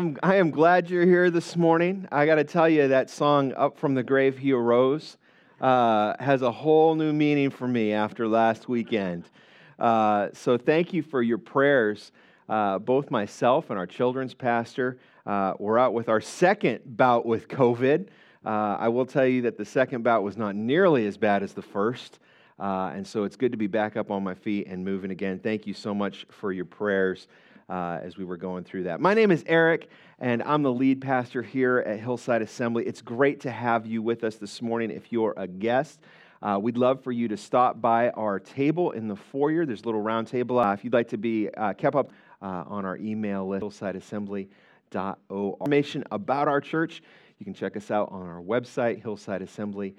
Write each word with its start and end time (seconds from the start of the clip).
Wow, 0.00 0.06
I, 0.06 0.08
am 0.08 0.18
I 0.22 0.34
am 0.36 0.50
glad 0.50 0.88
you're 0.88 1.04
here 1.04 1.30
this 1.30 1.56
morning. 1.56 2.08
I 2.10 2.24
got 2.24 2.36
to 2.36 2.44
tell 2.44 2.66
you 2.66 2.88
that 2.88 3.10
song 3.10 3.52
"Up 3.54 3.76
from 3.76 3.94
the 3.94 4.02
Grave 4.02 4.38
He 4.38 4.50
Arose" 4.50 5.18
uh, 5.60 6.14
has 6.18 6.40
a 6.40 6.50
whole 6.50 6.94
new 6.94 7.12
meaning 7.12 7.50
for 7.50 7.68
me 7.68 7.92
after 7.92 8.26
last 8.26 8.66
weekend. 8.66 9.24
Uh, 9.78 10.28
so 10.32 10.56
thank 10.56 10.94
you 10.94 11.02
for 11.02 11.20
your 11.20 11.36
prayers. 11.36 12.12
Uh, 12.48 12.78
both 12.78 13.10
myself 13.10 13.68
and 13.68 13.78
our 13.78 13.86
children's 13.86 14.32
pastor 14.32 14.98
uh, 15.26 15.52
were 15.58 15.78
out 15.78 15.92
with 15.92 16.08
our 16.08 16.22
second 16.22 16.80
bout 16.86 17.26
with 17.26 17.48
COVID. 17.48 18.06
Uh, 18.42 18.48
I 18.48 18.88
will 18.88 19.04
tell 19.04 19.26
you 19.26 19.42
that 19.42 19.58
the 19.58 19.66
second 19.66 20.02
bout 20.02 20.22
was 20.22 20.38
not 20.38 20.56
nearly 20.56 21.06
as 21.06 21.18
bad 21.18 21.42
as 21.42 21.52
the 21.52 21.62
first. 21.62 22.20
Uh, 22.58 22.92
and 22.94 23.06
so 23.06 23.24
it's 23.24 23.36
good 23.36 23.52
to 23.52 23.58
be 23.58 23.66
back 23.66 23.98
up 23.98 24.10
on 24.10 24.24
my 24.24 24.34
feet 24.34 24.66
and 24.66 24.82
moving 24.82 25.10
again. 25.10 25.38
Thank 25.38 25.66
you 25.66 25.74
so 25.74 25.94
much 25.94 26.26
for 26.30 26.52
your 26.52 26.64
prayers 26.64 27.26
uh, 27.70 28.00
as 28.02 28.16
we 28.16 28.24
were 28.24 28.36
going 28.36 28.64
through 28.64 28.82
that. 28.82 29.00
My 29.00 29.14
name 29.14 29.30
is 29.30 29.44
Eric, 29.46 29.88
and 30.18 30.42
I'm 30.42 30.62
the 30.62 30.72
lead 30.72 31.00
pastor 31.00 31.42
here 31.42 31.78
at 31.78 32.00
Hillside 32.00 32.42
Assembly. 32.42 32.84
It's 32.84 33.00
great 33.00 33.40
to 33.40 33.50
have 33.50 33.86
you 33.86 34.02
with 34.02 34.24
us 34.24 34.36
this 34.36 34.60
morning 34.60 34.90
if 34.90 35.12
you're 35.12 35.34
a 35.36 35.46
guest. 35.46 36.00
Uh, 36.42 36.58
we'd 36.60 36.76
love 36.76 37.04
for 37.04 37.12
you 37.12 37.28
to 37.28 37.36
stop 37.36 37.80
by 37.80 38.10
our 38.10 38.40
table 38.40 38.90
in 38.90 39.06
the 39.06 39.16
foyer. 39.16 39.64
There's 39.64 39.82
a 39.82 39.86
little 39.86 40.00
round 40.00 40.26
table. 40.26 40.58
Uh, 40.58 40.72
if 40.72 40.82
you'd 40.82 40.92
like 40.92 41.08
to 41.08 41.18
be 41.18 41.48
uh, 41.50 41.74
kept 41.74 41.94
up 41.94 42.10
uh, 42.42 42.64
on 42.66 42.84
our 42.84 42.96
email 42.96 43.46
list, 43.46 43.62
hillsideassembly.org. 43.62 44.48
Information 45.30 46.02
about 46.10 46.48
our 46.48 46.60
church, 46.60 47.02
you 47.38 47.44
can 47.44 47.54
check 47.54 47.76
us 47.76 47.90
out 47.90 48.10
on 48.10 48.26
our 48.26 48.42
website, 48.42 49.02
hillsideassembly.org 49.02 49.94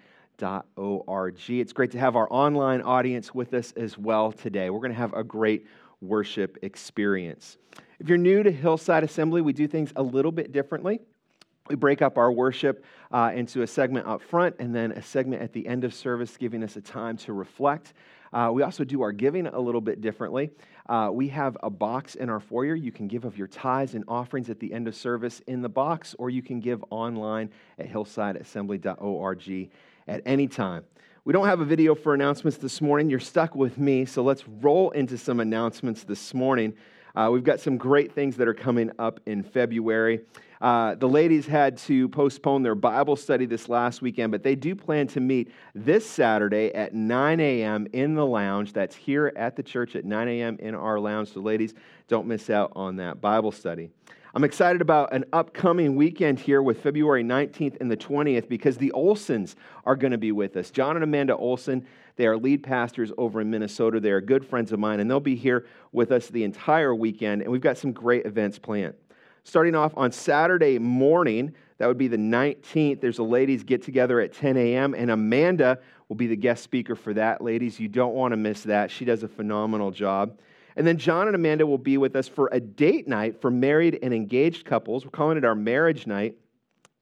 org. 0.76 1.40
It's 1.50 1.74
great 1.74 1.92
to 1.92 2.00
have 2.00 2.16
our 2.16 2.28
online 2.32 2.82
audience 2.82 3.34
with 3.34 3.54
us 3.54 3.74
as 3.74 3.98
well 3.98 4.32
today. 4.32 4.70
We're 4.70 4.80
going 4.80 4.92
to 4.92 4.98
have 4.98 5.14
a 5.14 5.24
great 5.24 5.68
worship 6.02 6.58
experience. 6.62 7.58
If 8.00 8.10
you're 8.10 8.18
new 8.18 8.44
to 8.44 8.52
Hillside 8.52 9.04
Assembly, 9.04 9.42
we 9.42 9.54
do 9.54 9.68
things 9.68 9.94
a 9.96 10.04
little 10.04 10.32
bit 10.32 10.52
differently. 10.52 11.00
We 11.70 11.76
break 11.76 12.02
up 12.02 12.18
our 12.18 12.32
worship 12.32 12.84
uh, 13.12 13.32
into 13.34 13.62
a 13.62 13.68
segment 13.68 14.08
up 14.08 14.22
front 14.22 14.56
and 14.60 14.76
then 14.76 14.92
a 14.92 15.02
segment 15.02 15.42
at 15.42 15.54
the 15.54 15.66
end 15.68 15.84
of 15.84 15.94
service, 15.94 16.36
giving 16.36 16.64
us 16.64 16.76
a 16.76 16.82
time 16.82 17.16
to 17.18 17.34
reflect. 17.34 17.94
Uh, 18.34 18.50
we 18.54 18.64
also 18.64 18.84
do 18.84 19.02
our 19.02 19.12
giving 19.12 19.46
a 19.48 19.60
little 19.60 19.82
bit 19.82 20.02
differently. 20.02 20.50
Uh, 20.90 21.10
we 21.14 21.28
have 21.28 21.58
a 21.64 21.70
box 21.70 22.16
in 22.16 22.30
our 22.30 22.40
foyer. 22.40 22.76
You 22.76 22.92
can 22.92 23.08
give 23.08 23.26
of 23.26 23.38
your 23.38 23.48
tithes 23.48 23.94
and 23.94 24.04
offerings 24.08 24.50
at 24.50 24.60
the 24.60 24.74
end 24.74 24.88
of 24.88 24.96
service 24.96 25.42
in 25.48 25.62
the 25.62 25.70
box, 25.70 26.16
or 26.18 26.30
you 26.30 26.42
can 26.42 26.60
give 26.60 26.84
online 26.90 27.50
at 27.78 27.88
hillsideassembly.org 27.88 29.70
at 30.08 30.22
any 30.26 30.48
time. 30.48 30.84
We 31.24 31.34
don't 31.34 31.46
have 31.46 31.62
a 31.62 31.66
video 31.66 31.94
for 31.94 32.16
announcements 32.16 32.58
this 32.58 32.82
morning. 32.82 33.08
You're 33.08 33.20
stuck 33.20 33.54
with 33.54 33.78
me, 33.78 34.06
so 34.06 34.24
let's 34.24 34.48
roll 34.48 34.90
into 34.90 35.20
some 35.20 35.40
announcements 35.40 36.04
this 36.04 36.34
morning. 36.34 36.74
Uh, 37.16 37.30
we've 37.32 37.44
got 37.44 37.60
some 37.60 37.78
great 37.78 38.12
things 38.12 38.38
that 38.38 38.48
are 38.48 38.56
coming 38.56 38.90
up 38.98 39.20
in 39.28 39.44
February. 39.44 40.22
Uh, 40.60 40.96
the 40.96 41.08
ladies 41.08 41.46
had 41.46 41.78
to 41.78 42.10
postpone 42.10 42.64
their 42.64 42.74
Bible 42.74 43.16
study 43.16 43.46
this 43.46 43.70
last 43.70 44.02
weekend, 44.02 44.32
but 44.32 44.42
they 44.42 44.56
do 44.56 44.76
plan 44.76 45.06
to 45.10 45.20
meet 45.20 45.52
this 45.76 46.10
Saturday 46.10 46.74
at 46.74 46.96
9 46.96 47.40
a.m. 47.40 47.86
in 47.94 48.16
the 48.16 48.26
lounge. 48.26 48.74
That's 48.74 48.96
here 48.96 49.32
at 49.36 49.56
the 49.56 49.62
church 49.62 49.96
at 49.96 50.06
9 50.06 50.28
a.m. 50.28 50.58
in 50.60 50.74
our 50.74 51.00
lounge. 51.00 51.34
So, 51.34 51.42
ladies, 51.42 51.76
don't 52.08 52.26
miss 52.26 52.50
out 52.50 52.72
on 52.76 52.96
that 52.96 53.22
Bible 53.22 53.52
study. 53.52 53.92
I'm 54.34 54.46
excited 54.46 54.82
about 54.82 55.14
an 55.14 55.26
upcoming 55.34 55.98
weekend 55.98 56.40
here 56.40 56.62
with 56.62 56.82
February 56.82 57.22
19th 57.22 57.82
and 57.82 57.92
the 57.92 57.98
20th 57.98 58.48
because 58.48 58.78
the 58.78 58.94
Olsons 58.96 59.56
are 59.86 59.98
going 59.98 60.12
to 60.12 60.18
be 60.18 60.32
with 60.32 60.56
us. 60.56 60.72
John 60.72 60.96
and 60.96 61.04
Amanda 61.04 61.36
Olson, 61.36 61.86
they 62.16 62.26
are 62.28 62.38
lead 62.38 62.64
pastors 62.64 63.12
over 63.18 63.42
in 63.42 63.50
Minnesota. 63.50 64.00
They 64.00 64.12
are 64.12 64.22
good 64.22 64.46
friends 64.46 64.72
of 64.72 64.80
mine, 64.80 65.02
and 65.02 65.12
they'll 65.12 65.20
be 65.20 65.36
here 65.36 65.66
with 65.92 66.14
us 66.14 66.30
the 66.30 66.46
entire 66.46 66.96
weekend. 66.96 67.42
And 67.42 67.52
we've 67.52 67.60
got 67.60 67.78
some 67.78 67.92
great 67.92 68.26
events 68.26 68.58
planned. 68.58 68.94
Starting 69.44 69.76
off 69.76 69.92
on 69.98 70.14
Saturday 70.14 70.80
morning, 70.80 71.54
that 71.80 71.88
would 71.88 71.98
be 71.98 72.08
the 72.08 72.16
19th, 72.16 73.02
there's 73.02 73.20
a 73.20 73.24
ladies' 73.24 73.64
get 73.64 73.84
together 73.84 74.22
at 74.22 74.32
10 74.32 74.56
a.m., 74.56 74.94
and 74.94 75.12
Amanda 75.12 75.78
will 76.08 76.16
be 76.16 76.28
the 76.28 76.38
guest 76.38 76.64
speaker 76.64 76.96
for 76.96 77.14
that. 77.16 77.42
Ladies, 77.42 77.82
you 77.82 77.90
don't 77.90 78.14
want 78.14 78.32
to 78.32 78.38
miss 78.38 78.64
that. 78.64 78.92
She 78.92 79.04
does 79.04 79.24
a 79.24 79.28
phenomenal 79.28 79.92
job. 79.92 80.38
And 80.76 80.88
then 80.88 80.98
John 80.98 81.28
and 81.28 81.36
Amanda 81.36 81.66
will 81.66 81.78
be 81.78 81.98
with 81.98 82.16
us 82.16 82.28
for 82.28 82.50
a 82.52 82.60
date 82.60 83.08
night 83.08 83.42
for 83.42 83.52
married 83.52 84.00
and 84.02 84.14
engaged 84.14 84.66
couples. 84.66 85.06
We're 85.06 85.12
calling 85.12 85.38
it 85.38 85.46
our 85.46 85.56
marriage 85.56 86.08
night. 86.08 86.36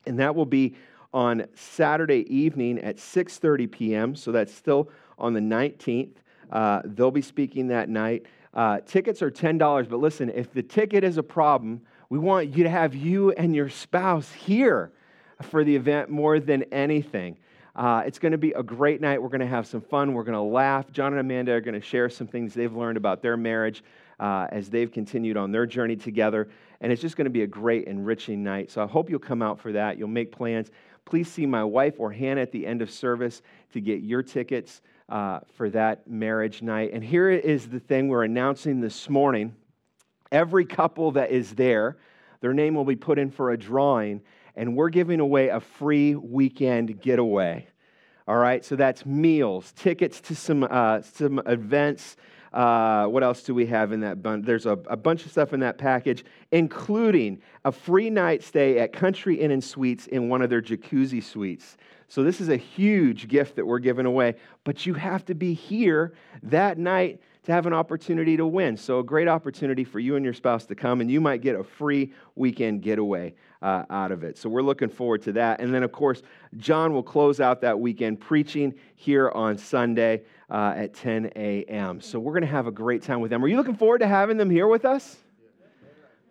And 0.06 0.19
that 0.19 0.35
will 0.35 0.46
be 0.46 0.75
on 1.13 1.46
Saturday 1.56 2.25
evening 2.34 2.79
at 2.79 2.97
6:30 2.97 3.72
p.m. 3.72 4.16
So 4.16 4.31
that's 4.31 4.53
still 4.53 4.90
on 5.18 5.34
the 5.34 5.40
19th. 5.40 6.16
Uh, 6.52 6.81
they'll 6.85 7.12
be 7.12 7.22
speaking 7.22 7.68
that 7.68 7.90
night. 7.90 8.25
Uh, 8.53 8.79
tickets 8.85 9.22
are 9.22 9.29
$10, 9.29 9.88
but 9.88 10.00
listen, 10.00 10.31
if 10.31 10.52
the 10.52 10.63
ticket 10.63 11.03
is 11.03 11.18
a 11.18 11.24
problem, 11.24 11.81
we 12.09 12.18
want 12.18 12.56
you 12.56 12.63
to 12.63 12.69
have 12.69 12.96
you 12.96 13.31
and 13.34 13.56
your 13.56 13.69
spouse 13.69 14.31
here 14.31 14.91
for 15.44 15.63
the 15.63 15.75
event 15.75 16.09
more 16.09 16.40
than 16.40 16.63
anything. 16.72 17.38
Uh, 17.79 18.03
it's 18.06 18.19
going 18.19 18.34
to 18.34 18.38
be 18.38 18.51
a 18.51 18.62
great 18.62 19.00
night. 19.00 19.22
We're 19.22 19.29
going 19.29 19.40
to 19.40 19.47
have 19.47 19.66
some 19.66 19.79
fun. 19.79 20.13
We're 20.13 20.25
going 20.25 20.34
to 20.34 20.41
laugh. 20.41 20.91
John 20.91 21.13
and 21.13 21.22
Amanda 21.22 21.53
are 21.53 21.62
going 21.62 21.79
to 21.79 21.85
share 21.85 22.09
some 22.09 22.28
things 22.28 22.53
they've 22.53 22.75
learned 22.75 22.97
about 22.97 23.22
their 23.22 23.38
marriage 23.38 23.85
uh, 24.19 24.47
as 24.51 24.69
they've 24.69 24.91
continued 24.91 25.38
on 25.38 25.53
their 25.53 25.66
journey 25.66 25.95
together. 25.95 26.50
And 26.81 26.91
it's 26.91 27.01
just 27.01 27.16
going 27.16 27.23
to 27.23 27.31
be 27.31 27.44
a 27.44 27.47
great, 27.47 27.88
enriching 27.88 28.44
night. 28.44 28.69
So 28.69 28.84
I 28.84 28.85
hope 28.85 29.09
you'll 29.09 29.19
come 29.19 29.41
out 29.41 29.62
for 29.62 29.72
that. 29.72 29.97
You'll 29.97 30.09
make 30.09 30.29
plans. 30.29 30.72
Please 31.06 31.31
see 31.31 31.45
my 31.45 31.63
wife 31.63 31.95
or 32.00 32.12
Hannah 32.12 32.41
at 32.41 32.51
the 32.51 32.67
end 32.67 32.81
of 32.81 32.91
service 32.91 33.41
to 33.72 33.79
get 33.79 34.01
your 34.01 34.23
tickets 34.23 34.81
uh, 35.07 35.40
for 35.56 35.69
that 35.69 36.06
marriage 36.06 36.61
night. 36.61 36.91
And 36.91 37.01
here 37.01 37.29
is 37.29 37.69
the 37.69 37.79
thing 37.79 38.09
we're 38.09 38.25
announcing 38.25 38.81
this 38.81 39.09
morning 39.09 39.56
every 40.34 40.66
couple 40.66 41.11
that 41.13 41.31
is 41.31 41.56
there, 41.56 41.96
their 42.41 42.53
name 42.53 42.75
will 42.75 42.84
be 42.84 42.97
put 42.97 43.17
in 43.17 43.31
for 43.31 43.51
a 43.51 43.57
drawing 43.57 44.22
and 44.59 44.75
we're 44.75 44.90
giving 44.90 45.22
away 45.22 45.47
a 45.47 45.61
free 45.61 46.16
weekend 46.16 47.01
getaway. 47.01 47.66
All 48.29 48.38
right, 48.38 48.63
so 48.63 48.75
that's 48.75 49.07
meals, 49.07 49.72
tickets 49.72 50.22
to 50.22 50.35
some, 50.35 50.63
uh, 50.63 51.01
some 51.01 51.41
events. 51.47 52.16
Uh, 52.53 53.07
what 53.07 53.23
else 53.23 53.41
do 53.41 53.56
we 53.56 53.66
have 53.66 53.91
in 53.91 54.01
that 54.01 54.22
bunch? 54.22 54.45
There's 54.45 54.67
a, 54.67 54.73
a, 54.85 54.95
bunch 54.95 55.25
of 55.25 55.31
stuff 55.31 55.51
in 55.51 55.62
that 55.62 55.79
package, 55.79 56.23
including 56.51 57.41
a 57.66 57.72
free 57.72 58.12
night 58.12 58.44
stay 58.44 58.78
at 58.78 58.94
Country 58.94 59.40
Inn 59.40 59.50
and 59.50 59.63
Suites 59.63 60.06
in 60.06 60.29
one 60.29 60.44
of 60.44 60.51
their 60.51 60.62
jacuzzi 60.62 61.23
suites. 61.23 61.75
So, 62.07 62.22
this 62.22 62.40
is 62.40 62.50
a 62.50 62.56
huge 62.56 63.29
gift 63.29 63.56
that 63.56 63.66
we're 63.66 63.79
giving 63.79 64.06
away, 64.06 64.35
but 64.63 64.85
you 64.85 64.93
have 64.93 65.26
to 65.26 65.34
be 65.34 65.55
here 65.55 66.14
that 66.43 66.78
night 66.78 67.22
to 67.49 67.53
have 67.53 67.66
an 67.66 67.73
opportunity 67.73 68.37
to 68.37 68.46
win. 68.46 68.78
So, 68.78 68.99
a 68.99 69.03
great 69.03 69.28
opportunity 69.28 69.84
for 69.84 69.99
you 69.99 70.16
and 70.16 70.23
your 70.23 70.35
spouse 70.35 70.67
to 70.67 70.75
come, 70.75 71.01
and 71.01 71.09
you 71.09 71.19
might 71.19 71.41
get 71.41 71.55
a 71.55 71.63
free 71.63 72.13
weekend 72.35 72.84
getaway 72.84 73.34
uh, 73.63 73.85
out 73.90 74.11
of 74.11 74.23
it. 74.23 74.37
So, 74.37 74.49
we're 74.49 74.61
looking 74.61 74.87
forward 74.87 75.23
to 75.23 75.31
that. 75.34 75.59
And 75.59 75.73
then, 75.73 75.81
of 75.81 75.91
course, 75.91 76.22
John 76.57 76.93
will 76.93 77.01
close 77.01 77.40
out 77.40 77.61
that 77.61 77.79
weekend 77.79 78.19
preaching 78.19 78.75
here 78.96 79.31
on 79.31 79.57
Sunday 79.57 80.22
uh, 80.51 80.73
at 80.75 80.93
10 80.93 81.31
a.m. 81.35 82.01
So, 82.01 82.19
we're 82.19 82.34
going 82.34 82.41
to 82.41 82.47
have 82.47 82.67
a 82.67 82.72
great 82.72 83.01
time 83.01 83.19
with 83.19 83.31
them. 83.31 83.43
Are 83.43 83.47
you 83.47 83.57
looking 83.57 83.75
forward 83.75 83.99
to 83.99 84.07
having 84.07 84.37
them 84.37 84.52
here 84.52 84.67
with 84.67 84.85
us? 84.85 85.17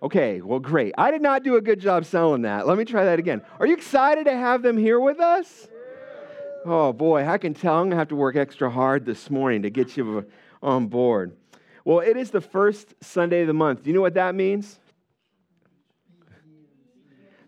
Okay, 0.00 0.40
well, 0.40 0.60
great. 0.60 0.94
I 0.96 1.10
did 1.10 1.20
not 1.20 1.42
do 1.42 1.56
a 1.56 1.60
good 1.60 1.80
job 1.80 2.04
selling 2.04 2.42
that. 2.42 2.64
Let 2.64 2.78
me 2.78 2.84
try 2.84 3.04
that 3.06 3.18
again. 3.18 3.42
Are 3.58 3.66
you 3.66 3.74
excited 3.74 4.26
to 4.26 4.36
have 4.36 4.62
them 4.62 4.78
here 4.78 5.00
with 5.00 5.18
us? 5.18 5.66
Oh 6.64 6.92
boy, 6.92 7.26
I 7.26 7.38
can 7.38 7.54
tell 7.54 7.74
I'm 7.74 7.84
going 7.84 7.90
to 7.90 7.96
have 7.96 8.08
to 8.08 8.16
work 8.16 8.36
extra 8.36 8.70
hard 8.70 9.04
this 9.04 9.30
morning 9.30 9.62
to 9.62 9.70
get 9.70 9.96
you 9.96 10.26
on 10.62 10.86
board. 10.86 11.36
Well, 11.84 12.00
it 12.00 12.16
is 12.16 12.30
the 12.30 12.40
first 12.40 12.94
Sunday 13.00 13.42
of 13.42 13.46
the 13.46 13.54
month. 13.54 13.82
Do 13.82 13.90
you 13.90 13.94
know 13.94 14.02
what 14.02 14.14
that 14.14 14.34
means? 14.34 14.78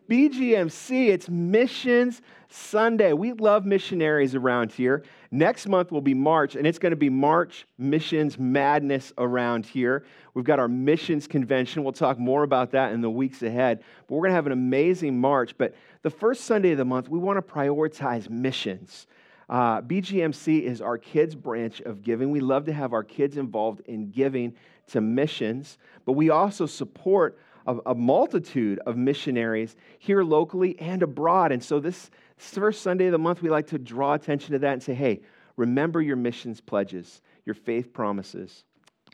BGMC, 0.09 1.09
it's 1.09 1.29
Missions 1.29 2.21
Sunday. 2.49 3.13
We 3.13 3.33
love 3.33 3.65
missionaries 3.65 4.35
around 4.35 4.73
here. 4.73 5.05
Next 5.31 5.69
month 5.69 5.93
will 5.93 6.01
be 6.01 6.15
March, 6.15 6.57
and 6.57 6.67
it's 6.67 6.81
going 6.81 6.91
to 6.91 6.97
be 6.97 7.09
March 7.09 7.65
Missions 7.79 8.37
Madness 8.37 9.13
around 9.19 9.67
here. 9.67 10.05
We've 10.35 10.45
got 10.45 10.59
our 10.59 10.67
missions 10.67 11.29
convention. 11.29 11.85
We'll 11.85 11.93
talk 11.93 12.19
more 12.19 12.43
about 12.43 12.73
that 12.73 12.93
in 12.93 13.03
the 13.03 13.11
weeks 13.11 13.43
ahead. 13.43 13.85
But 14.09 14.17
we're 14.17 14.23
going 14.23 14.31
to 14.31 14.35
have 14.37 14.47
an 14.47 14.53
amazing 14.53 15.21
March. 15.21 15.57
But 15.57 15.77
the 16.03 16.11
first 16.11 16.45
Sunday 16.45 16.73
of 16.73 16.79
the 16.79 16.85
month, 16.85 17.09
we 17.09 17.21
want 17.21 17.37
to 17.37 17.43
prioritize 17.43 18.29
missions. 18.29 19.07
Uh, 19.51 19.83
BGMC 19.83 20.63
is 20.63 20.81
our 20.81 20.97
kids' 20.97 21.35
branch 21.35 21.81
of 21.81 22.03
giving. 22.03 22.31
We 22.31 22.39
love 22.39 22.67
to 22.67 22.73
have 22.73 22.93
our 22.93 23.03
kids 23.03 23.37
involved 23.37 23.81
in 23.87 24.11
giving 24.11 24.55
to 24.93 25.01
missions, 25.01 25.77
but 26.07 26.13
we 26.13 26.31
also 26.31 26.67
support 26.67 27.37
a, 27.67 27.77
a 27.87 27.95
multitude 27.97 28.79
of 28.87 28.97
missionaries 28.97 29.75
here 29.99 30.23
locally 30.23 30.79
and 30.79 31.03
abroad. 31.03 31.51
And 31.51 31.63
so, 31.63 31.81
this, 31.81 32.13
this 32.39 32.51
first 32.51 32.83
Sunday 32.83 33.07
of 33.07 33.13
the 33.13 33.19
month, 33.19 33.43
we 33.43 33.51
like 33.51 33.67
to 33.69 33.79
draw 33.79 34.15
attention 34.15 34.53
to 34.53 34.61
that 34.61 34.73
and 34.73 34.83
say, 34.83 34.95
hey, 34.95 35.21
remember 35.57 36.01
your 36.01 36.17
missions 36.17 36.61
pledges, 36.61 37.21
your 37.45 37.55
faith 37.55 37.93
promises, 37.93 38.63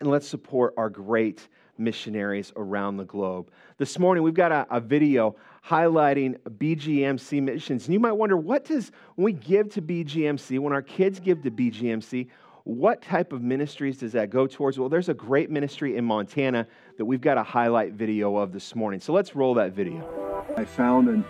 and 0.00 0.10
let's 0.10 0.28
support 0.28 0.74
our 0.76 0.90
great 0.90 1.48
missionaries 1.78 2.52
around 2.56 2.98
the 2.98 3.04
globe. 3.04 3.50
This 3.78 3.98
morning, 3.98 4.22
we've 4.22 4.34
got 4.34 4.52
a, 4.52 4.66
a, 4.70 4.80
video 4.80 5.36
highlighting 5.68 6.38
BGMC 6.58 7.42
missions. 7.42 7.86
And 7.86 7.94
you 7.94 8.00
might 8.00 8.12
wonder, 8.12 8.36
what 8.36 8.64
does, 8.64 8.92
when 9.16 9.24
we 9.24 9.32
give 9.32 9.68
to 9.70 9.82
BGMC, 9.82 10.58
when 10.60 10.72
our 10.72 10.82
kids 10.82 11.18
give 11.18 11.42
to 11.42 11.50
BGMC, 11.50 12.28
what 12.64 13.02
type 13.02 13.32
of 13.32 13.42
ministries 13.42 13.98
does 13.98 14.12
that 14.12 14.30
go 14.30 14.46
towards? 14.46 14.78
Well, 14.78 14.88
there's 14.88 15.08
a 15.08 15.14
great 15.14 15.50
ministry 15.50 15.96
in 15.96 16.04
Montana 16.04 16.66
that 16.98 17.04
we've 17.04 17.20
got 17.20 17.38
a 17.38 17.42
highlight 17.42 17.92
video 17.92 18.36
of 18.36 18.52
this 18.52 18.74
morning. 18.74 19.00
So 19.00 19.12
let's 19.12 19.34
roll 19.34 19.54
that 19.54 19.72
video. 19.72 20.44
I 20.56 20.64
found 20.64 21.08
and 21.08 21.24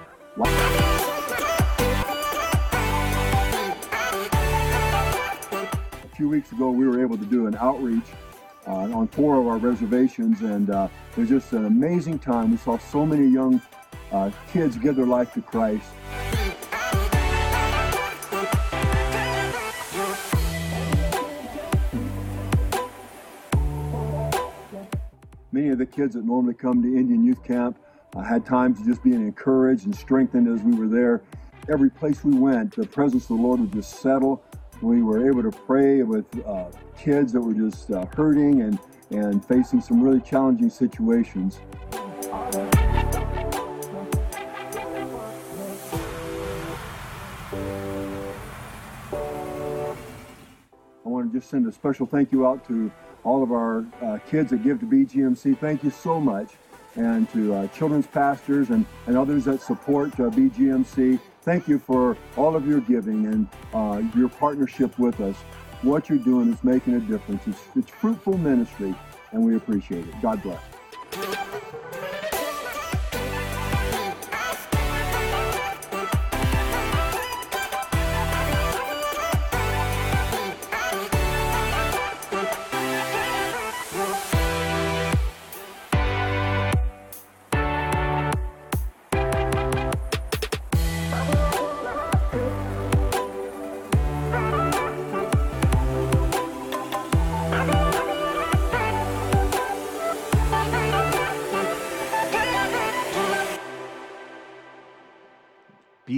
a 6.05 6.17
few 6.17 6.29
weeks 6.29 6.53
ago 6.53 6.71
we 6.71 6.87
were 6.87 7.03
able 7.03 7.17
to 7.19 7.25
do 7.27 7.47
an 7.47 7.57
outreach 7.57 8.05
uh, 8.67 8.71
on 8.71 9.09
four 9.09 9.39
of 9.39 9.47
our 9.47 9.59
reservations, 9.59 10.41
and 10.41 10.71
uh, 10.71 10.89
it 11.13 11.21
was 11.21 11.29
just 11.29 11.53
an 11.53 11.67
amazing 11.67 12.19
time. 12.19 12.51
We 12.51 12.57
saw 12.57 12.79
so 12.79 13.07
many 13.07 13.29
young 13.29 13.61
uh, 14.13 14.31
kids 14.53 14.77
give 14.77 14.97
their 14.97 15.07
life 15.07 15.33
to 15.35 15.43
Christ. 15.43 15.85
Many 25.53 25.69
of 25.69 25.79
the 25.79 25.87
kids 25.87 26.15
that 26.15 26.25
normally 26.25 26.55
come 26.55 26.83
to 26.83 26.89
Indian 26.89 27.25
Youth 27.25 27.43
Camp 27.43 27.79
uh, 28.15 28.23
had 28.23 28.45
times 28.45 28.79
of 28.79 28.87
just 28.87 29.03
being 29.03 29.27
encouraged 29.27 29.87
and 29.87 29.95
strengthened 29.95 30.49
as 30.49 30.63
we 30.63 30.75
were 30.75 30.87
there. 30.89 31.23
Every 31.71 31.91
place 31.91 32.23
we 32.23 32.39
went, 32.39 32.77
the 32.77 32.87
presence 32.87 33.25
of 33.25 33.29
the 33.29 33.43
Lord 33.43 33.61
would 33.61 33.73
just 33.73 34.01
settle. 34.01 34.43
We 34.83 35.03
were 35.03 35.27
able 35.29 35.43
to 35.43 35.51
pray 35.51 36.03
with 36.03 36.27
uh, 36.47 36.67
kids 36.99 37.33
that 37.33 37.41
were 37.41 37.55
just 37.55 37.91
uh, 37.91 38.05
hurting 38.15 38.63
and, 38.63 38.79
and 39.11 39.43
facing 39.45 39.81
some 39.81 40.03
really 40.03 40.21
challenging 40.21 40.69
situations. 40.69 41.59
Just 51.37 51.51
send 51.51 51.67
a 51.67 51.73
special 51.73 52.07
thank 52.07 52.33
you 52.33 52.47
out 52.47 52.67
to 52.67 52.91
all 53.23 53.43
of 53.43 53.53
our 53.53 53.85
uh, 54.03 54.19
kids 54.31 54.51
that 54.51 54.63
give 54.63 54.81
to 54.81 54.87
BGMC. 54.87 55.59
Thank 55.59 55.85
you 55.85 55.91
so 55.91 56.19
much. 56.19 56.53
And 56.95 57.31
to 57.33 57.53
uh, 57.53 57.67
children's 57.69 58.07
pastors 58.07 58.71
and, 58.71 58.87
and 59.07 59.19
others 59.19 59.45
that 59.45 59.61
support 59.61 60.15
uh, 60.15 60.31
BGMC, 60.31 61.21
thank 61.43 61.69
you 61.69 61.79
for 61.79 62.17
all 62.39 62.57
of 62.57 62.67
your 62.67 62.81
giving 62.81 63.27
and 63.27 63.49
uh, 63.75 64.03
your 64.17 64.31
partnership 64.31 64.99
with 64.99 65.21
us. 65.21 65.37
What 65.83 66.09
you're 66.09 66.19
doing 66.19 66.51
is 66.51 66.65
making 66.65 66.95
a 66.95 67.01
difference. 67.01 67.43
It's, 67.47 67.63
it's 67.77 67.91
fruitful 67.91 68.39
ministry, 68.39 68.95
and 69.33 69.45
we 69.45 69.57
appreciate 69.57 70.07
it. 70.09 70.15
God 70.23 70.43
bless. 70.43 71.86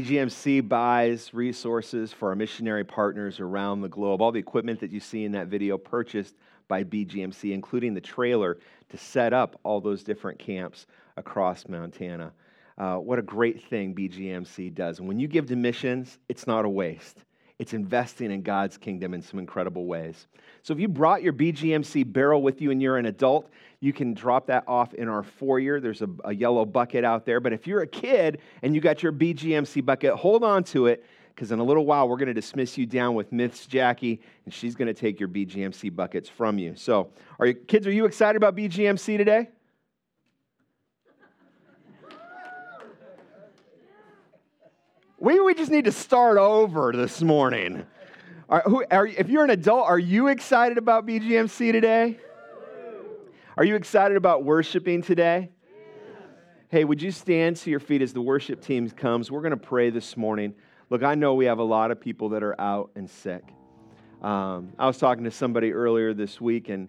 BGMC 0.08 0.66
buys 0.66 1.34
resources 1.34 2.14
for 2.14 2.31
our 2.31 2.34
missionary 2.34 2.82
partners 2.82 3.40
around 3.40 3.82
the 3.82 3.90
globe. 3.90 4.22
All 4.22 4.32
the 4.32 4.38
equipment 4.38 4.81
that 4.81 4.90
you 4.90 5.00
see 5.00 5.25
in 5.26 5.32
that 5.32 5.49
video 5.49 5.76
purchased 5.76 6.34
by 6.66 6.82
BGMC, 6.82 7.52
including 7.52 7.93
the 7.93 8.00
trailer 8.00 8.56
to 8.88 8.96
set 8.96 9.34
up 9.34 9.60
all 9.64 9.82
those 9.82 10.02
different 10.02 10.38
camps 10.38 10.87
across 11.19 11.69
Montana. 11.69 12.32
Uh, 12.78 12.96
what 12.96 13.19
a 13.19 13.22
great 13.22 13.62
thing 13.69 13.94
BGMC 13.94 14.75
does. 14.75 14.99
And 14.99 15.06
when 15.08 15.19
you 15.19 15.28
give 15.28 15.44
to 15.49 15.56
missions, 15.56 16.19
it's 16.31 16.46
not 16.46 16.64
a 16.64 16.70
waste. 16.70 17.26
It's 17.58 17.75
investing 17.75 18.31
in 18.31 18.43
God's 18.43 18.78
kingdom 18.78 19.14
in 19.14 19.22
some 19.22 19.40
incredible 19.40 19.87
ways. 19.87 20.28
So 20.62 20.72
if 20.72 20.78
you 20.78 20.87
brought 20.87 21.22
your 21.22 21.32
BGMC 21.32 22.12
barrel 22.12 22.40
with 22.40 22.60
you 22.60 22.70
and 22.70 22.81
you're 22.81 22.99
an 22.99 23.06
adult, 23.06 23.50
you 23.81 23.93
can 23.93 24.14
drop 24.14 24.46
that 24.46 24.64
off 24.69 24.94
in 24.94 25.08
our 25.08 25.25
foyer. 25.25 25.81
There's 25.81 26.02
a, 26.02 26.08
a 26.25 26.32
yellow 26.32 26.64
bucket 26.64 27.05
out 27.05 27.26
there. 27.26 27.40
But 27.40 27.52
if 27.52 27.66
you're 27.66 27.82
a 27.82 27.87
kid 27.87 28.38
and 28.62 28.76
you 28.76 28.81
got 28.81 29.02
your 29.02 29.12
BGMC 29.12 29.84
bucket, 29.84 30.14
hold 30.14 30.44
on 30.44 30.62
to 30.64 30.87
it 30.87 31.05
because 31.34 31.52
in 31.52 31.58
a 31.58 31.64
little 31.64 31.87
while 31.87 32.08
we're 32.08 32.16
going 32.16 32.28
to 32.28 32.34
dismiss 32.34 32.76
you 32.76 32.87
down 32.87 33.14
with 33.14 33.31
Miss 33.32 33.66
Jackie, 33.66 34.20
and 34.44 34.52
she's 34.52 34.75
going 34.75 34.88
to 34.88 34.94
take 34.94 35.20
your 35.20 35.28
BGMC 35.28 35.94
buckets 35.94 36.28
from 36.28 36.58
you. 36.58 36.75
So, 36.75 37.11
are 37.38 37.46
you 37.46 37.54
kids? 37.54 37.87
Are 37.87 37.93
you 37.93 38.06
excited 38.06 38.37
about 38.37 38.56
BGMC 38.56 39.16
today? 39.16 39.49
We, 45.20 45.41
we 45.41 45.53
just 45.53 45.73
need 45.73 45.87
to 45.87 45.93
start 45.93 46.38
over 46.38 46.93
this 46.93 47.20
morning. 47.23 47.85
Are, 48.49 48.62
who, 48.65 48.85
are, 48.88 49.05
if 49.05 49.29
you're 49.29 49.43
an 49.43 49.50
adult, 49.50 49.88
are 49.88 49.99
you 49.99 50.29
excited 50.29 50.78
about 50.78 51.09
BGMC 51.09 51.73
today? 51.73 52.21
Are 53.57 53.64
you 53.64 53.75
excited 53.75 54.16
about 54.16 54.45
worshiping 54.45 55.02
today? 55.02 55.50
Hey, 56.69 56.85
would 56.85 57.02
you 57.02 57.11
stand 57.11 57.57
to 57.57 57.71
your 57.71 57.81
feet 57.81 58.00
as 58.00 58.12
the 58.12 58.21
worship 58.21 58.62
team 58.62 58.88
comes? 58.90 59.28
We're 59.28 59.40
going 59.40 59.50
to 59.50 59.57
pray 59.57 59.90
this 59.90 60.16
morning. 60.16 60.54
Look, 60.88 61.02
I 61.02 61.16
know 61.16 61.35
we 61.35 61.47
have 61.47 61.59
a 61.59 61.64
lot 61.64 61.90
of 61.90 62.00
people 62.00 62.28
that 62.28 62.45
are 62.45 62.59
out 62.61 62.92
and 62.95 63.11
sick. 63.11 63.42
Um, 64.23 64.73
I 64.78 64.87
was 64.87 64.99
talking 64.99 65.25
to 65.25 65.33
somebody 65.33 65.73
earlier 65.73 66.14
this 66.14 66.40
week 66.40 66.69
and, 66.69 66.88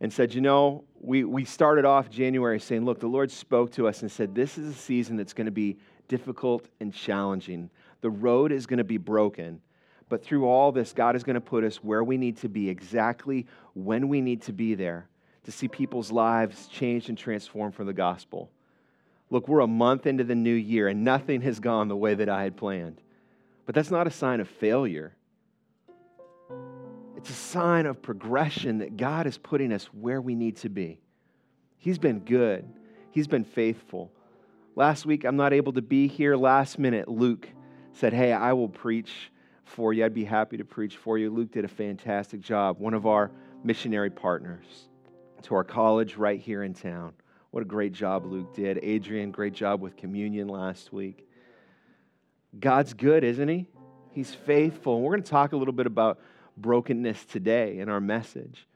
and 0.00 0.10
said, 0.10 0.32
you 0.32 0.40
know, 0.40 0.84
we, 0.98 1.24
we 1.24 1.44
started 1.44 1.84
off 1.84 2.08
January 2.08 2.58
saying, 2.58 2.86
look, 2.86 3.00
the 3.00 3.06
Lord 3.06 3.30
spoke 3.30 3.70
to 3.72 3.86
us 3.86 4.00
and 4.00 4.10
said, 4.10 4.34
this 4.34 4.56
is 4.56 4.70
a 4.70 4.78
season 4.78 5.18
that's 5.18 5.34
going 5.34 5.44
to 5.44 5.50
be 5.50 5.76
difficult 6.08 6.68
and 6.80 6.92
challenging. 6.92 7.70
The 8.00 8.10
road 8.10 8.52
is 8.52 8.66
going 8.66 8.78
to 8.78 8.84
be 8.84 8.98
broken. 8.98 9.60
But 10.08 10.22
through 10.22 10.46
all 10.46 10.70
this, 10.72 10.92
God 10.92 11.16
is 11.16 11.24
going 11.24 11.34
to 11.34 11.40
put 11.40 11.64
us 11.64 11.76
where 11.76 12.04
we 12.04 12.16
need 12.16 12.36
to 12.38 12.48
be, 12.48 12.68
exactly 12.68 13.46
when 13.74 14.08
we 14.08 14.20
need 14.20 14.42
to 14.42 14.52
be 14.52 14.74
there 14.74 15.08
to 15.44 15.52
see 15.52 15.68
people's 15.68 16.10
lives 16.12 16.66
changed 16.66 17.08
and 17.08 17.16
transformed 17.16 17.74
for 17.74 17.84
the 17.84 17.92
gospel. 17.92 18.50
Look, 19.30 19.48
we're 19.48 19.60
a 19.60 19.66
month 19.66 20.06
into 20.06 20.24
the 20.24 20.34
new 20.34 20.54
year 20.54 20.88
and 20.88 21.04
nothing 21.04 21.40
has 21.42 21.60
gone 21.60 21.88
the 21.88 21.96
way 21.96 22.14
that 22.14 22.28
I 22.28 22.42
had 22.42 22.56
planned. 22.56 23.00
But 23.64 23.74
that's 23.74 23.90
not 23.90 24.06
a 24.06 24.10
sign 24.10 24.40
of 24.40 24.48
failure. 24.48 25.14
It's 27.16 27.30
a 27.30 27.32
sign 27.32 27.86
of 27.86 28.02
progression 28.02 28.78
that 28.78 28.96
God 28.96 29.26
is 29.26 29.38
putting 29.38 29.72
us 29.72 29.86
where 29.86 30.20
we 30.20 30.34
need 30.34 30.56
to 30.58 30.68
be. 30.68 31.00
He's 31.78 31.98
been 31.98 32.20
good, 32.20 32.64
He's 33.10 33.26
been 33.26 33.44
faithful. 33.44 34.12
Last 34.78 35.06
week, 35.06 35.24
I'm 35.24 35.36
not 35.36 35.54
able 35.54 35.72
to 35.72 35.80
be 35.80 36.06
here. 36.06 36.36
Last 36.36 36.78
minute, 36.78 37.08
Luke 37.08 37.48
said, 37.94 38.12
Hey, 38.12 38.30
I 38.30 38.52
will 38.52 38.68
preach 38.68 39.32
for 39.64 39.94
you. 39.94 40.04
I'd 40.04 40.12
be 40.12 40.26
happy 40.26 40.58
to 40.58 40.66
preach 40.66 40.98
for 40.98 41.16
you. 41.16 41.30
Luke 41.30 41.50
did 41.50 41.64
a 41.64 41.68
fantastic 41.68 42.42
job, 42.42 42.78
one 42.78 42.92
of 42.92 43.06
our 43.06 43.30
missionary 43.64 44.10
partners 44.10 44.66
to 45.44 45.54
our 45.54 45.64
college 45.64 46.16
right 46.16 46.38
here 46.38 46.62
in 46.62 46.74
town. 46.74 47.14
What 47.52 47.62
a 47.62 47.66
great 47.66 47.94
job 47.94 48.26
Luke 48.26 48.54
did. 48.54 48.78
Adrian, 48.82 49.30
great 49.30 49.54
job 49.54 49.80
with 49.80 49.96
communion 49.96 50.46
last 50.46 50.92
week. 50.92 51.26
God's 52.60 52.92
good, 52.92 53.24
isn't 53.24 53.48
He? 53.48 53.68
He's 54.10 54.34
faithful. 54.34 54.96
And 54.96 55.04
we're 55.04 55.12
going 55.12 55.22
to 55.22 55.30
talk 55.30 55.52
a 55.52 55.56
little 55.56 55.72
bit 55.72 55.86
about 55.86 56.18
brokenness 56.58 57.24
today 57.24 57.78
in 57.78 57.88
our 57.88 58.00
message. 58.00 58.66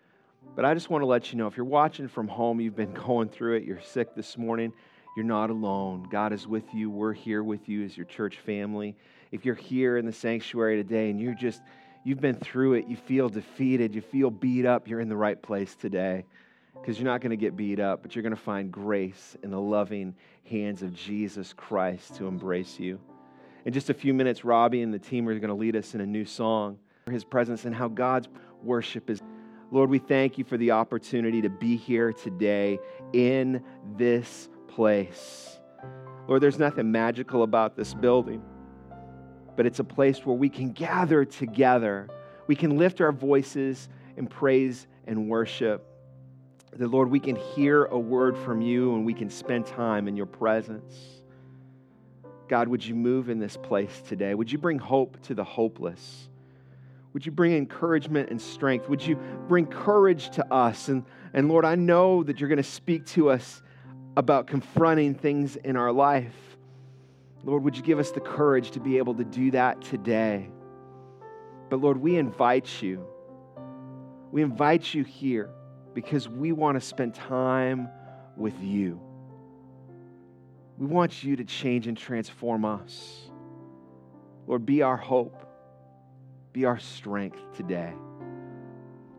But 0.57 0.65
I 0.65 0.73
just 0.73 0.89
want 0.89 1.03
to 1.03 1.07
let 1.07 1.31
you 1.31 1.37
know 1.37 1.47
if 1.47 1.59
you're 1.59 1.67
watching 1.67 2.09
from 2.09 2.27
home, 2.27 2.59
you've 2.59 2.75
been 2.75 2.95
going 3.07 3.29
through 3.29 3.57
it, 3.57 3.65
you're 3.65 3.83
sick 3.83 4.15
this 4.15 4.39
morning, 4.39 4.73
you're 5.17 5.25
not 5.25 5.51
alone. 5.51 6.07
God 6.11 6.33
is 6.33 6.47
with 6.47 6.73
you. 6.73 6.91
We're 6.91 7.13
here 7.13 7.43
with 7.43 7.69
you 7.69 7.85
as 7.85 7.97
your 7.97 8.07
church 8.07 8.39
family. 8.39 8.97
If 9.33 9.45
you're 9.45 9.55
here 9.55 9.97
in 9.97 10.07
the 10.07 10.13
sanctuary 10.13 10.77
today 10.77 11.11
and 11.11 11.21
you're 11.21 11.35
just, 11.35 11.63
you've 12.05 12.21
been 12.21 12.37
through 12.37 12.75
it, 12.75 12.87
you 12.87 12.97
feel 12.97 13.29
defeated, 13.29 13.95
you 13.95 14.01
feel 14.01 14.31
beat 14.31 14.67
up, 14.67 14.89
you're 14.89 15.01
in 15.01 15.09
the 15.09 15.17
right 15.17 15.41
place 15.41 15.75
today 15.75 16.25
because 16.81 16.99
you're 16.99 17.11
not 17.11 17.21
going 17.21 17.31
to 17.31 17.37
get 17.37 17.57
beat 17.57 17.81
up, 17.81 18.03
but 18.03 18.15
you're 18.15 18.23
going 18.23 18.35
to 18.35 18.41
find 18.41 18.73
grace 18.73 19.37
in 19.43 19.51
the 19.51 19.61
loving 19.61 20.15
hands 20.49 20.83
of 20.83 20.95
Jesus 20.95 21.53
Christ 21.53 22.15
to 22.17 22.27
embrace 22.27 22.79
you. 22.79 22.99
In 23.65 23.73
just 23.73 23.91
a 23.91 23.95
few 23.95 24.15
minutes, 24.15 24.45
Robbie 24.45 24.83
and 24.83 24.93
the 24.93 24.99
team 24.99 25.29
are 25.29 25.39
going 25.39 25.49
to 25.49 25.55
lead 25.55 25.77
us 25.77 25.95
in 25.95 26.01
a 26.01 26.07
new 26.07 26.25
song, 26.25 26.79
for 27.05 27.13
His 27.13 27.25
presence 27.25 27.65
and 27.65 27.75
how 27.75 27.89
God's 27.89 28.29
worship 28.63 29.11
is. 29.11 29.21
Lord, 29.71 29.91
we 29.91 29.99
thank 29.99 30.39
you 30.39 30.45
for 30.45 30.57
the 30.57 30.73
opportunity 30.73 31.43
to 31.43 31.51
be 31.51 31.77
here 31.77 32.13
today 32.13 32.79
in 33.13 33.63
this 33.97 34.49
place. 34.75 35.59
Lord, 36.29 36.43
there's 36.43 36.59
nothing 36.59 36.93
magical 36.93 37.43
about 37.43 37.77
this 37.77 37.93
building, 37.93 38.43
but 39.57 39.67
it's 39.67 39.81
a 39.81 39.85
place 39.85 40.25
where 40.25 40.37
we 40.37 40.49
can 40.49 40.73
gather 40.73 41.25
together. 41.25 42.09
We 42.47 42.55
can 42.55 42.79
lift 42.79 43.01
our 43.01 43.13
voices 43.13 43.89
in 44.17 44.27
praise 44.27 44.87
and 45.07 45.29
worship. 45.29 45.87
That, 46.73 46.89
Lord, 46.89 47.11
we 47.11 47.19
can 47.19 47.35
hear 47.35 47.87
a 47.87 47.99
word 47.99 48.39
from 48.39 48.63
you 48.63 48.95
and 48.95 49.05
we 49.05 49.15
can 49.15 49.29
spend 49.29 49.67
time 49.67 50.07
in 50.07 50.17
your 50.17 50.27
presence. 50.27 50.95
God, 52.49 52.69
would 52.69 52.85
you 52.85 52.95
move 52.95 53.29
in 53.29 53.39
this 53.39 53.57
place 53.57 54.03
today? 54.07 54.35
Would 54.35 54.51
you 54.53 54.59
bring 54.59 54.79
hope 54.79 55.21
to 55.23 55.35
the 55.35 55.45
hopeless? 55.45 56.29
Would 57.13 57.27
you 57.27 57.33
bring 57.33 57.53
encouragement 57.55 58.31
and 58.31 58.41
strength? 58.41 58.89
Would 58.89 59.05
you 59.05 59.17
bring 59.49 59.67
courage 59.67 60.31
to 60.31 60.53
us? 60.53 60.89
And, 60.89 61.05
and 61.33 61.49
Lord, 61.49 61.65
I 61.65 61.75
know 61.75 62.23
that 62.23 62.39
you're 62.39 62.49
going 62.49 62.59
to 62.59 62.63
speak 62.63 63.07
to 63.07 63.31
us 63.31 63.63
about 64.17 64.47
confronting 64.47 65.15
things 65.15 65.57
in 65.57 65.77
our 65.77 65.93
life. 65.93 66.35
Lord, 67.45 67.63
would 67.65 67.77
you 67.77 67.83
give 67.83 67.99
us 67.99 68.11
the 68.11 68.21
courage 68.21 68.73
to 68.73 68.81
be 68.81 68.99
able 68.99 69.15
to 69.15 69.25
do 69.25 69.51
that 69.53 69.81
today? 69.81 70.51
But 71.71 71.81
Lord, 71.81 71.97
we 71.97 72.17
invite 72.17 72.83
you. 72.83 73.07
We 74.33 74.43
invite 74.43 74.93
you 74.93 75.05
here 75.05 75.51
because 75.95 76.29
we 76.29 76.53
want 76.53 76.77
to 76.77 76.81
spend 76.81 77.15
time 77.15 77.89
with 78.37 78.61
you. 78.61 79.01
We 80.79 80.87
want 80.87 81.23
you 81.23 81.37
to 81.37 81.45
change 81.45 81.87
and 81.87 81.97
transform 81.97 82.65
us. 82.65 83.31
Lord, 84.47 84.67
be 84.67 84.83
our 84.83 84.97
hope, 84.97 85.47
be 86.53 86.65
our 86.65 86.79
strength 86.79 87.39
today. 87.57 87.93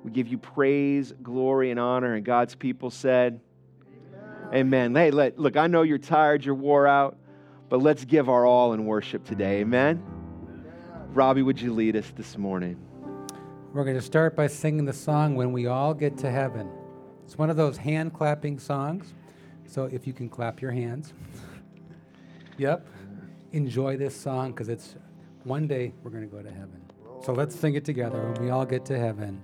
We 0.03 0.11
give 0.11 0.27
you 0.27 0.37
praise, 0.37 1.13
glory, 1.21 1.71
and 1.71 1.79
honor. 1.79 2.15
And 2.15 2.25
God's 2.25 2.55
people 2.55 2.89
said, 2.89 3.39
Amen. 4.53 4.93
Hey, 4.93 5.11
let, 5.11 5.39
look, 5.39 5.55
I 5.55 5.67
know 5.67 5.83
you're 5.83 5.97
tired, 5.97 6.43
you're 6.43 6.55
wore 6.55 6.85
out, 6.85 7.17
but 7.69 7.81
let's 7.81 8.03
give 8.03 8.27
our 8.27 8.45
all 8.45 8.73
in 8.73 8.85
worship 8.85 9.23
today. 9.23 9.61
Amen. 9.61 10.03
Robbie, 11.13 11.41
would 11.41 11.61
you 11.61 11.73
lead 11.73 11.95
us 11.95 12.11
this 12.15 12.37
morning? 12.37 12.77
We're 13.73 13.85
going 13.85 13.95
to 13.95 14.01
start 14.01 14.35
by 14.35 14.47
singing 14.47 14.83
the 14.83 14.93
song 14.93 15.35
When 15.35 15.53
We 15.53 15.67
All 15.67 15.93
Get 15.93 16.17
to 16.19 16.29
Heaven. 16.29 16.69
It's 17.23 17.37
one 17.37 17.49
of 17.49 17.55
those 17.55 17.77
hand 17.77 18.13
clapping 18.13 18.59
songs. 18.59 19.13
So 19.65 19.85
if 19.85 20.05
you 20.05 20.11
can 20.11 20.27
clap 20.27 20.61
your 20.61 20.71
hands. 20.71 21.13
yep. 22.57 22.85
Enjoy 23.53 23.95
this 23.95 24.13
song 24.13 24.51
because 24.51 24.67
it's 24.67 24.95
one 25.45 25.65
day 25.65 25.93
we're 26.03 26.11
going 26.11 26.29
to 26.29 26.35
go 26.35 26.41
to 26.41 26.51
heaven. 26.51 26.81
So 27.23 27.31
let's 27.31 27.57
sing 27.57 27.75
it 27.75 27.85
together 27.85 28.21
when 28.21 28.45
we 28.45 28.49
all 28.49 28.65
get 28.65 28.83
to 28.87 28.99
heaven. 28.99 29.41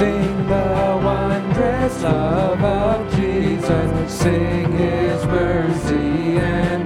Sing 0.00 0.46
the 0.48 0.98
wondrous 1.04 2.02
love 2.02 2.64
of 2.64 3.14
Jesus. 3.16 4.10
Sing 4.10 4.72
his 4.72 5.26
mercy 5.26 6.38
and 6.38 6.79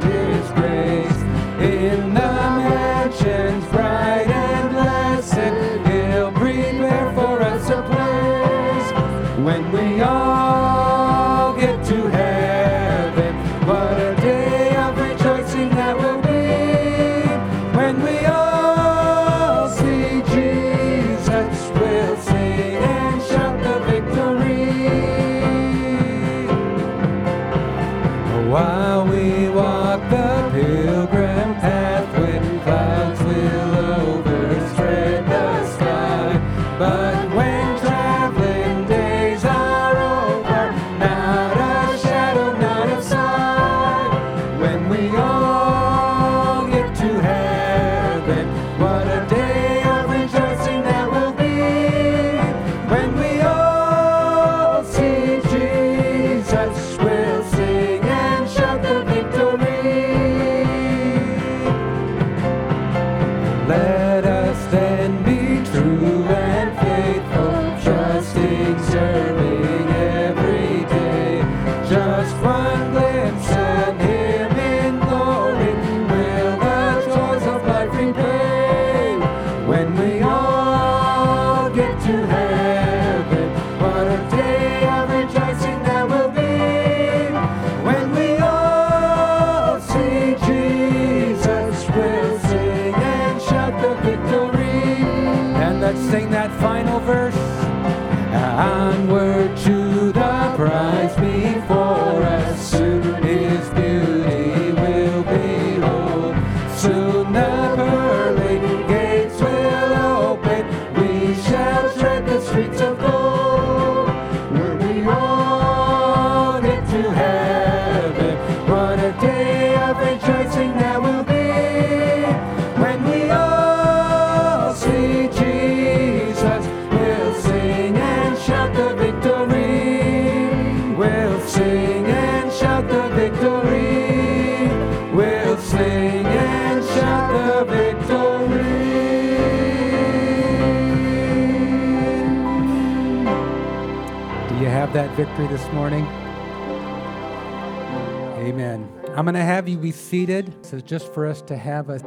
It's 150.73 150.83
just 150.83 151.12
for 151.12 151.26
us 151.26 151.42
to 151.42 151.56
have 151.56 151.90
a, 151.90 151.99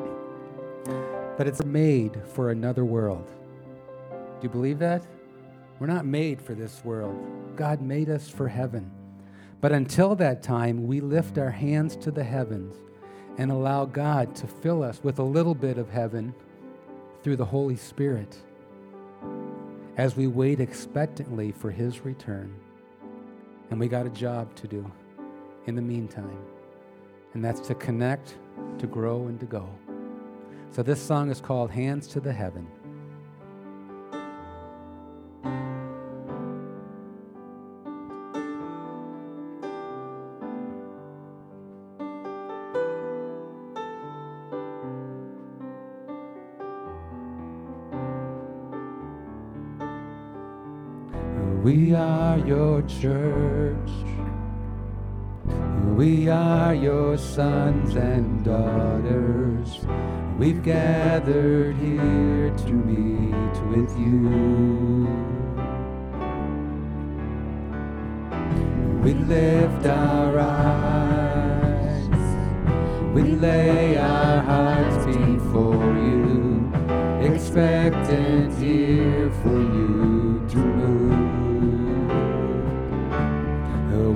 but 1.37 1.47
it's 1.47 1.63
made 1.63 2.19
for 2.33 2.49
another 2.49 2.83
world. 2.83 3.29
Do 4.09 4.43
you 4.43 4.49
believe 4.49 4.79
that? 4.79 5.05
We're 5.79 5.87
not 5.87 6.05
made 6.05 6.41
for 6.41 6.55
this 6.55 6.83
world. 6.83 7.55
God 7.55 7.81
made 7.81 8.09
us 8.09 8.27
for 8.29 8.47
heaven. 8.47 8.91
But 9.61 9.71
until 9.71 10.15
that 10.15 10.43
time, 10.43 10.87
we 10.87 11.01
lift 11.01 11.37
our 11.37 11.51
hands 11.51 11.95
to 11.97 12.11
the 12.11 12.23
heavens 12.23 12.75
and 13.37 13.51
allow 13.51 13.85
God 13.85 14.35
to 14.37 14.47
fill 14.47 14.83
us 14.83 14.99
with 15.03 15.19
a 15.19 15.23
little 15.23 15.55
bit 15.55 15.77
of 15.77 15.89
heaven 15.89 16.33
through 17.23 17.35
the 17.35 17.45
Holy 17.45 17.75
Spirit 17.75 18.37
as 19.97 20.15
we 20.15 20.27
wait 20.27 20.59
expectantly 20.59 21.51
for 21.51 21.71
His 21.71 22.05
return. 22.05 22.55
And 23.69 23.79
we 23.79 23.87
got 23.87 24.05
a 24.05 24.11
job 24.11 24.55
to 24.55 24.67
do 24.67 24.89
in 25.65 25.75
the 25.75 25.81
meantime, 25.81 26.39
and 27.33 27.43
that's 27.43 27.59
to 27.67 27.75
connect, 27.75 28.35
to 28.79 28.87
grow, 28.87 29.27
and 29.27 29.39
to 29.39 29.45
go. 29.45 29.67
So 30.71 30.83
this 30.83 31.01
song 31.01 31.29
is 31.31 31.41
called 31.41 31.71
Hands 31.71 32.05
to 32.07 32.19
the 32.19 32.33
Heaven. 32.33 32.67
We 51.63 51.93
are 51.93 52.37
your 52.37 52.81
church. 52.83 53.56
We 55.97 56.29
are 56.29 56.75
your 56.75 57.17
sons 57.17 57.95
and 57.95 58.45
daughters. 58.45 59.79
We've 60.37 60.61
gathered 60.61 61.75
here 61.77 62.51
to 62.55 62.71
meet 62.71 63.57
with 63.71 63.89
you. 63.97 65.07
We 69.01 69.15
lift 69.15 69.87
our 69.87 70.37
eyes. 70.37 72.09
We 73.15 73.23
lay 73.23 73.97
our 73.97 74.43
hearts 74.43 75.03
before 75.07 75.95
you, 75.95 76.71
expectant 77.23 78.53
here 78.59 79.31
for 79.41 79.49
you 79.49 79.96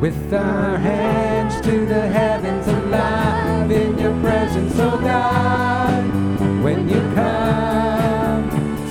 with 0.01 0.33
our 0.33 0.77
hands 0.79 1.61
to 1.61 1.85
the 1.85 2.07
heavens 2.07 2.67
alive 2.67 3.69
in 3.69 3.95
your 3.99 4.19
presence, 4.19 4.73
oh 4.79 4.99
God. 4.99 6.63
When 6.63 6.89
you 6.89 6.99
come, 7.13 8.49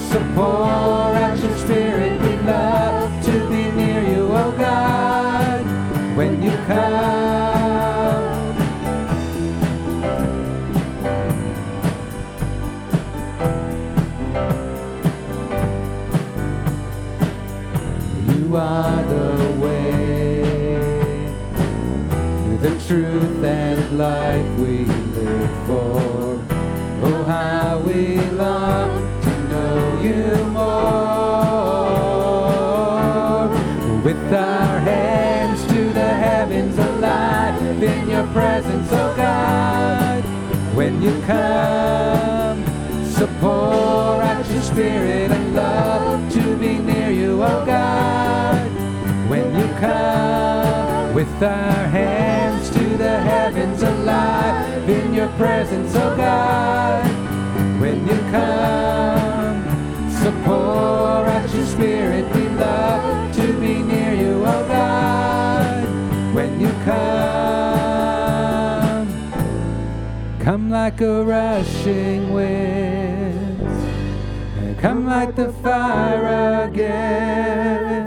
so 0.09 0.21
life 23.93 24.59
we 24.59 24.85
live 24.85 25.67
for. 25.67 26.39
Oh, 27.03 27.25
how 27.27 27.79
we 27.81 28.21
long 28.33 29.21
to 29.23 29.31
know 29.49 30.01
you 30.01 30.45
more. 30.51 30.91
With 34.05 34.33
our 34.33 34.79
hands 34.81 35.67
to 35.67 35.93
the 35.93 36.09
heavens 36.09 36.79
alive 36.79 37.83
in 37.83 38.09
your 38.09 38.27
presence, 38.29 38.89
oh 38.93 39.15
God. 39.17 40.23
When 40.77 41.03
you 41.03 41.21
come, 41.23 42.65
so 43.05 43.27
pour 43.41 44.23
out 44.23 44.49
your 44.51 44.63
spirit 44.63 45.33
and 45.33 45.55
love 45.55 46.33
to 46.33 46.57
be 46.57 46.79
near 46.79 47.11
you, 47.11 47.43
oh 47.43 47.65
God. 47.67 48.71
When 49.29 49.53
you 49.59 49.67
come, 49.81 51.15
with 51.15 51.43
our 51.43 51.89
hands 51.89 52.60
the 53.11 53.19
heavens 53.33 53.83
alive 53.83 54.89
in 54.89 55.13
your 55.13 55.31
presence, 55.41 55.93
oh 55.97 56.17
God. 56.17 57.05
When 57.83 57.99
you 58.11 58.19
come, 58.37 59.59
so 60.19 60.29
pour 60.45 61.27
out 61.35 61.49
your 61.55 61.67
spirit, 61.67 62.25
we 62.35 62.45
love 62.67 63.35
to 63.39 63.47
be 63.61 63.75
near 63.93 64.15
you, 64.15 64.35
oh 64.55 64.65
God. 64.69 65.85
When 66.37 66.61
you 66.61 66.73
come, 66.91 68.11
come 70.47 70.65
like 70.71 71.01
a 71.01 71.25
rushing 71.25 72.33
wind, 72.33 73.59
come 74.79 75.01
like 75.07 75.35
the 75.35 75.53
fire 75.65 76.69
again. 76.69 78.07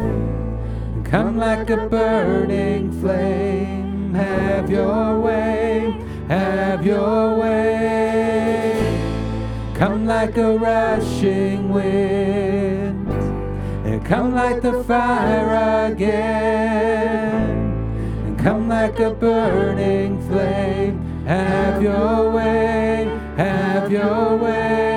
Come 1.13 1.37
like 1.37 1.69
a 1.69 1.77
burning 1.93 2.85
flame, 2.99 3.82
have 4.13 4.69
your 4.69 5.19
way, 5.19 5.95
have 6.27 6.85
your 6.85 7.37
way. 7.39 8.73
Come 9.75 10.05
like 10.05 10.37
a 10.37 10.57
rushing 10.57 11.69
wind, 11.69 13.07
and 13.85 14.05
come 14.05 14.33
like 14.33 14.61
the 14.61 14.83
fire 14.83 15.91
again. 15.91 17.43
And 18.25 18.39
come 18.39 18.67
like 18.69 18.99
a 18.99 19.11
burning 19.11 20.21
flame, 20.27 21.25
have 21.25 21.81
your 21.81 22.31
way, 22.31 23.05
have 23.37 23.91
your 23.91 24.37
way. 24.37 24.93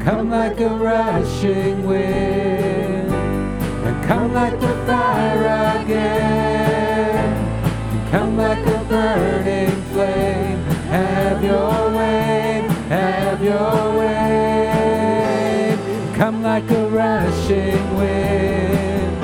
Come 0.00 0.30
like 0.30 0.60
a 0.60 0.68
rushing 0.68 1.86
wind 1.86 3.10
and 3.86 4.04
come 4.04 4.34
like 4.34 4.60
the 4.60 4.74
fire 4.86 5.80
again. 5.82 6.73
Come 8.14 8.36
like 8.36 8.64
a 8.64 8.84
burning 8.88 9.82
flame. 9.90 10.62
Have 10.86 11.42
your 11.42 11.90
way, 11.96 12.62
have 12.88 13.42
your 13.42 13.98
way. 13.98 15.76
Come 16.14 16.40
like 16.44 16.70
a 16.70 16.88
rushing 16.90 17.96
wind. 17.96 19.18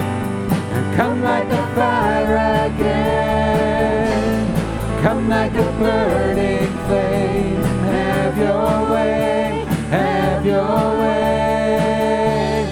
Come 0.97 1.23
like 1.23 1.47
a 1.53 1.67
fire 1.77 2.67
again. 2.67 4.47
Come 5.03 5.29
like 5.29 5.55
a 5.55 5.71
burning 5.79 6.73
flame. 6.89 7.63
Have 7.95 8.37
your 8.39 8.91
way, 8.91 9.67
have 9.91 10.45
your 10.45 10.99
way. 10.99 12.67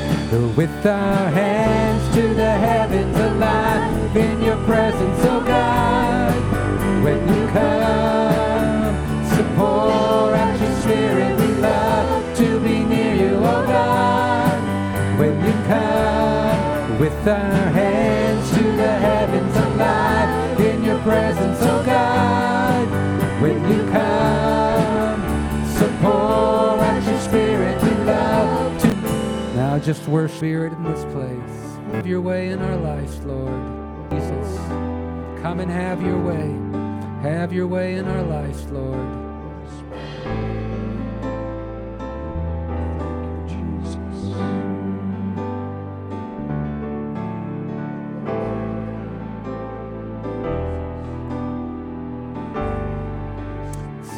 With 0.57 0.85
our 0.85 1.31
hands 1.31 2.15
to 2.17 2.35
the 2.35 2.51
heavens 2.51 3.17
alive 3.17 3.98
in 4.17 4.43
your 4.43 4.57
presence, 4.65 5.19
oh 5.23 5.43
God. 5.45 6.35
When 7.05 7.21
you 7.29 7.47
come, 7.49 8.95
so 9.31 9.43
pour 9.55 10.35
out 10.35 10.61
your 10.61 10.75
spirit, 10.81 11.39
we 11.39 11.47
love 11.61 12.37
to 12.39 12.61
be 12.61 12.85
near 12.85 13.15
you, 13.15 13.37
oh 13.37 13.65
God. 13.67 15.19
When 15.19 15.35
you 15.45 15.53
come, 15.67 16.99
with 16.99 17.29
our 17.29 17.71
hands 17.71 18.51
to 18.51 18.63
the 18.63 18.93
heavens 19.07 19.57
alive 19.57 20.61
in 20.61 20.85
your 20.85 20.99
presence, 21.01 21.59
oh 21.63 21.83
God. 21.85 22.89
When 23.43 23.61
you 23.71 23.83
come, 23.91 25.21
so 25.77 25.87
pour 26.01 26.81
out 26.81 27.03
your 27.05 27.21
spirit, 27.21 27.83
we 27.83 27.91
love 28.05 28.81
to 28.83 28.89
now 29.55 29.79
just 29.79 30.09
worship 30.09 30.37
Spirit 30.39 30.73
in 30.73 30.85
this 30.85 31.05
place. 31.13 31.69
Have 31.93 32.07
your 32.07 32.21
way 32.21 32.51
in 32.51 32.61
our 32.61 32.77
lives, 32.77 33.19
Lord. 33.25 33.88
Come 35.43 35.61
and 35.61 35.71
have 35.71 36.03
your 36.03 36.19
way. 36.19 36.55
Have 37.23 37.53
your 37.53 37.67
way 37.67 37.97
in 37.97 38.07
our 38.07 38.23
lives, 38.23 38.65
Lord. 38.67 39.29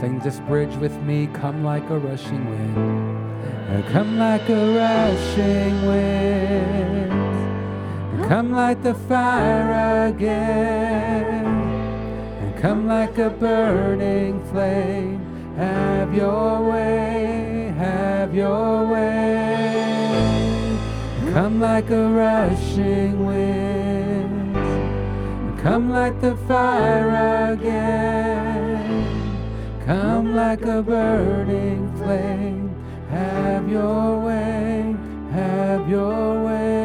Sing 0.01 0.19
this 0.21 0.41
bridge 0.41 0.75
with 0.77 0.97
me, 1.03 1.29
come 1.33 1.63
like 1.63 1.89
a 1.91 1.99
rushing 1.99 2.49
wind. 2.49 3.87
Come 3.93 4.19
like 4.19 4.49
a 4.49 4.75
rushing 4.75 5.87
wind. 5.87 7.30
Come 8.29 8.53
like 8.53 8.83
the 8.83 8.95
fire 8.95 10.09
again. 10.09 11.45
Come 12.61 12.87
like 12.87 13.19
a 13.19 13.31
burning 13.31 14.43
flame. 14.51 15.21
Have 15.57 16.15
your 16.15 16.71
way, 16.71 17.73
have 17.79 18.35
your 18.35 18.87
way. 18.87 20.21
Come 21.33 21.61
like 21.61 21.91
a 21.91 22.09
rushing 22.09 23.25
wind. 23.25 24.55
Come 25.61 25.91
like 25.91 26.21
the 26.21 26.37
fire 26.49 27.53
again. 27.53 28.91
Come 29.87 30.35
like 30.35 30.63
a 30.63 30.83
burning 30.83 31.93
flame. 31.99 32.75
Have 33.11 33.69
your 33.69 34.19
way, 34.21 34.97
have 35.33 35.89
your 35.89 36.45
way. 36.45 36.80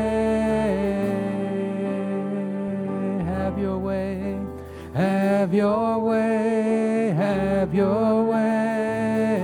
Have 5.46 5.54
your 5.54 6.00
way, 6.00 7.14
have 7.16 7.72
your 7.72 8.24
way. 8.24 9.44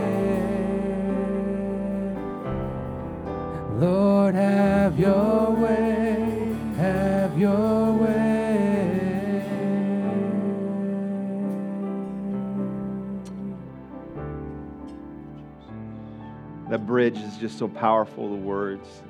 Lord, 3.77 4.33
have 4.33 4.97
your 4.97 5.51
way, 5.51 6.55
have 6.77 7.37
your 7.37 7.93
way. 7.93 9.45
That 16.69 16.87
bridge 16.87 17.19
is 17.19 17.37
just 17.37 17.59
so 17.59 17.67
powerful, 17.67 18.27
the 18.27 18.35
words. 18.35 19.03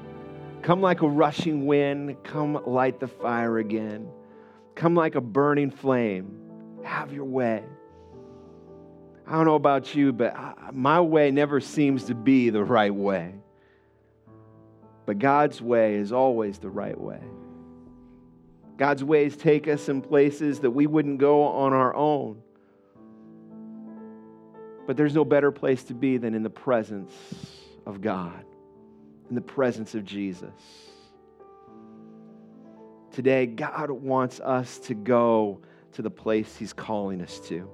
Come 0.61 0.81
like 0.81 1.01
a 1.03 1.07
rushing 1.07 1.65
wind, 1.65 2.21
come 2.25 2.61
light 2.65 2.99
the 2.99 3.07
fire 3.07 3.59
again. 3.59 4.09
Come 4.75 4.95
like 4.95 5.15
a 5.15 5.21
burning 5.21 5.71
flame, 5.71 6.40
have 6.83 7.13
your 7.13 7.25
way. 7.25 7.63
I 9.27 9.33
don't 9.33 9.45
know 9.45 9.55
about 9.55 9.95
you, 9.95 10.11
but 10.11 10.35
I- 10.35 10.71
my 10.73 10.99
way 11.01 11.31
never 11.31 11.59
seems 11.59 12.05
to 12.05 12.15
be 12.15 12.49
the 12.49 12.63
right 12.63 12.93
way. 12.93 13.35
But 15.05 15.19
God's 15.19 15.61
way 15.61 15.95
is 15.95 16.11
always 16.11 16.59
the 16.59 16.69
right 16.69 16.99
way. 16.99 17.21
God's 18.77 19.03
ways 19.03 19.37
take 19.37 19.67
us 19.67 19.89
in 19.89 20.01
places 20.01 20.59
that 20.61 20.71
we 20.71 20.87
wouldn't 20.87 21.19
go 21.19 21.43
on 21.43 21.73
our 21.73 21.95
own. 21.95 22.41
But 24.87 24.97
there's 24.97 25.13
no 25.13 25.23
better 25.23 25.51
place 25.51 25.83
to 25.85 25.93
be 25.93 26.17
than 26.17 26.33
in 26.33 26.43
the 26.43 26.49
presence 26.49 27.13
of 27.85 28.01
God, 28.01 28.43
in 29.29 29.35
the 29.35 29.41
presence 29.41 29.95
of 29.95 30.03
Jesus. 30.03 30.49
Today, 33.11 33.45
God 33.45 33.91
wants 33.91 34.39
us 34.39 34.79
to 34.79 34.93
go 34.93 35.59
to 35.93 36.01
the 36.01 36.09
place 36.09 36.55
He's 36.55 36.73
calling 36.73 37.21
us 37.21 37.39
to. 37.47 37.69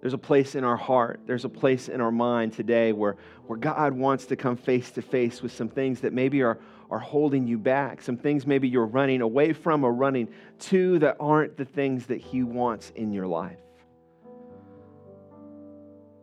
There's 0.00 0.14
a 0.14 0.18
place 0.18 0.54
in 0.54 0.62
our 0.62 0.76
heart, 0.76 1.22
there's 1.26 1.44
a 1.44 1.48
place 1.48 1.88
in 1.88 2.00
our 2.00 2.12
mind 2.12 2.52
today 2.52 2.92
where, 2.92 3.16
where 3.46 3.58
God 3.58 3.92
wants 3.92 4.26
to 4.26 4.36
come 4.36 4.56
face 4.56 4.90
to 4.92 5.02
face 5.02 5.42
with 5.42 5.52
some 5.52 5.68
things 5.68 6.00
that 6.00 6.12
maybe 6.12 6.42
are, 6.42 6.58
are 6.90 6.98
holding 6.98 7.46
you 7.46 7.58
back, 7.58 8.02
some 8.02 8.16
things 8.16 8.46
maybe 8.46 8.68
you're 8.68 8.86
running 8.86 9.20
away 9.20 9.52
from 9.52 9.82
or 9.82 9.92
running 9.92 10.28
to 10.60 10.98
that 11.00 11.16
aren't 11.18 11.56
the 11.56 11.64
things 11.64 12.06
that 12.06 12.20
He 12.20 12.42
wants 12.42 12.90
in 12.94 13.12
your 13.12 13.26
life. 13.26 13.58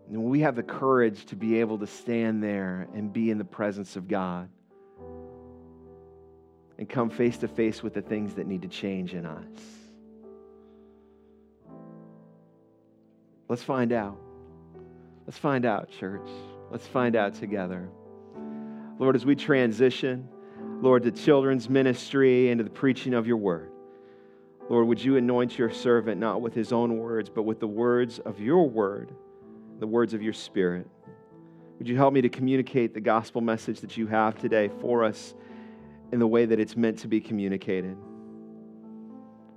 And 0.08 0.24
we 0.24 0.42
have 0.42 0.56
the 0.56 0.64
courage 0.64 1.26
to 1.26 1.36
be 1.36 1.60
able 1.60 1.80
to 1.80 1.88
stand 1.88 2.44
there 2.44 2.88
and 2.94 3.12
be 3.12 3.32
in 3.32 3.38
the 3.38 3.46
presence 3.46 3.96
of 3.96 4.08
God 4.08 4.48
and 6.78 6.90
come 6.90 7.10
face 7.10 7.38
to 7.38 7.48
face 7.48 7.84
with 7.84 7.94
the 7.94 8.02
things 8.02 8.36
that 8.36 8.48
need 8.48 8.62
to 8.64 8.68
change 8.68 9.14
in 9.14 9.26
us. 9.26 9.46
Let's 13.48 13.64
find 13.64 13.92
out. 13.92 14.18
Let's 15.26 15.38
find 15.38 15.66
out, 15.66 15.90
church. 15.92 16.28
Let's 16.72 16.88
find 16.88 17.16
out 17.16 17.36
together. 17.36 17.90
Lord, 19.00 19.16
as 19.16 19.26
we 19.26 19.36
transition, 19.36 20.28
Lord, 20.82 21.04
to 21.04 21.12
children's 21.12 21.70
ministry 21.70 22.50
and 22.50 22.58
to 22.60 22.64
the 22.64 22.70
preaching 22.70 23.14
of 23.14 23.28
your 23.28 23.38
word, 23.38 23.72
Lord, 24.70 24.88
would 24.88 25.04
you 25.04 25.18
anoint 25.18 25.58
your 25.58 25.70
servant 25.70 26.20
not 26.20 26.42
with 26.42 26.54
his 26.54 26.72
own 26.72 26.98
words, 26.98 27.30
but 27.30 27.44
with 27.44 27.60
the 27.60 27.68
words 27.68 28.20
of 28.20 28.40
your 28.40 28.68
word, 28.68 29.14
the 29.80 29.88
words 29.88 30.14
of 30.14 30.22
your 30.22 30.34
spirit? 30.34 30.88
Would 31.78 31.88
you 31.88 31.98
help 31.98 32.14
me 32.14 32.22
to 32.22 32.30
communicate 32.30 32.94
the 32.94 33.02
gospel 33.02 33.42
message 33.42 33.82
that 33.82 33.98
you 33.98 34.08
have 34.08 34.40
today 34.40 34.70
for 34.80 35.04
us 35.04 35.34
in 36.14 36.20
the 36.20 36.28
way 36.28 36.46
that 36.46 36.60
it's 36.60 36.78
meant 36.78 37.00
to 37.00 37.08
be 37.08 37.20
communicated? 37.20 37.98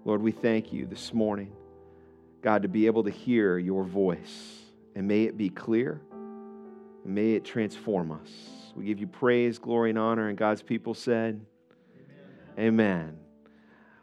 Lord, 0.07 0.23
we 0.23 0.33
thank 0.33 0.73
you 0.73 0.87
this 0.87 1.13
morning, 1.13 1.53
God, 2.41 2.63
to 2.63 2.69
be 2.69 2.87
able 2.87 3.05
to 3.05 3.11
hear 3.11 3.59
your 3.59 3.85
voice. 3.85 4.63
And 4.95 5.07
may 5.07 5.25
it 5.25 5.37
be 5.37 5.51
clear, 5.51 6.01
and 7.05 7.15
may 7.15 7.33
it 7.33 7.45
transform 7.45 8.11
us. 8.11 8.31
We 8.75 8.87
give 8.87 8.99
you 8.99 9.07
praise, 9.07 9.59
glory, 9.59 9.91
and 9.91 9.99
honor. 9.99 10.31
And 10.31 10.39
God's 10.39 10.63
people 10.63 10.95
said, 10.95 11.45
Amen. 12.59 12.69
Amen. 12.69 13.19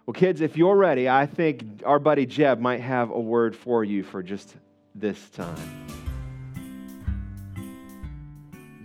Well, 0.05 0.13
kids, 0.13 0.41
if 0.41 0.55
you're 0.55 0.75
ready, 0.75 1.09
I 1.09 1.25
think 1.25 1.81
our 1.83 1.97
buddy 1.97 2.27
Jeb 2.27 2.59
might 2.59 2.81
have 2.81 3.09
a 3.09 3.19
word 3.19 3.55
for 3.55 3.83
you 3.83 4.03
for 4.03 4.21
just 4.21 4.55
this 4.93 5.29
time. 5.31 6.02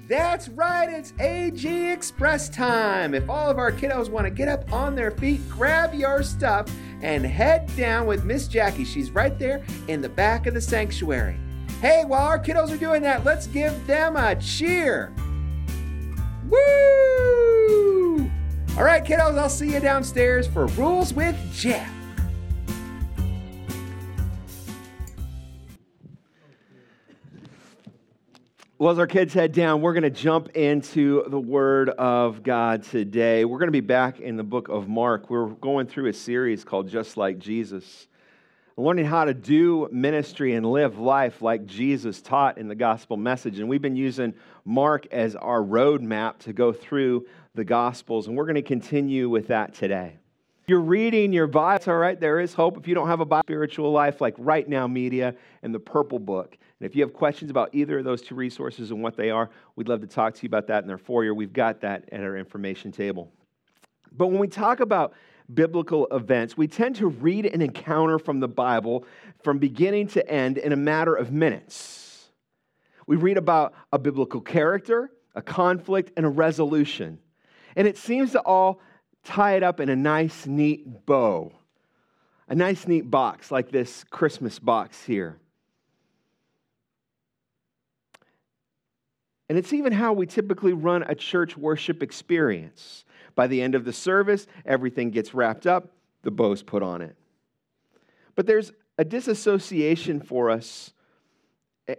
That's 0.08 0.48
right, 0.48 0.88
it's 0.88 1.12
AG 1.20 1.90
Express 1.90 2.48
time. 2.48 3.12
If 3.12 3.28
all 3.28 3.50
of 3.50 3.58
our 3.58 3.70
kiddos 3.70 4.08
want 4.08 4.24
to 4.24 4.30
get 4.30 4.48
up 4.48 4.72
on 4.72 4.94
their 4.94 5.10
feet, 5.10 5.46
grab 5.50 5.92
your 5.92 6.22
stuff, 6.22 6.70
and 7.02 7.26
head 7.26 7.70
down 7.76 8.06
with 8.06 8.24
Miss 8.24 8.48
Jackie. 8.48 8.86
She's 8.86 9.10
right 9.10 9.38
there 9.38 9.62
in 9.86 10.00
the 10.00 10.08
back 10.08 10.46
of 10.46 10.54
the 10.54 10.62
sanctuary. 10.62 11.38
Hey, 11.82 12.04
while 12.06 12.26
our 12.26 12.38
kiddos 12.38 12.72
are 12.72 12.78
doing 12.78 13.02
that, 13.02 13.24
let's 13.24 13.48
give 13.48 13.86
them 13.86 14.16
a 14.16 14.34
cheer. 14.36 15.12
Woo! 16.48 18.30
All 18.78 18.84
right, 18.84 19.04
kiddos, 19.04 19.38
I'll 19.38 19.50
see 19.50 19.74
you 19.74 19.80
downstairs 19.80 20.46
for 20.46 20.68
Rules 20.68 21.12
with 21.12 21.36
Jeff. 21.52 21.97
Well, 28.80 28.92
as 28.92 29.00
our 29.00 29.08
kids 29.08 29.34
head 29.34 29.50
down, 29.50 29.80
we're 29.80 29.92
going 29.92 30.04
to 30.04 30.10
jump 30.10 30.50
into 30.50 31.24
the 31.26 31.40
Word 31.40 31.88
of 31.88 32.44
God 32.44 32.84
today. 32.84 33.44
We're 33.44 33.58
going 33.58 33.66
to 33.66 33.72
be 33.72 33.80
back 33.80 34.20
in 34.20 34.36
the 34.36 34.44
book 34.44 34.68
of 34.68 34.88
Mark. 34.88 35.30
We're 35.30 35.48
going 35.48 35.88
through 35.88 36.06
a 36.06 36.12
series 36.12 36.62
called 36.62 36.88
Just 36.88 37.16
Like 37.16 37.40
Jesus, 37.40 38.06
learning 38.76 39.06
how 39.06 39.24
to 39.24 39.34
do 39.34 39.88
ministry 39.90 40.54
and 40.54 40.64
live 40.64 41.00
life 41.00 41.42
like 41.42 41.66
Jesus 41.66 42.22
taught 42.22 42.56
in 42.56 42.68
the 42.68 42.76
gospel 42.76 43.16
message. 43.16 43.58
And 43.58 43.68
we've 43.68 43.82
been 43.82 43.96
using 43.96 44.32
Mark 44.64 45.08
as 45.10 45.34
our 45.34 45.60
roadmap 45.60 46.38
to 46.38 46.52
go 46.52 46.72
through 46.72 47.26
the 47.56 47.64
gospels, 47.64 48.28
and 48.28 48.36
we're 48.36 48.46
going 48.46 48.54
to 48.54 48.62
continue 48.62 49.28
with 49.28 49.48
that 49.48 49.74
today. 49.74 50.18
You're 50.68 50.78
reading 50.78 51.32
your 51.32 51.48
Bible, 51.48 51.82
all 51.88 51.98
right, 51.98 52.20
there 52.20 52.38
is 52.38 52.54
hope. 52.54 52.76
If 52.76 52.86
you 52.86 52.94
don't 52.94 53.08
have 53.08 53.18
a 53.18 53.24
Bible, 53.24 53.42
spiritual 53.44 53.90
life 53.90 54.20
like 54.20 54.36
Right 54.38 54.68
Now 54.68 54.86
Media 54.86 55.34
and 55.64 55.74
the 55.74 55.80
Purple 55.80 56.20
Book. 56.20 56.56
And 56.80 56.88
if 56.88 56.94
you 56.94 57.02
have 57.02 57.12
questions 57.12 57.50
about 57.50 57.74
either 57.74 57.98
of 57.98 58.04
those 58.04 58.22
two 58.22 58.34
resources 58.34 58.90
and 58.90 59.02
what 59.02 59.16
they 59.16 59.30
are, 59.30 59.50
we'd 59.74 59.88
love 59.88 60.00
to 60.00 60.06
talk 60.06 60.34
to 60.34 60.42
you 60.42 60.46
about 60.46 60.68
that 60.68 60.82
in 60.82 60.88
their 60.88 60.98
foyer. 60.98 61.34
We've 61.34 61.52
got 61.52 61.80
that 61.80 62.08
at 62.12 62.20
our 62.20 62.36
information 62.36 62.92
table. 62.92 63.32
But 64.12 64.28
when 64.28 64.38
we 64.38 64.48
talk 64.48 64.80
about 64.80 65.14
biblical 65.52 66.06
events, 66.12 66.56
we 66.56 66.68
tend 66.68 66.96
to 66.96 67.08
read 67.08 67.46
an 67.46 67.62
encounter 67.62 68.18
from 68.18 68.40
the 68.40 68.48
Bible 68.48 69.04
from 69.42 69.58
beginning 69.58 70.08
to 70.08 70.30
end 70.30 70.58
in 70.58 70.72
a 70.72 70.76
matter 70.76 71.14
of 71.14 71.32
minutes. 71.32 72.28
We 73.06 73.16
read 73.16 73.38
about 73.38 73.74
a 73.92 73.98
biblical 73.98 74.40
character, 74.40 75.10
a 75.34 75.42
conflict, 75.42 76.12
and 76.16 76.26
a 76.26 76.28
resolution. 76.28 77.18
And 77.74 77.88
it 77.88 77.96
seems 77.96 78.32
to 78.32 78.40
all 78.40 78.80
tie 79.24 79.56
it 79.56 79.62
up 79.62 79.80
in 79.80 79.88
a 79.88 79.96
nice, 79.96 80.46
neat 80.46 81.06
bow, 81.06 81.52
a 82.48 82.54
nice, 82.54 82.86
neat 82.86 83.10
box 83.10 83.50
like 83.50 83.70
this 83.70 84.04
Christmas 84.10 84.58
box 84.58 85.02
here. 85.04 85.38
And 89.48 89.56
it's 89.56 89.72
even 89.72 89.92
how 89.92 90.12
we 90.12 90.26
typically 90.26 90.72
run 90.72 91.02
a 91.04 91.14
church 91.14 91.56
worship 91.56 92.02
experience. 92.02 93.04
By 93.34 93.46
the 93.46 93.62
end 93.62 93.74
of 93.74 93.84
the 93.84 93.92
service, 93.92 94.46
everything 94.66 95.10
gets 95.10 95.32
wrapped 95.32 95.66
up, 95.66 95.90
the 96.22 96.30
bow's 96.30 96.62
put 96.62 96.82
on 96.82 97.02
it. 97.02 97.16
But 98.34 98.46
there's 98.46 98.72
a 98.98 99.04
disassociation 99.04 100.20
for 100.20 100.50
us 100.50 100.92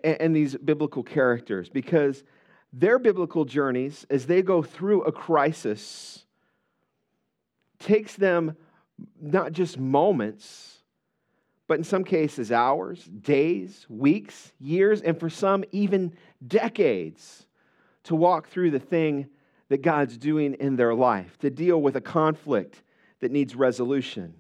and 0.04 0.36
these 0.36 0.56
biblical 0.56 1.02
characters 1.02 1.70
because 1.70 2.24
their 2.72 3.00
biblical 3.00 3.46
journeys, 3.46 4.06
as 4.10 4.28
they 4.28 4.42
go 4.42 4.62
through 4.62 5.02
a 5.04 5.12
crisis, 5.12 6.26
takes 7.80 8.16
them 8.16 8.56
not 9.20 9.54
just 9.54 9.80
moments, 9.80 10.79
but 11.70 11.78
in 11.78 11.84
some 11.84 12.04
cases, 12.04 12.52
hours, 12.52 13.04
days, 13.04 13.86
weeks, 13.90 14.54
years, 14.60 15.02
and 15.02 15.20
for 15.20 15.30
some, 15.30 15.64
even 15.72 16.12
decades 16.48 17.46
to 18.06 18.16
walk 18.16 18.48
through 18.50 18.72
the 18.72 18.80
thing 18.80 19.28
that 19.70 19.84
God's 19.84 20.18
doing 20.18 20.56
in 20.56 20.78
their 20.78 20.96
life, 20.96 21.38
to 21.38 21.52
deal 21.52 21.80
with 21.80 21.96
a 21.96 22.02
conflict 22.02 22.82
that 23.20 23.32
needs 23.32 23.56
resolution. 23.56 24.34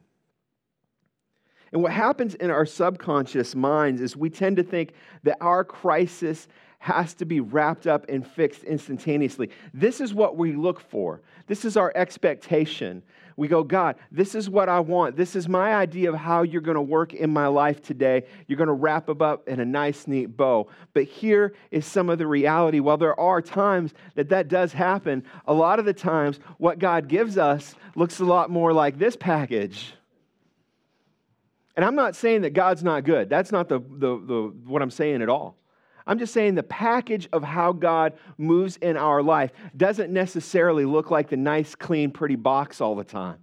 And 1.72 1.84
what 1.84 1.92
happens 1.92 2.34
in 2.34 2.50
our 2.50 2.66
subconscious 2.66 3.54
minds 3.54 4.02
is 4.02 4.18
we 4.18 4.32
tend 4.32 4.58
to 4.58 4.64
think 4.64 4.94
that 5.22 5.38
our 5.40 5.64
crisis 5.64 6.48
has 6.80 7.14
to 7.14 7.26
be 7.26 7.42
wrapped 7.42 7.86
up 7.86 8.08
and 8.10 8.26
fixed 8.26 8.64
instantaneously. 8.64 9.52
This 9.72 10.02
is 10.02 10.16
what 10.16 10.36
we 10.36 10.54
look 10.54 10.80
for. 10.80 11.22
This 11.46 11.64
is 11.64 11.78
our 11.78 11.92
expectation. 11.94 13.04
We 13.40 13.48
go, 13.48 13.64
God, 13.64 13.96
this 14.12 14.36
is 14.36 14.50
what 14.50 14.68
I 14.68 14.82
want. 14.82 15.16
This 15.16 15.34
is 15.34 15.48
my 15.48 15.74
idea 15.74 16.12
of 16.12 16.18
how 16.18 16.42
you're 16.42 16.62
going 16.62 16.76
to 16.76 16.82
work 16.82 17.14
in 17.14 17.30
my 17.30 17.48
life 17.48 17.82
today. 17.82 18.26
You're 18.48 18.58
going 18.58 18.68
to 18.68 18.74
wrap 18.74 19.08
it 19.08 19.22
up 19.22 19.48
in 19.48 19.62
a 19.62 19.66
nice, 19.66 20.08
neat 20.08 20.36
bow. 20.36 20.68
But 20.94 21.06
here 21.06 21.54
is 21.72 21.86
some 21.86 22.10
of 22.10 22.18
the 22.18 22.28
reality. 22.28 22.82
While 22.82 22.98
there 22.98 23.18
are 23.18 23.42
times 23.42 23.94
that 24.16 24.28
that 24.28 24.50
does 24.50 24.74
happen, 24.74 25.24
a 25.46 25.54
lot 25.54 25.80
of 25.80 25.86
the 25.86 25.94
times 25.94 26.42
what 26.58 26.80
God 26.80 27.08
gives 27.08 27.38
us 27.38 27.76
looks 27.96 28.20
a 28.20 28.26
lot 28.26 28.50
more 28.50 28.74
like 28.74 29.00
this 29.00 29.16
package. 29.16 29.94
And 31.78 31.86
I'm 31.86 31.96
not 31.96 32.18
saying 32.18 32.42
that 32.42 32.52
God's 32.52 32.84
not 32.84 33.06
good. 33.06 33.30
That's 33.30 33.54
not 33.54 33.70
the, 33.70 33.80
the, 33.80 34.20
the, 34.20 34.54
what 34.66 34.82
I'm 34.82 34.92
saying 34.92 35.22
at 35.22 35.30
all. 35.30 35.56
I'm 36.08 36.20
just 36.20 36.34
saying 36.34 36.56
the 36.56 36.64
package 36.64 37.30
of 37.32 37.44
how 37.44 37.72
God 37.72 38.14
moves 38.38 38.78
in 38.78 38.98
our 38.98 39.22
life 39.22 39.52
doesn't 39.76 40.12
necessarily 40.12 40.86
look 40.86 41.12
like 41.12 41.30
the 41.30 41.38
nice, 41.38 41.76
clean, 41.76 42.12
pretty 42.12 42.36
box 42.36 42.82
all 42.82 42.96
the 42.96 43.04
time. 43.04 43.38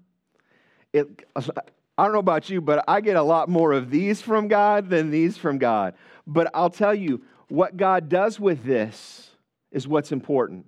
It, 0.92 1.27
I 1.37 2.05
don't 2.05 2.12
know 2.12 2.19
about 2.19 2.51
you, 2.51 2.61
but 2.61 2.85
I 2.88 3.01
get 3.01 3.16
a 3.16 3.23
lot 3.23 3.49
more 3.49 3.73
of 3.73 3.90
these 3.90 4.21
from 4.21 4.49
God 4.49 4.90
than 4.90 5.11
these 5.11 5.37
from 5.37 5.59
God. 5.59 5.95
But 6.27 6.51
I'll 6.55 6.71
tell 6.71 6.95
you, 6.95 7.23
what 7.49 7.77
God 7.77 8.09
does 8.09 8.40
with 8.40 8.64
this 8.64 9.31
is 9.71 9.87
what's 9.87 10.12
important. 10.12 10.66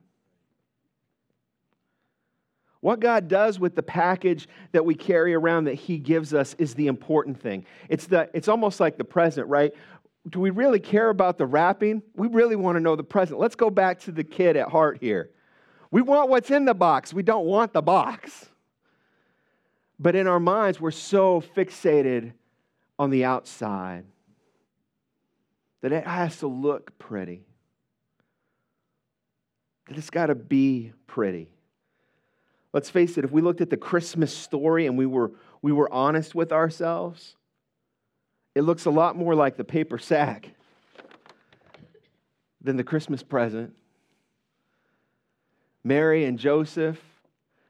What 2.81 3.01
God 3.01 3.27
does 3.27 3.59
with 3.59 3.75
the 3.75 3.83
package 3.83 4.49
that 4.71 4.85
we 4.85 4.95
carry 4.95 5.35
around 5.35 5.65
that 5.65 5.75
He 5.75 5.99
gives 5.99 6.33
us 6.33 6.55
is 6.59 6.75
the 6.75 6.87
important 6.87 7.41
thing. 7.41 7.67
It's, 7.89 8.07
the, 8.07 8.31
it's 8.33 8.47
almost 8.47 8.79
like 8.79 8.97
the 8.97 9.05
present, 9.05 9.49
right? 9.49 9.75
Do 10.31 10.41
we 10.41 10.51
really 10.51 10.81
care 10.81 11.11
about 11.11 11.39
the 11.39 11.47
wrapping? 11.47 12.03
We 12.15 12.29
really 12.29 12.57
want 12.57 12.77
to 12.77 12.81
know 12.81 12.97
the 12.97 13.05
present. 13.05 13.39
Let's 13.39 13.55
go 13.55 13.71
back 13.71 14.01
to 14.01 14.13
the 14.13 14.25
kid 14.25 14.57
at 14.57 14.69
heart 14.69 14.99
here. 15.01 15.31
We 15.91 16.03
want 16.03 16.29
what's 16.29 16.51
in 16.51 16.65
the 16.65 16.75
box, 16.75 17.15
we 17.15 17.23
don't 17.23 17.47
want 17.47 17.73
the 17.73 17.83
box. 17.83 18.47
But 19.99 20.15
in 20.15 20.29
our 20.29 20.39
minds, 20.39 20.81
we're 20.81 20.93
so 20.93 21.43
fixated 21.57 22.33
on 22.99 23.11
the 23.11 23.25
outside 23.25 24.05
that 25.81 25.93
it 25.93 26.07
has 26.07 26.39
to 26.39 26.47
look 26.47 26.97
pretty, 26.99 27.43
that 29.89 29.97
it's 29.97 30.11
got 30.11 30.27
to 30.27 30.35
be 30.35 30.93
pretty. 31.07 31.49
Let's 32.73 32.91
face 32.91 33.17
it, 33.19 33.25
if 33.25 33.33
we 33.33 33.41
looked 33.41 33.61
at 33.61 33.71
the 33.71 33.77
Christmas 33.77 34.37
story 34.37 34.87
and 34.87 34.97
we 34.97 35.07
were, 35.07 35.33
we 35.63 35.73
were 35.73 35.93
honest 35.93 36.35
with 36.35 36.53
ourselves, 36.53 37.35
it 38.59 38.63
looks 38.63 38.87
a 38.87 38.91
lot 38.91 39.15
more 39.15 39.37
like 39.37 39.57
the 39.57 39.63
paper 39.63 39.99
sack 39.99 40.51
than 42.61 42.77
the 42.77 42.83
Christmas 42.83 43.23
present. 43.23 43.73
Mary 45.85 46.25
and 46.25 46.41
Joseph, 46.41 47.01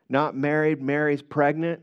not 0.08 0.34
married, 0.34 0.80
Mary's 0.80 1.20
pregnant. 1.20 1.82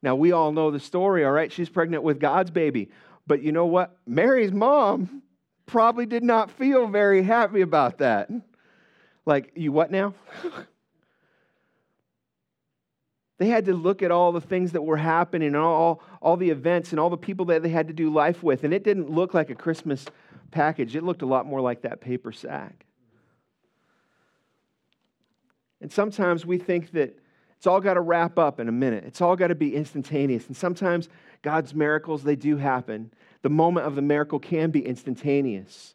Now, 0.00 0.14
we 0.14 0.30
all 0.30 0.52
know 0.52 0.70
the 0.70 0.78
story, 0.78 1.24
all 1.24 1.32
right? 1.32 1.50
She's 1.50 1.68
pregnant 1.68 2.04
with 2.04 2.20
God's 2.20 2.52
baby. 2.52 2.88
But 3.26 3.42
you 3.42 3.50
know 3.50 3.66
what? 3.66 3.96
Mary's 4.06 4.52
mom 4.52 5.20
probably 5.66 6.06
did 6.06 6.22
not 6.22 6.52
feel 6.52 6.86
very 6.86 7.24
happy 7.24 7.62
about 7.62 7.98
that. 7.98 8.30
Like, 9.26 9.50
you 9.56 9.72
what 9.72 9.90
now? 9.90 10.14
They 13.38 13.46
had 13.46 13.66
to 13.66 13.74
look 13.74 14.02
at 14.02 14.10
all 14.10 14.32
the 14.32 14.40
things 14.40 14.72
that 14.72 14.82
were 14.82 14.96
happening 14.96 15.54
all, 15.54 16.02
all 16.20 16.36
the 16.36 16.50
events 16.50 16.90
and 16.90 17.00
all 17.00 17.08
the 17.08 17.16
people 17.16 17.46
that 17.46 17.62
they 17.62 17.68
had 17.68 17.86
to 17.88 17.94
do 17.94 18.12
life 18.12 18.42
with. 18.42 18.64
And 18.64 18.74
it 18.74 18.82
didn't 18.82 19.10
look 19.10 19.32
like 19.32 19.48
a 19.48 19.54
Christmas 19.54 20.04
package, 20.50 20.96
it 20.96 21.04
looked 21.04 21.22
a 21.22 21.26
lot 21.26 21.46
more 21.46 21.60
like 21.60 21.82
that 21.82 22.00
paper 22.00 22.32
sack. 22.32 22.86
And 25.80 25.92
sometimes 25.92 26.44
we 26.44 26.58
think 26.58 26.90
that 26.92 27.16
it's 27.56 27.66
all 27.66 27.80
got 27.80 27.94
to 27.94 28.00
wrap 28.00 28.38
up 28.38 28.60
in 28.60 28.68
a 28.68 28.72
minute. 28.72 29.04
It's 29.04 29.20
all 29.20 29.36
got 29.36 29.48
to 29.48 29.54
be 29.54 29.74
instantaneous. 29.74 30.46
And 30.46 30.56
sometimes 30.56 31.08
God's 31.42 31.74
miracles, 31.74 32.22
they 32.22 32.36
do 32.36 32.56
happen. 32.56 33.12
The 33.42 33.50
moment 33.50 33.86
of 33.86 33.94
the 33.94 34.02
miracle 34.02 34.38
can 34.38 34.70
be 34.70 34.84
instantaneous. 34.84 35.94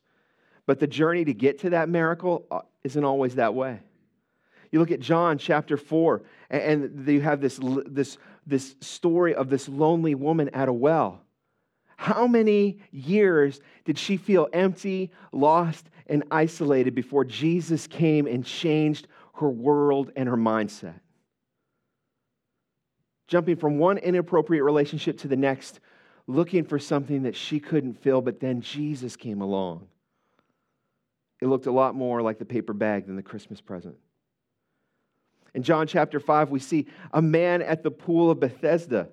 But 0.66 0.80
the 0.80 0.88
journey 0.88 1.26
to 1.26 1.34
get 1.34 1.60
to 1.60 1.72
that 1.72 1.90
miracle 1.90 2.46
uh, 2.52 2.62
isn't 2.84 3.04
always 3.04 3.36
that 3.36 3.54
way. 3.54 3.80
You 4.74 4.80
look 4.80 4.90
at 4.90 5.00
John 5.00 5.38
chapter 5.38 5.78
4, 5.78 6.24
and 6.50 7.08
you 7.08 7.22
have 7.22 7.40
this, 7.40 7.60
this, 7.86 8.18
this 8.48 8.76
story 8.82 9.36
of 9.36 9.48
this 9.48 9.70
lonely 9.70 10.16
woman 10.16 10.50
at 10.50 10.68
a 10.68 10.74
well. 10.74 11.22
How 11.96 12.26
many 12.26 12.80
years 12.92 13.62
did 13.86 14.00
she 14.00 14.18
feel 14.18 14.50
empty, 14.52 15.12
lost, 15.32 15.92
and 16.08 16.24
isolated 16.32 16.96
before 16.96 17.24
Jesus 17.24 17.86
came 17.86 18.26
and 18.26 18.44
changed 18.44 19.08
her 19.36 19.48
world 19.48 20.12
and 20.16 20.28
her 20.28 20.38
mindset? 20.38 21.02
Jumping 23.28 23.58
from 23.58 23.78
one 23.78 24.00
inappropriate 24.00 24.64
relationship 24.64 25.20
to 25.20 25.28
the 25.28 25.38
next, 25.38 25.82
looking 26.26 26.64
for 26.64 26.80
something 26.80 27.22
that 27.24 27.36
she 27.36 27.60
couldn't 27.60 28.02
fill, 28.02 28.22
but 28.22 28.40
then 28.40 28.60
Jesus 28.60 29.16
came 29.18 29.40
along. 29.40 29.88
It 31.42 31.46
looked 31.46 31.68
a 31.68 31.72
lot 31.72 31.94
more 31.94 32.24
like 32.24 32.40
the 32.40 32.46
paper 32.46 32.74
bag 32.74 33.06
than 33.06 33.16
the 33.16 33.22
Christmas 33.22 33.62
present. 33.62 33.98
In 35.54 35.64
John 35.64 35.86
chapter 35.88 36.20
5, 36.20 36.50
we 36.50 36.60
see 36.60 36.88
a 37.12 37.22
man 37.22 37.62
at 37.62 37.84
the 37.84 37.92
pool 37.92 38.32
of 38.32 38.40
Bethesda. 38.40 39.10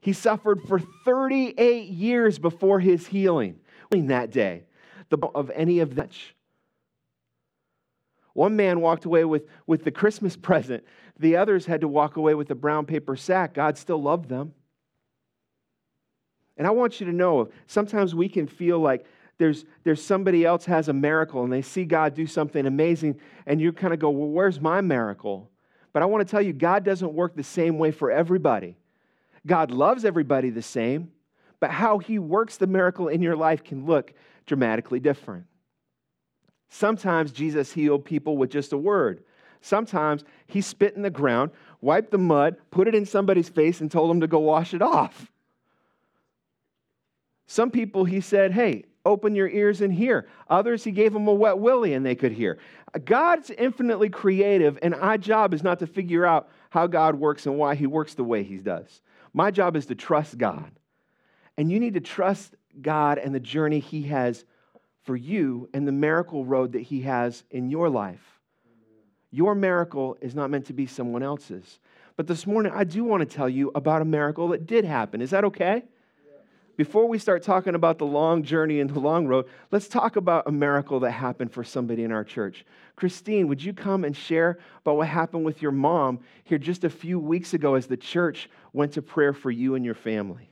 He 0.00 0.12
suffered 0.12 0.62
for 0.62 0.80
38 1.04 1.88
years 1.88 2.38
before 2.38 2.80
his 2.80 3.06
healing. 3.06 3.58
That 3.90 4.30
day, 4.30 4.64
the 5.08 5.16
of 5.34 5.50
any 5.54 5.78
of 5.78 5.94
that. 5.94 6.10
One 8.34 8.54
man 8.56 8.80
walked 8.80 9.06
away 9.06 9.24
with, 9.24 9.44
with 9.66 9.84
the 9.84 9.90
Christmas 9.90 10.36
present. 10.36 10.84
The 11.18 11.36
others 11.36 11.64
had 11.64 11.80
to 11.80 11.88
walk 11.88 12.16
away 12.16 12.34
with 12.34 12.50
a 12.50 12.54
brown 12.54 12.84
paper 12.84 13.16
sack. 13.16 13.54
God 13.54 13.78
still 13.78 14.02
loved 14.02 14.28
them. 14.28 14.52
And 16.58 16.66
I 16.66 16.70
want 16.70 17.00
you 17.00 17.06
to 17.06 17.12
know 17.12 17.48
sometimes 17.66 18.14
we 18.14 18.28
can 18.28 18.46
feel 18.46 18.78
like 18.78 19.06
there's, 19.38 19.64
there's 19.84 20.02
somebody 20.02 20.44
else 20.44 20.64
has 20.66 20.88
a 20.88 20.92
miracle 20.92 21.44
and 21.44 21.52
they 21.52 21.62
see 21.62 21.84
God 21.84 22.14
do 22.14 22.26
something 22.26 22.66
amazing, 22.66 23.20
and 23.46 23.60
you 23.60 23.72
kind 23.72 23.92
of 23.94 24.00
go, 24.00 24.10
Well, 24.10 24.28
where's 24.28 24.60
my 24.60 24.80
miracle? 24.80 25.50
But 25.96 26.02
I 26.02 26.06
want 26.06 26.28
to 26.28 26.30
tell 26.30 26.42
you, 26.42 26.52
God 26.52 26.84
doesn't 26.84 27.14
work 27.14 27.34
the 27.34 27.42
same 27.42 27.78
way 27.78 27.90
for 27.90 28.10
everybody. 28.10 28.76
God 29.46 29.70
loves 29.70 30.04
everybody 30.04 30.50
the 30.50 30.60
same, 30.60 31.10
but 31.58 31.70
how 31.70 31.96
He 31.96 32.18
works 32.18 32.58
the 32.58 32.66
miracle 32.66 33.08
in 33.08 33.22
your 33.22 33.34
life 33.34 33.64
can 33.64 33.86
look 33.86 34.12
dramatically 34.44 35.00
different. 35.00 35.46
Sometimes 36.68 37.32
Jesus 37.32 37.72
healed 37.72 38.04
people 38.04 38.36
with 38.36 38.50
just 38.50 38.74
a 38.74 38.76
word. 38.76 39.24
Sometimes 39.62 40.22
He 40.46 40.60
spit 40.60 40.96
in 40.96 41.00
the 41.00 41.08
ground, 41.08 41.50
wiped 41.80 42.10
the 42.10 42.18
mud, 42.18 42.58
put 42.70 42.88
it 42.88 42.94
in 42.94 43.06
somebody's 43.06 43.48
face, 43.48 43.80
and 43.80 43.90
told 43.90 44.10
them 44.10 44.20
to 44.20 44.26
go 44.26 44.40
wash 44.40 44.74
it 44.74 44.82
off. 44.82 45.32
Some 47.46 47.70
people 47.70 48.04
He 48.04 48.20
said, 48.20 48.52
Hey, 48.52 48.84
open 49.06 49.34
your 49.34 49.48
ears 49.48 49.80
and 49.80 49.92
hear. 49.92 50.28
Others, 50.50 50.84
he 50.84 50.90
gave 50.90 51.12
them 51.12 51.28
a 51.28 51.34
wet 51.34 51.58
willy 51.58 51.94
and 51.94 52.04
they 52.04 52.14
could 52.14 52.32
hear. 52.32 52.58
God's 53.04 53.50
infinitely 53.50 54.08
creative, 54.08 54.78
and 54.82 54.94
our 54.94 55.18
job 55.18 55.54
is 55.54 55.62
not 55.62 55.78
to 55.78 55.86
figure 55.86 56.26
out 56.26 56.48
how 56.70 56.86
God 56.86 57.14
works 57.14 57.46
and 57.46 57.56
why 57.56 57.74
he 57.74 57.86
works 57.86 58.14
the 58.14 58.24
way 58.24 58.42
he 58.42 58.56
does. 58.56 59.00
My 59.32 59.50
job 59.50 59.76
is 59.76 59.86
to 59.86 59.94
trust 59.94 60.38
God. 60.38 60.70
And 61.56 61.70
you 61.70 61.80
need 61.80 61.94
to 61.94 62.00
trust 62.00 62.54
God 62.80 63.18
and 63.18 63.34
the 63.34 63.40
journey 63.40 63.78
he 63.78 64.02
has 64.04 64.44
for 65.04 65.16
you 65.16 65.68
and 65.72 65.86
the 65.86 65.92
miracle 65.92 66.44
road 66.44 66.72
that 66.72 66.82
he 66.82 67.02
has 67.02 67.44
in 67.50 67.70
your 67.70 67.88
life. 67.88 68.40
Your 69.30 69.54
miracle 69.54 70.16
is 70.20 70.34
not 70.34 70.50
meant 70.50 70.66
to 70.66 70.72
be 70.72 70.86
someone 70.86 71.22
else's. 71.22 71.80
But 72.16 72.26
this 72.26 72.46
morning, 72.46 72.72
I 72.74 72.84
do 72.84 73.04
want 73.04 73.20
to 73.20 73.36
tell 73.36 73.48
you 73.48 73.70
about 73.74 74.02
a 74.02 74.06
miracle 74.06 74.48
that 74.48 74.66
did 74.66 74.84
happen. 74.84 75.20
Is 75.20 75.30
that 75.30 75.44
okay? 75.44 75.84
Before 76.76 77.08
we 77.08 77.18
start 77.18 77.42
talking 77.42 77.74
about 77.74 77.98
the 77.98 78.06
long 78.06 78.42
journey 78.42 78.80
and 78.80 78.90
the 78.90 79.00
long 79.00 79.26
road, 79.26 79.46
let's 79.70 79.88
talk 79.88 80.16
about 80.16 80.46
a 80.46 80.52
miracle 80.52 81.00
that 81.00 81.12
happened 81.12 81.52
for 81.52 81.64
somebody 81.64 82.04
in 82.04 82.12
our 82.12 82.24
church. 82.24 82.64
Christine, 82.96 83.48
would 83.48 83.62
you 83.62 83.72
come 83.72 84.04
and 84.04 84.16
share 84.16 84.58
about 84.80 84.96
what 84.96 85.08
happened 85.08 85.44
with 85.44 85.62
your 85.62 85.72
mom 85.72 86.20
here 86.44 86.58
just 86.58 86.84
a 86.84 86.90
few 86.90 87.18
weeks 87.18 87.54
ago 87.54 87.74
as 87.74 87.86
the 87.86 87.96
church 87.96 88.50
went 88.72 88.92
to 88.92 89.02
prayer 89.02 89.32
for 89.32 89.50
you 89.50 89.74
and 89.74 89.84
your 89.84 89.94
family? 89.94 90.50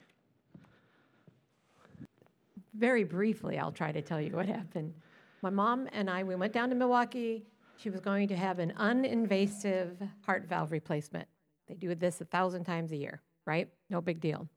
Very 2.74 3.04
briefly, 3.04 3.58
I'll 3.58 3.72
try 3.72 3.92
to 3.92 4.02
tell 4.02 4.20
you 4.20 4.32
what 4.32 4.46
happened. 4.46 4.94
My 5.42 5.50
mom 5.50 5.88
and 5.92 6.08
I, 6.08 6.24
we 6.24 6.34
went 6.34 6.52
down 6.52 6.70
to 6.70 6.74
Milwaukee. 6.74 7.44
She 7.76 7.90
was 7.90 8.00
going 8.00 8.28
to 8.28 8.36
have 8.36 8.58
an 8.58 8.72
uninvasive 8.78 9.96
heart 10.22 10.46
valve 10.48 10.72
replacement. 10.72 11.28
They 11.68 11.74
do 11.74 11.94
this 11.94 12.20
a 12.20 12.24
thousand 12.24 12.64
times 12.64 12.92
a 12.92 12.96
year, 12.96 13.20
right? 13.46 13.68
No 13.90 14.00
big 14.00 14.20
deal. 14.20 14.48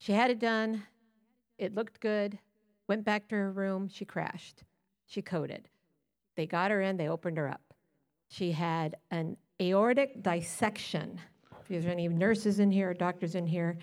She 0.00 0.12
had 0.12 0.30
it 0.30 0.38
done. 0.38 0.82
It 1.58 1.74
looked 1.74 2.00
good. 2.00 2.38
Went 2.88 3.04
back 3.04 3.28
to 3.28 3.36
her 3.36 3.52
room. 3.52 3.88
She 3.88 4.04
crashed. 4.04 4.64
She 5.06 5.20
coded. 5.20 5.68
They 6.36 6.46
got 6.46 6.70
her 6.70 6.80
in. 6.80 6.96
They 6.96 7.08
opened 7.08 7.36
her 7.36 7.48
up. 7.48 7.74
She 8.28 8.50
had 8.50 8.96
an 9.10 9.36
aortic 9.60 10.22
dissection. 10.22 11.20
If 11.60 11.68
there's 11.68 11.84
any 11.84 12.08
nurses 12.08 12.60
in 12.60 12.72
here 12.72 12.90
or 12.90 12.94
doctors 12.94 13.34
in 13.34 13.46
here, 13.46 13.76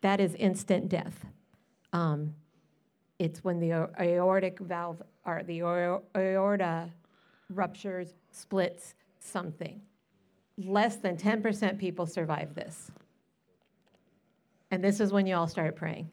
that 0.00 0.18
is 0.18 0.34
instant 0.36 0.88
death. 0.88 1.26
Um, 1.92 2.34
it's 3.18 3.44
when 3.44 3.60
the 3.60 3.90
aortic 4.00 4.58
valve 4.60 5.02
or 5.26 5.42
the 5.42 5.60
aorta 5.60 6.90
ruptures, 7.50 8.14
splits, 8.30 8.94
something. 9.18 9.82
less 10.56 10.96
than 10.96 11.16
10% 11.16 11.78
people 11.78 12.06
survive 12.06 12.54
this. 12.54 12.90
And 14.70 14.82
this 14.82 15.00
is 15.00 15.12
when 15.12 15.26
you 15.26 15.34
all 15.34 15.46
started 15.46 15.76
praying. 15.76 16.10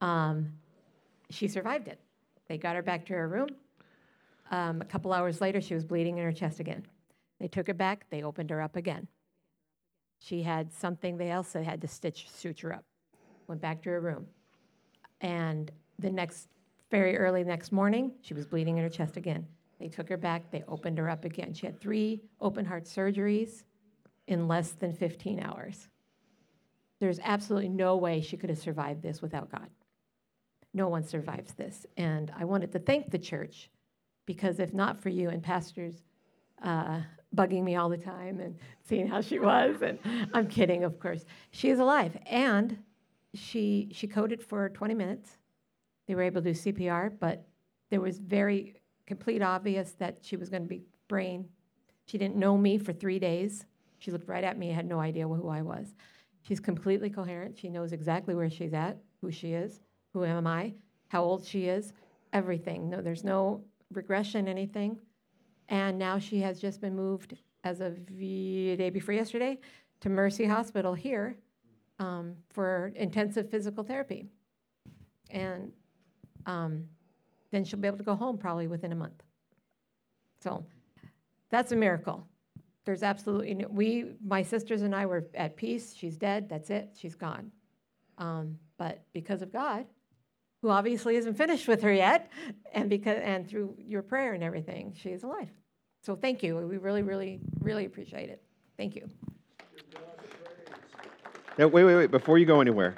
Um, 0.00 0.52
she 1.30 1.48
survived 1.48 1.88
it. 1.88 1.98
They 2.48 2.58
got 2.58 2.76
her 2.76 2.82
back 2.82 3.06
to 3.06 3.14
her 3.14 3.28
room. 3.28 3.48
Um, 4.50 4.80
a 4.80 4.84
couple 4.84 5.12
hours 5.12 5.40
later, 5.40 5.60
she 5.60 5.74
was 5.74 5.84
bleeding 5.84 6.18
in 6.18 6.24
her 6.24 6.32
chest 6.32 6.60
again. 6.60 6.84
They 7.40 7.48
took 7.48 7.66
her 7.66 7.74
back, 7.74 8.06
they 8.10 8.22
opened 8.22 8.50
her 8.50 8.60
up 8.60 8.76
again. 8.76 9.08
She 10.18 10.42
had 10.42 10.72
something 10.72 11.16
they 11.16 11.32
also 11.32 11.62
had 11.62 11.80
to 11.80 11.88
stitch, 11.88 12.28
suture 12.30 12.72
up. 12.72 12.84
Went 13.48 13.60
back 13.60 13.82
to 13.82 13.90
her 13.90 14.00
room. 14.00 14.26
And 15.20 15.70
the 15.98 16.10
next, 16.10 16.48
very 16.90 17.16
early 17.16 17.42
next 17.42 17.72
morning, 17.72 18.12
she 18.20 18.34
was 18.34 18.46
bleeding 18.46 18.76
in 18.76 18.84
her 18.84 18.90
chest 18.90 19.16
again. 19.16 19.46
They 19.80 19.88
took 19.88 20.08
her 20.08 20.16
back, 20.16 20.50
they 20.52 20.62
opened 20.68 20.98
her 20.98 21.08
up 21.08 21.24
again. 21.24 21.52
She 21.54 21.66
had 21.66 21.80
three 21.80 22.22
open 22.40 22.64
heart 22.64 22.84
surgeries 22.84 23.64
in 24.28 24.46
less 24.46 24.72
than 24.72 24.92
15 24.92 25.40
hours. 25.40 25.88
There's 27.02 27.18
absolutely 27.24 27.68
no 27.68 27.96
way 27.96 28.20
she 28.20 28.36
could 28.36 28.48
have 28.48 28.60
survived 28.60 29.02
this 29.02 29.20
without 29.20 29.50
God. 29.50 29.66
No 30.72 30.86
one 30.86 31.02
survives 31.02 31.52
this. 31.52 31.84
And 31.96 32.32
I 32.38 32.44
wanted 32.44 32.70
to 32.70 32.78
thank 32.78 33.10
the 33.10 33.18
church 33.18 33.70
because 34.24 34.60
if 34.60 34.72
not 34.72 35.02
for 35.02 35.08
you 35.08 35.28
and 35.28 35.42
pastors 35.42 36.04
uh, 36.62 37.00
bugging 37.34 37.64
me 37.64 37.74
all 37.74 37.88
the 37.88 37.96
time 37.96 38.38
and 38.38 38.56
seeing 38.84 39.08
how 39.08 39.20
she 39.20 39.40
was, 39.40 39.82
and 39.82 39.98
I'm 40.32 40.46
kidding, 40.46 40.84
of 40.84 41.00
course, 41.00 41.24
she 41.50 41.70
is 41.70 41.80
alive. 41.80 42.16
And 42.26 42.78
she, 43.34 43.88
she 43.90 44.06
coded 44.06 44.40
for 44.40 44.68
20 44.68 44.94
minutes. 44.94 45.38
They 46.06 46.14
were 46.14 46.22
able 46.22 46.40
to 46.40 46.52
do 46.52 46.72
CPR, 46.72 47.18
but 47.18 47.44
there 47.90 48.00
was 48.00 48.18
very 48.20 48.76
complete 49.08 49.42
obvious 49.42 49.96
that 49.98 50.18
she 50.20 50.36
was 50.36 50.48
going 50.48 50.62
to 50.62 50.68
be 50.68 50.82
brain. 51.08 51.48
She 52.06 52.16
didn't 52.16 52.36
know 52.36 52.56
me 52.56 52.78
for 52.78 52.92
three 52.92 53.18
days. 53.18 53.66
She 53.98 54.12
looked 54.12 54.28
right 54.28 54.44
at 54.44 54.56
me, 54.56 54.70
had 54.70 54.86
no 54.86 55.00
idea 55.00 55.26
who 55.26 55.48
I 55.48 55.62
was. 55.62 55.96
She's 56.42 56.60
completely 56.60 57.08
coherent. 57.08 57.56
She 57.56 57.68
knows 57.68 57.92
exactly 57.92 58.34
where 58.34 58.50
she's 58.50 58.74
at, 58.74 58.98
who 59.20 59.30
she 59.30 59.52
is, 59.52 59.80
who 60.12 60.24
am 60.24 60.46
I, 60.46 60.74
how 61.08 61.22
old 61.22 61.44
she 61.44 61.68
is, 61.68 61.92
everything. 62.32 62.90
No, 62.90 63.00
there's 63.00 63.24
no 63.24 63.62
regression, 63.92 64.48
anything. 64.48 64.98
And 65.68 65.98
now 65.98 66.18
she 66.18 66.40
has 66.40 66.60
just 66.60 66.80
been 66.80 66.96
moved 66.96 67.36
as 67.64 67.80
of 67.80 68.04
the 68.06 68.76
day 68.76 68.90
before 68.90 69.14
yesterday 69.14 69.58
to 70.00 70.08
Mercy 70.08 70.44
Hospital 70.44 70.94
here 70.94 71.36
um, 72.00 72.34
for 72.50 72.92
intensive 72.96 73.48
physical 73.48 73.84
therapy. 73.84 74.26
And 75.30 75.70
um, 76.46 76.84
then 77.52 77.64
she'll 77.64 77.78
be 77.78 77.86
able 77.86 77.98
to 77.98 78.04
go 78.04 78.16
home 78.16 78.36
probably 78.36 78.66
within 78.66 78.90
a 78.90 78.96
month. 78.96 79.22
So 80.40 80.64
that's 81.50 81.70
a 81.70 81.76
miracle. 81.76 82.26
There's 82.84 83.02
absolutely 83.02 83.54
no, 83.54 83.68
we, 83.68 84.14
my 84.24 84.42
sisters 84.42 84.82
and 84.82 84.94
I 84.94 85.06
were 85.06 85.28
at 85.34 85.56
peace. 85.56 85.94
She's 85.94 86.16
dead. 86.16 86.48
That's 86.48 86.70
it. 86.70 86.90
She's 86.98 87.14
gone. 87.14 87.52
Um, 88.18 88.58
but 88.76 89.04
because 89.12 89.42
of 89.42 89.52
God, 89.52 89.86
who 90.62 90.70
obviously 90.70 91.16
isn't 91.16 91.34
finished 91.34 91.68
with 91.68 91.82
her 91.82 91.92
yet, 91.92 92.30
and 92.72 92.88
because 92.88 93.18
and 93.22 93.48
through 93.48 93.76
your 93.78 94.02
prayer 94.02 94.32
and 94.32 94.42
everything, 94.42 94.94
she 94.96 95.10
is 95.10 95.22
alive. 95.22 95.48
So 96.00 96.16
thank 96.16 96.42
you. 96.42 96.56
We 96.56 96.78
really, 96.78 97.02
really, 97.02 97.40
really 97.60 97.84
appreciate 97.84 98.28
it. 98.28 98.42
Thank 98.76 98.96
you. 98.96 99.08
Now, 101.58 101.68
wait, 101.68 101.84
wait, 101.84 101.96
wait. 101.96 102.10
Before 102.10 102.38
you 102.38 102.46
go 102.46 102.60
anywhere, 102.60 102.96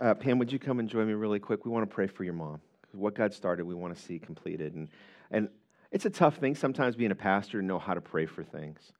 uh, 0.00 0.14
Pam, 0.14 0.38
would 0.38 0.50
you 0.50 0.58
come 0.58 0.80
and 0.80 0.88
join 0.88 1.06
me 1.06 1.14
really 1.14 1.38
quick? 1.38 1.64
We 1.64 1.70
want 1.70 1.88
to 1.88 1.94
pray 1.94 2.06
for 2.06 2.24
your 2.24 2.34
mom. 2.34 2.60
What 2.92 3.14
God 3.14 3.32
started, 3.32 3.64
we 3.64 3.74
want 3.74 3.94
to 3.96 4.02
see 4.02 4.18
completed. 4.18 4.74
And, 4.74 4.88
and 5.30 5.48
it's 5.90 6.06
a 6.06 6.10
tough 6.10 6.36
thing 6.36 6.54
sometimes 6.54 6.96
being 6.96 7.10
a 7.10 7.16
pastor 7.16 7.60
to 7.60 7.66
know 7.66 7.78
how 7.78 7.94
to 7.94 8.00
pray 8.00 8.26
for 8.26 8.44
things. 8.44 8.92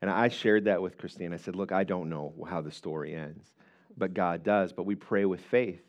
And 0.00 0.10
I 0.10 0.28
shared 0.28 0.64
that 0.66 0.80
with 0.80 0.96
Christine. 0.96 1.32
I 1.32 1.38
said, 1.38 1.56
Look, 1.56 1.72
I 1.72 1.84
don't 1.84 2.08
know 2.08 2.32
how 2.48 2.60
the 2.60 2.70
story 2.70 3.14
ends, 3.14 3.52
but 3.96 4.14
God 4.14 4.44
does. 4.44 4.72
But 4.72 4.84
we 4.84 4.94
pray 4.94 5.24
with 5.24 5.40
faith. 5.40 5.82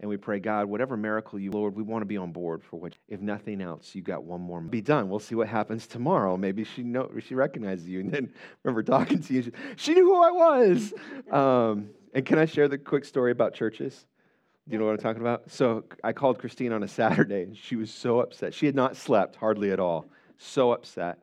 And 0.00 0.08
we 0.08 0.16
pray, 0.16 0.40
God, 0.40 0.64
whatever 0.64 0.96
miracle 0.96 1.38
you, 1.38 1.50
Lord, 1.50 1.76
we 1.76 1.82
want 1.82 2.00
to 2.00 2.06
be 2.06 2.16
on 2.16 2.32
board 2.32 2.62
for 2.64 2.78
what. 2.78 2.94
If 3.08 3.20
nothing 3.20 3.60
else, 3.60 3.94
you 3.94 4.00
got 4.00 4.24
one 4.24 4.40
more. 4.40 4.60
Be 4.60 4.80
done. 4.80 5.10
We'll 5.10 5.18
see 5.18 5.34
what 5.34 5.48
happens 5.48 5.86
tomorrow. 5.86 6.38
Maybe 6.38 6.64
she 6.64 6.82
know 6.82 7.10
she 7.26 7.34
recognizes 7.34 7.86
you. 7.86 8.00
And 8.10 8.10
then 8.10 8.32
remember 8.62 8.82
talking 8.82 9.22
to 9.22 9.34
you. 9.34 9.42
She, 9.42 9.52
she 9.76 9.94
knew 9.94 10.04
who 10.04 10.22
I 10.22 10.30
was. 10.30 10.92
Um, 11.30 11.90
and 12.12 12.26
can 12.26 12.38
I 12.38 12.44
share 12.44 12.66
the 12.66 12.76
quick 12.76 13.04
story 13.04 13.30
about 13.30 13.54
churches? 13.54 14.04
You 14.70 14.78
know 14.78 14.84
what 14.84 14.92
I'm 14.92 14.98
talking 14.98 15.20
about? 15.20 15.50
So 15.50 15.84
I 16.04 16.12
called 16.12 16.38
Christine 16.38 16.72
on 16.72 16.84
a 16.84 16.88
Saturday, 16.88 17.42
and 17.42 17.56
she 17.56 17.74
was 17.74 17.92
so 17.92 18.20
upset. 18.20 18.54
She 18.54 18.66
had 18.66 18.76
not 18.76 18.96
slept 18.96 19.34
hardly 19.34 19.72
at 19.72 19.80
all. 19.80 20.06
So 20.38 20.72
upset. 20.72 21.18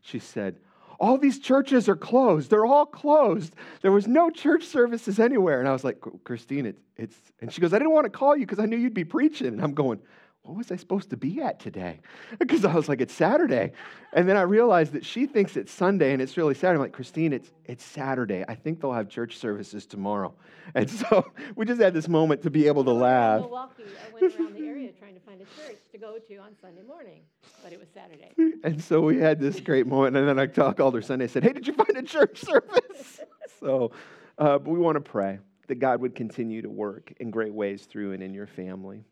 She 0.00 0.18
said, 0.18 0.56
all 0.98 1.18
these 1.18 1.38
churches 1.38 1.90
are 1.90 1.96
closed. 1.96 2.48
They're 2.48 2.64
all 2.64 2.86
closed. 2.86 3.54
There 3.82 3.92
was 3.92 4.08
no 4.08 4.30
church 4.30 4.64
services 4.64 5.18
anywhere. 5.18 5.60
And 5.60 5.68
I 5.68 5.72
was 5.72 5.84
like, 5.84 5.98
Christine, 6.24 6.64
it's, 6.64 6.80
it's 6.96 7.16
and 7.42 7.52
she 7.52 7.60
goes, 7.60 7.74
I 7.74 7.78
didn't 7.78 7.92
want 7.92 8.06
to 8.06 8.10
call 8.10 8.34
you 8.34 8.46
because 8.46 8.58
I 8.58 8.64
knew 8.64 8.78
you'd 8.78 8.94
be 8.94 9.04
preaching. 9.04 9.48
And 9.48 9.62
I'm 9.62 9.74
going, 9.74 10.00
what 10.46 10.56
was 10.56 10.70
I 10.70 10.76
supposed 10.76 11.10
to 11.10 11.16
be 11.16 11.40
at 11.40 11.58
today? 11.58 12.00
Because 12.38 12.64
I 12.64 12.74
was 12.74 12.88
like, 12.88 13.00
it's 13.00 13.14
Saturday. 13.14 13.72
And 14.12 14.28
then 14.28 14.36
I 14.36 14.42
realized 14.42 14.92
that 14.92 15.04
she 15.04 15.26
thinks 15.26 15.56
it's 15.56 15.72
Sunday 15.72 16.12
and 16.12 16.22
it's 16.22 16.36
really 16.36 16.54
Saturday. 16.54 16.76
I'm 16.76 16.80
like, 16.80 16.92
Christine, 16.92 17.32
it's, 17.32 17.50
it's 17.64 17.84
Saturday. 17.84 18.44
I 18.46 18.54
think 18.54 18.80
they'll 18.80 18.92
have 18.92 19.08
church 19.08 19.36
services 19.36 19.86
tomorrow. 19.86 20.34
And 20.74 20.90
so 20.90 21.24
we 21.54 21.64
just 21.64 21.80
had 21.80 21.94
this 21.94 22.08
moment 22.08 22.42
to 22.42 22.50
be 22.50 22.66
able 22.66 22.82
to 22.84 22.92
laugh. 22.92 23.40
Milwaukee, 23.40 23.84
I 23.84 24.20
went 24.20 24.34
around 24.34 24.54
the 24.54 24.66
area 24.66 24.90
trying 24.90 25.14
to 25.14 25.20
find 25.20 25.40
a 25.40 25.44
church 25.44 25.78
to 25.92 25.98
go 25.98 26.18
to 26.18 26.36
on 26.38 26.56
Sunday 26.60 26.82
morning, 26.82 27.22
but 27.62 27.72
it 27.72 27.78
was 27.78 27.88
Saturday. 27.94 28.32
And 28.64 28.82
so 28.82 29.00
we 29.00 29.18
had 29.18 29.38
this 29.38 29.60
great 29.60 29.86
moment. 29.86 30.16
And 30.16 30.28
then 30.28 30.40
I 30.40 30.46
called 30.48 30.94
her 30.94 31.02
Sunday 31.02 31.26
and 31.26 31.32
said, 31.32 31.44
hey, 31.44 31.52
did 31.52 31.68
you 31.68 31.72
find 31.72 31.96
a 31.96 32.02
church 32.02 32.40
service? 32.40 33.20
so 33.60 33.92
uh, 34.38 34.58
but 34.58 34.70
we 34.70 34.78
want 34.78 34.96
to 34.96 35.00
pray 35.00 35.38
that 35.68 35.76
God 35.76 36.00
would 36.00 36.14
continue 36.14 36.62
to 36.62 36.70
work 36.70 37.12
in 37.18 37.30
great 37.30 37.52
ways 37.52 37.84
through 37.86 38.12
and 38.12 38.22
in 38.22 38.34
your 38.34 38.46
family. 38.46 39.04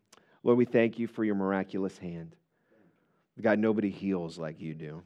Lord, 0.44 0.58
we 0.58 0.66
thank 0.66 0.98
you 0.98 1.06
for 1.06 1.24
your 1.24 1.34
miraculous 1.34 1.96
hand. 1.96 2.36
God, 3.40 3.58
nobody 3.58 3.90
heals 3.90 4.38
like 4.38 4.60
you 4.60 4.74
do. 4.74 5.02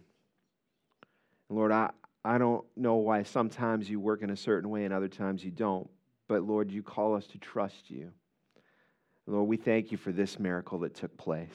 And 1.49 1.57
Lord, 1.57 1.71
I, 1.71 1.91
I 2.25 2.39
don't 2.39 2.65
know 2.77 2.97
why 2.97 3.23
sometimes 3.23 3.89
you 3.89 4.01
work 4.01 4.23
in 4.23 4.31
a 4.31 4.37
certain 4.37 4.69
way 4.69 4.85
and 4.85 4.93
other 4.93 5.09
times 5.09 5.43
you 5.45 5.53
don't, 5.53 5.89
but 6.27 6.43
Lord, 6.43 6.73
you 6.73 6.83
call 6.83 7.15
us 7.15 7.27
to 7.29 7.39
trust 7.39 7.89
you. 7.89 8.11
Lord, 9.27 9.49
we 9.49 9.57
thank 9.57 9.93
you 9.93 9.97
for 9.97 10.11
this 10.11 10.39
miracle 10.41 10.81
that 10.81 10.95
took 10.95 11.17
place. 11.17 11.49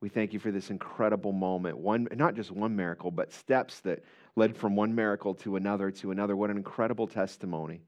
We 0.00 0.08
thank 0.08 0.32
you 0.32 0.40
for 0.40 0.50
this 0.50 0.68
incredible 0.68 1.32
moment. 1.32 1.78
One, 1.78 2.08
not 2.16 2.34
just 2.34 2.50
one 2.50 2.74
miracle, 2.74 3.10
but 3.10 3.32
steps 3.32 3.80
that 3.80 4.02
led 4.34 4.56
from 4.56 4.76
one 4.76 4.94
miracle 4.94 5.34
to 5.34 5.56
another 5.56 5.90
to 5.90 6.10
another. 6.10 6.36
What 6.36 6.50
an 6.50 6.56
incredible 6.56 7.06
testimony. 7.06 7.80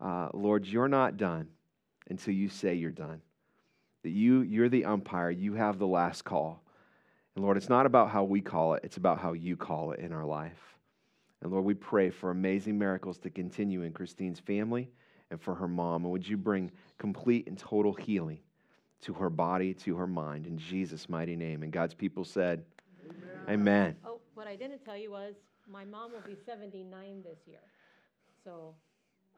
Uh, 0.00 0.28
Lord, 0.34 0.66
you're 0.66 0.88
not 0.88 1.16
done 1.16 1.48
until 2.10 2.34
you 2.34 2.48
say 2.48 2.74
you're 2.74 2.90
done 2.90 3.22
that 4.02 4.10
you, 4.10 4.42
you're 4.42 4.68
the 4.68 4.84
umpire, 4.84 5.30
you 5.30 5.54
have 5.54 5.78
the 5.78 5.86
last 5.86 6.24
call. 6.24 6.62
And 7.34 7.44
Lord, 7.44 7.56
it's 7.56 7.68
not 7.68 7.86
about 7.86 8.10
how 8.10 8.24
we 8.24 8.40
call 8.40 8.74
it, 8.74 8.82
it's 8.84 8.96
about 8.96 9.18
how 9.18 9.32
you 9.32 9.56
call 9.56 9.92
it 9.92 10.00
in 10.00 10.12
our 10.12 10.24
life. 10.24 10.76
And 11.42 11.52
Lord, 11.52 11.64
we 11.64 11.74
pray 11.74 12.10
for 12.10 12.30
amazing 12.30 12.78
miracles 12.78 13.18
to 13.18 13.30
continue 13.30 13.82
in 13.82 13.92
Christine's 13.92 14.40
family 14.40 14.90
and 15.30 15.40
for 15.40 15.54
her 15.54 15.68
mom. 15.68 16.04
And 16.04 16.12
would 16.12 16.26
you 16.26 16.36
bring 16.36 16.72
complete 16.98 17.46
and 17.46 17.56
total 17.56 17.92
healing 17.92 18.40
to 19.02 19.14
her 19.14 19.30
body, 19.30 19.74
to 19.74 19.96
her 19.96 20.06
mind, 20.06 20.46
in 20.46 20.58
Jesus' 20.58 21.08
mighty 21.08 21.36
name. 21.36 21.62
And 21.62 21.72
God's 21.72 21.94
people 21.94 22.24
said, 22.24 22.64
Amen. 23.48 23.60
Amen. 23.60 23.96
Oh, 24.04 24.18
what 24.34 24.46
I 24.46 24.56
didn't 24.56 24.84
tell 24.84 24.96
you 24.96 25.10
was 25.10 25.34
my 25.70 25.84
mom 25.84 26.12
will 26.12 26.22
be 26.26 26.36
79 26.44 27.22
this 27.22 27.38
year. 27.46 27.60
So, 28.44 28.74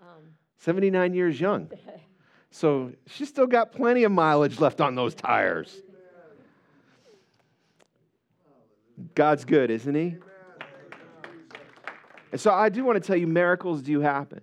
um, 0.01 0.23
79 0.59 1.15
years 1.15 1.41
young. 1.41 1.71
So 2.51 2.93
she's 3.07 3.29
still 3.29 3.47
got 3.47 3.73
plenty 3.73 4.05
of 4.05 4.13
mileage 4.13 4.59
left 4.59 4.81
on 4.81 4.95
those 4.95 5.15
tires. 5.15 5.81
God's 9.15 9.45
good, 9.45 9.71
isn't 9.71 9.95
He? 9.95 10.17
And 12.33 12.41
so 12.41 12.53
I 12.53 12.69
do 12.69 12.85
want 12.85 13.03
to 13.03 13.07
tell 13.07 13.17
you 13.17 13.27
miracles 13.27 13.83
do 13.83 14.01
happen. 14.01 14.41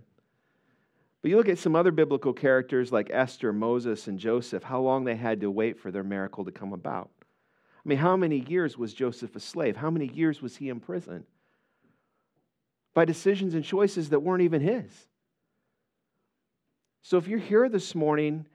But 1.22 1.32
you 1.32 1.38
look 1.38 1.50
at 1.50 1.58
some 1.58 1.76
other 1.76 1.92
biblical 1.92 2.34
characters 2.34 2.92
like 2.92 3.10
Esther, 3.12 3.52
Moses, 3.52 4.08
and 4.08 4.20
Joseph, 4.20 4.64
how 4.64 4.80
long 4.80 5.04
they 5.04 5.16
had 5.16 5.42
to 5.42 5.52
wait 5.52 5.80
for 5.80 5.92
their 5.92 6.04
miracle 6.04 6.46
to 6.46 6.52
come 6.52 6.74
about. 6.74 7.10
I 7.86 7.90
mean, 7.90 7.98
how 7.98 8.18
many 8.18 8.40
years 8.40 8.78
was 8.78 8.94
Joseph 8.94 9.36
a 9.36 9.40
slave? 9.40 9.78
How 9.78 9.90
many 9.90 10.08
years 10.08 10.42
was 10.42 10.58
he 10.58 10.70
in 10.70 10.80
prison? 10.80 11.24
By 12.94 13.06
decisions 13.06 13.54
and 13.54 13.64
choices 13.64 14.10
that 14.10 14.20
weren't 14.20 14.44
even 14.44 14.62
his. 14.62 15.08
So 17.02 17.18
if 17.18 17.28
you're 17.28 17.40
here 17.40 17.70
this 17.70 17.96
morning 17.96 18.46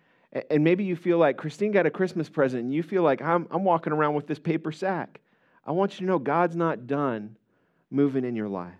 and 0.50 0.64
maybe 0.64 0.84
you 0.84 0.96
feel 0.96 1.18
like 1.18 1.36
Christine 1.36 1.72
got 1.72 1.86
a 1.86 1.90
Christmas 1.90 2.28
present 2.28 2.64
and 2.64 2.74
you 2.74 2.82
feel 2.82 3.02
like 3.02 3.22
I'm, 3.22 3.46
I'm 3.50 3.64
walking 3.64 3.92
around 3.92 4.14
with 4.14 4.26
this 4.26 4.38
paper 4.38 4.72
sack, 4.72 5.20
I 5.66 5.72
want 5.72 5.92
you 5.92 6.06
to 6.06 6.12
know 6.12 6.18
God's 6.18 6.56
not 6.56 6.86
done 6.86 7.36
moving 7.90 8.24
in 8.24 8.34
your 8.34 8.48
life. 8.48 8.72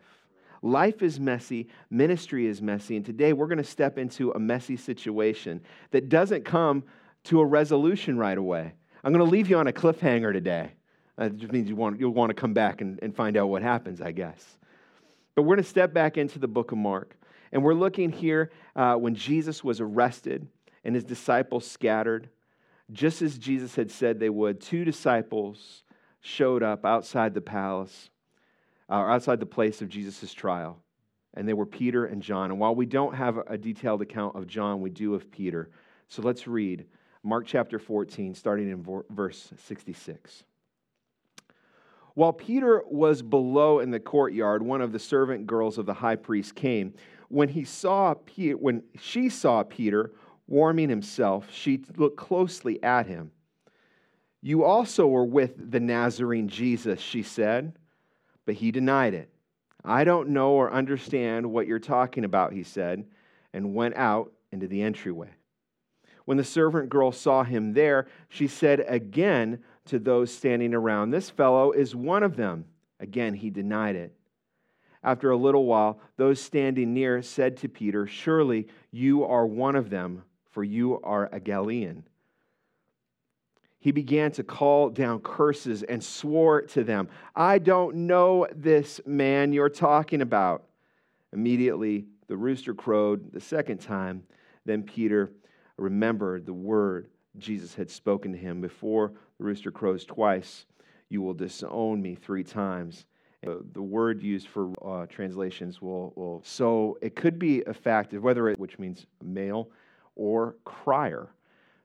Life 0.63 1.03
is 1.03 1.19
messy, 1.19 1.69
ministry 1.91 2.47
is 2.47 2.63
messy, 2.63 2.97
and 2.97 3.05
today 3.05 3.33
we're 3.33 3.49
going 3.49 3.59
to 3.59 3.65
step 3.65 3.99
into 3.99 4.31
a 4.31 4.39
messy 4.39 4.77
situation 4.77 5.61
that 5.91 6.09
doesn't 6.09 6.45
come 6.45 6.85
to 7.25 7.41
a 7.41 7.45
resolution 7.45 8.17
right 8.17 8.39
away. 8.39 8.73
I'm 9.03 9.13
going 9.13 9.25
to 9.25 9.31
leave 9.31 9.51
you 9.51 9.59
on 9.59 9.67
a 9.67 9.73
cliffhanger 9.73 10.33
today. 10.33 10.71
That 11.19 11.37
just 11.37 11.53
means 11.53 11.69
you 11.69 11.77
want, 11.77 11.99
you'll 11.99 12.15
want 12.15 12.31
to 12.31 12.35
come 12.35 12.55
back 12.55 12.81
and, 12.81 12.99
and 13.03 13.15
find 13.15 13.37
out 13.37 13.49
what 13.49 13.63
happens, 13.63 14.01
I 14.01 14.13
guess. 14.13 14.57
But 15.35 15.43
we're 15.43 15.57
going 15.57 15.65
to 15.65 15.71
step 15.71 15.93
back 15.93 16.17
into 16.17 16.39
the 16.39 16.49
book 16.49 16.73
of 16.73 16.79
Mark. 16.79 17.17
And 17.53 17.63
we're 17.63 17.75
looking 17.75 18.11
here 18.11 18.51
uh, 18.75 18.95
when 18.95 19.15
Jesus 19.15 19.63
was 19.63 19.81
arrested 19.81 20.49
and 20.85 20.95
his 20.95 21.05
disciples 21.05 21.67
scattered. 21.67 22.29
Just 22.91 23.23
as 23.23 23.39
Jesus 23.39 23.75
had 23.77 23.91
said 23.91 24.19
they 24.19 24.31
would, 24.31 24.61
two 24.61 24.85
disciples 24.85 25.85
showed 26.21 26.63
up 26.63 26.85
outside 26.85 27.35
the 27.35 27.41
palace, 27.41 28.11
uh, 28.91 28.97
or 28.97 29.11
outside 29.11 29.41
the 29.41 29.47
place 29.47 29.83
of 29.83 29.89
Jesus' 29.89 30.33
trial. 30.33 30.79
And 31.35 31.49
they 31.49 31.55
were 31.55 31.67
Peter 31.67 32.07
and 32.07 32.23
John. 32.23 32.51
And 32.51 32.61
while 32.61 32.75
we 32.75 32.87
don't 32.87 33.15
have 33.15 33.39
a 33.47 33.57
detailed 33.57 34.03
account 34.03 34.37
of 34.37 34.47
John, 34.47 34.81
we 34.81 34.91
do 34.91 35.15
of 35.15 35.31
Peter. 35.31 35.71
So 36.09 36.23
let's 36.23 36.47
read 36.47 36.87
Mark 37.23 37.47
chapter 37.47 37.79
14, 37.79 38.35
starting 38.35 38.71
in 38.71 38.85
verse 39.11 39.53
66. 39.67 40.45
While 42.15 42.33
Peter 42.33 42.83
was 42.87 43.23
below 43.23 43.79
in 43.79 43.91
the 43.91 44.01
courtyard, 44.01 44.63
one 44.63 44.83
of 44.83 44.93
the 44.93 44.99
servant 44.99 45.47
girls 45.47 45.79
of 45.79 45.87
the 45.87 45.95
high 45.95 46.17
priest 46.17 46.55
came. 46.55 46.93
When 47.33 47.49
he 47.49 47.65
saw 47.65 48.13
Peter, 48.13 48.59
when 48.59 48.83
she 49.01 49.31
saw 49.31 49.63
Peter 49.63 50.13
warming 50.47 50.91
himself, 50.91 51.49
she 51.51 51.83
looked 51.97 52.19
closely 52.19 52.83
at 52.83 53.07
him. 53.07 53.31
You 54.43 54.65
also 54.65 55.07
were 55.07 55.25
with 55.25 55.71
the 55.71 55.81
Nazarene 55.81 56.49
Jesus, 56.49 57.01
she 57.01 57.23
said, 57.23 57.79
but 58.45 58.57
he 58.57 58.71
denied 58.71 59.15
it. 59.15 59.31
I 59.83 60.05
don't 60.05 60.29
know 60.29 60.51
or 60.51 60.71
understand 60.71 61.51
what 61.51 61.67
you're 61.67 61.79
talking 61.79 62.27
about, 62.27 62.53
he 62.53 62.65
said, 62.65 63.07
and 63.55 63.75
went 63.75 63.97
out 63.97 64.31
into 64.51 64.67
the 64.67 64.83
entryway. 64.83 65.31
When 66.27 66.37
the 66.37 66.45
servant 66.45 66.91
girl 66.91 67.13
saw 67.13 67.45
him 67.45 67.73
there, 67.73 68.09
she 68.29 68.47
said 68.47 68.85
again 68.87 69.65
to 69.87 69.99
those 69.99 70.31
standing 70.31 70.75
around, 70.75 71.13
This 71.13 71.31
fellow 71.31 71.73
is 71.73 71.97
one 71.97 72.25
of 72.25 72.37
them. 72.37 72.67
Again, 73.01 73.33
he 73.33 73.49
denied 73.49 73.97
it. 73.97 74.15
After 75.03 75.31
a 75.31 75.37
little 75.37 75.67
while, 75.67 76.01
those 76.17 76.41
standing 76.41 76.95
near 76.95 77.23
said 77.23 77.57
to 77.59 77.69
Peter, 77.69 78.07
Surely 78.07 78.69
you 78.91 79.25
are 79.25 79.47
one 79.47 79.75
of 79.75 79.91
them, 79.91 80.23
for 80.51 80.63
you 80.63 81.01
are 81.03 81.29
a 81.33 81.41
Galilean. 81.41 82.05
He 83.81 83.91
began 83.91 84.31
to 84.33 84.45
call 84.45 84.91
down 84.91 85.21
curses 85.21 85.83
and 85.83 86.05
swore 86.05 86.63
to 86.63 86.85
them, 86.85 87.09
I 87.35 87.59
don't 87.59 88.07
know 88.07 88.47
this 88.55 89.01
man 89.05 89.53
you're 89.53 89.69
talking 89.69 90.21
about. 90.23 90.65
Immediately, 91.33 92.07
the 92.29 92.37
rooster 92.37 92.75
crowed 92.75 93.33
the 93.33 93.41
second 93.41 93.79
time. 93.79 94.23
Then 94.65 94.85
Peter 94.85 95.33
remembered 95.77 96.47
the 96.47 96.53
word 96.53 97.09
Jesus 97.39 97.75
had 97.75 97.91
spoken 97.91 98.33
to 98.33 98.39
him 98.39 98.61
before 98.61 99.13
the 99.39 99.45
rooster 99.45 99.71
crows 99.71 100.05
twice, 100.05 100.67
you 101.09 101.23
will 101.23 101.35
disown 101.35 102.01
me 102.01 102.15
three 102.15 102.45
times. 102.45 103.07
The 103.43 103.83
word 103.83 104.23
used 104.23 104.49
for 104.49 104.73
uh, 104.85 105.07
translations 105.07 105.83
will, 105.83 106.13
will, 106.15 106.43
so 106.45 106.97
it 107.03 107.17
could 107.17 107.41
be 107.41 107.63
a 107.65 107.75
fact, 107.75 108.13
of 108.13 108.23
whether 108.23 108.49
it, 108.49 108.59
which 108.59 108.79
means 108.79 109.07
male 109.21 109.69
or 110.15 110.55
crier. 110.65 111.29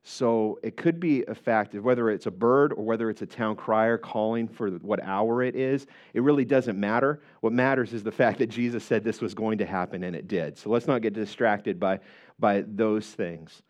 So 0.03 0.57
it 0.63 0.77
could 0.77 0.99
be 0.99 1.23
a 1.25 1.35
fact 1.35 1.75
of 1.75 1.83
whether 1.83 2.09
it's 2.09 2.27
a 2.27 2.31
bird 2.31 2.71
or 2.73 2.85
whether 2.85 3.09
it's 3.09 3.23
a 3.23 3.25
town 3.25 3.55
crier 3.55 3.97
calling 3.97 4.47
for 4.47 4.69
what 4.69 5.03
hour 5.03 5.41
it 5.43 5.55
is. 5.55 5.85
It 6.13 6.21
really 6.21 6.45
doesn't 6.45 6.79
matter. 6.79 7.21
What 7.41 7.51
matters 7.51 7.91
is 7.91 8.03
the 8.03 8.11
fact 8.11 8.39
that 8.39 8.47
Jesus 8.47 8.85
said 8.85 9.03
this 9.03 9.19
was 9.19 9.33
going 9.33 9.57
to 9.57 9.65
happen 9.65 10.03
and 10.03 10.15
it 10.15 10.27
did. 10.27 10.57
So 10.57 10.69
let's 10.69 10.87
not 10.87 11.01
get 11.01 11.13
distracted 11.13 11.79
by, 11.79 11.99
by 12.39 12.63
those 12.67 13.07
things. 13.07 13.63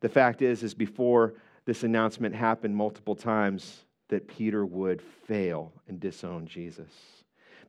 The 0.00 0.08
fact 0.08 0.42
is, 0.42 0.62
is 0.62 0.74
before 0.74 1.34
this 1.64 1.82
announcement 1.82 2.34
happened 2.34 2.76
multiple 2.76 3.16
times 3.16 3.84
that 4.10 4.28
Peter 4.28 4.64
would 4.64 5.02
fail 5.26 5.72
and 5.88 5.98
disown 5.98 6.46
Jesus. 6.46 7.19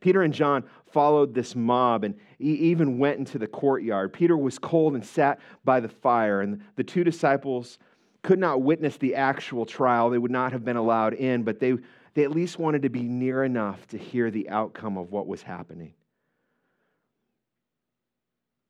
Peter 0.02 0.24
and 0.24 0.34
John 0.34 0.66
followed 0.92 1.34
this 1.34 1.56
mob 1.56 2.04
and 2.04 2.16
even 2.40 2.98
went 2.98 3.20
into 3.20 3.38
the 3.38 3.48
courtyard. 3.48 4.12
Peter 4.12 4.36
was 4.36 4.60
cold 4.60 4.96
and 4.96 5.06
sat 5.06 5.40
by 5.64 5.80
the 5.80 5.88
fire, 5.88 6.42
and 6.42 6.62
the 6.76 6.84
two 6.84 7.04
disciples 7.04 7.78
could 8.24 8.40
not 8.40 8.62
witness 8.62 8.98
the 8.98 9.16
actual 9.16 9.66
trial. 9.66 10.10
They 10.10 10.18
would 10.18 10.32
not 10.32 10.52
have 10.52 10.66
been 10.66 10.76
allowed 10.76 11.14
in, 11.14 11.44
but 11.44 11.60
they, 11.60 11.76
they 12.16 12.24
at 12.24 12.32
least 12.32 12.60
wanted 12.60 12.82
to 12.82 12.90
be 12.90 13.04
near 13.04 13.44
enough 13.44 13.88
to 13.88 13.98
hear 13.98 14.30
the 14.30 14.50
outcome 14.50 14.98
of 14.98 15.12
what 15.12 15.28
was 15.28 15.44
happening. 15.44 15.94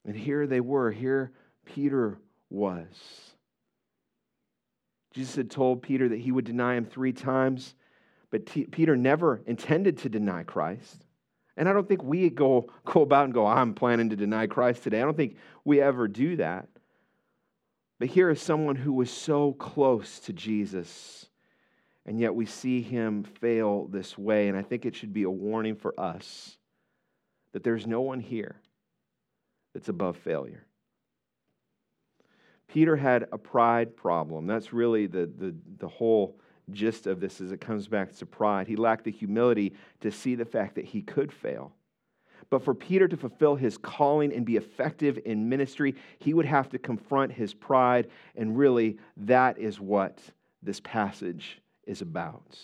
And 0.05 0.15
here 0.15 0.47
they 0.47 0.61
were. 0.61 0.91
Here 0.91 1.31
Peter 1.65 2.17
was. 2.49 2.87
Jesus 5.13 5.35
had 5.35 5.51
told 5.51 5.81
Peter 5.81 6.09
that 6.09 6.19
he 6.19 6.31
would 6.31 6.45
deny 6.45 6.75
him 6.75 6.85
three 6.85 7.13
times, 7.13 7.75
but 8.29 8.45
T- 8.45 8.65
Peter 8.65 8.95
never 8.95 9.41
intended 9.45 9.97
to 9.99 10.09
deny 10.09 10.43
Christ. 10.43 11.05
And 11.57 11.67
I 11.67 11.73
don't 11.73 11.87
think 11.87 12.03
we 12.03 12.29
go, 12.29 12.71
go 12.85 13.01
about 13.01 13.25
and 13.25 13.33
go, 13.33 13.45
I'm 13.45 13.73
planning 13.73 14.09
to 14.09 14.15
deny 14.15 14.47
Christ 14.47 14.83
today. 14.83 15.01
I 15.01 15.03
don't 15.03 15.17
think 15.17 15.37
we 15.65 15.81
ever 15.81 16.07
do 16.07 16.37
that. 16.37 16.67
But 17.99 18.09
here 18.09 18.29
is 18.29 18.41
someone 18.41 18.75
who 18.75 18.93
was 18.93 19.11
so 19.11 19.53
close 19.53 20.19
to 20.21 20.33
Jesus, 20.33 21.27
and 22.05 22.19
yet 22.19 22.33
we 22.33 22.47
see 22.47 22.81
him 22.81 23.23
fail 23.23 23.85
this 23.87 24.17
way. 24.17 24.47
And 24.47 24.57
I 24.57 24.63
think 24.63 24.85
it 24.85 24.95
should 24.95 25.13
be 25.13 25.23
a 25.23 25.29
warning 25.29 25.75
for 25.75 25.93
us 25.99 26.57
that 27.53 27.63
there's 27.63 27.85
no 27.85 28.01
one 28.01 28.19
here 28.19 28.55
that's 29.73 29.89
above 29.89 30.17
failure. 30.17 30.65
Peter 32.67 32.95
had 32.95 33.27
a 33.31 33.37
pride 33.37 33.95
problem. 33.95 34.47
That's 34.47 34.73
really 34.73 35.05
the, 35.05 35.29
the, 35.37 35.53
the 35.77 35.87
whole 35.87 36.39
gist 36.71 37.07
of 37.07 37.19
this 37.19 37.41
as 37.41 37.51
it 37.51 37.61
comes 37.61 37.87
back 37.87 38.15
to 38.15 38.25
pride. 38.25 38.67
He 38.67 38.75
lacked 38.75 39.05
the 39.05 39.11
humility 39.11 39.73
to 40.01 40.11
see 40.11 40.35
the 40.35 40.45
fact 40.45 40.75
that 40.75 40.85
he 40.85 41.01
could 41.01 41.31
fail. 41.31 41.73
But 42.49 42.63
for 42.63 42.73
Peter 42.73 43.07
to 43.07 43.17
fulfill 43.17 43.55
his 43.55 43.77
calling 43.77 44.33
and 44.33 44.45
be 44.45 44.57
effective 44.57 45.19
in 45.25 45.47
ministry, 45.47 45.95
he 46.19 46.33
would 46.33 46.45
have 46.45 46.69
to 46.69 46.79
confront 46.79 47.31
his 47.31 47.53
pride. 47.53 48.09
And 48.35 48.57
really, 48.57 48.97
that 49.17 49.57
is 49.57 49.79
what 49.79 50.19
this 50.61 50.79
passage 50.81 51.61
is 51.85 52.01
about. 52.01 52.57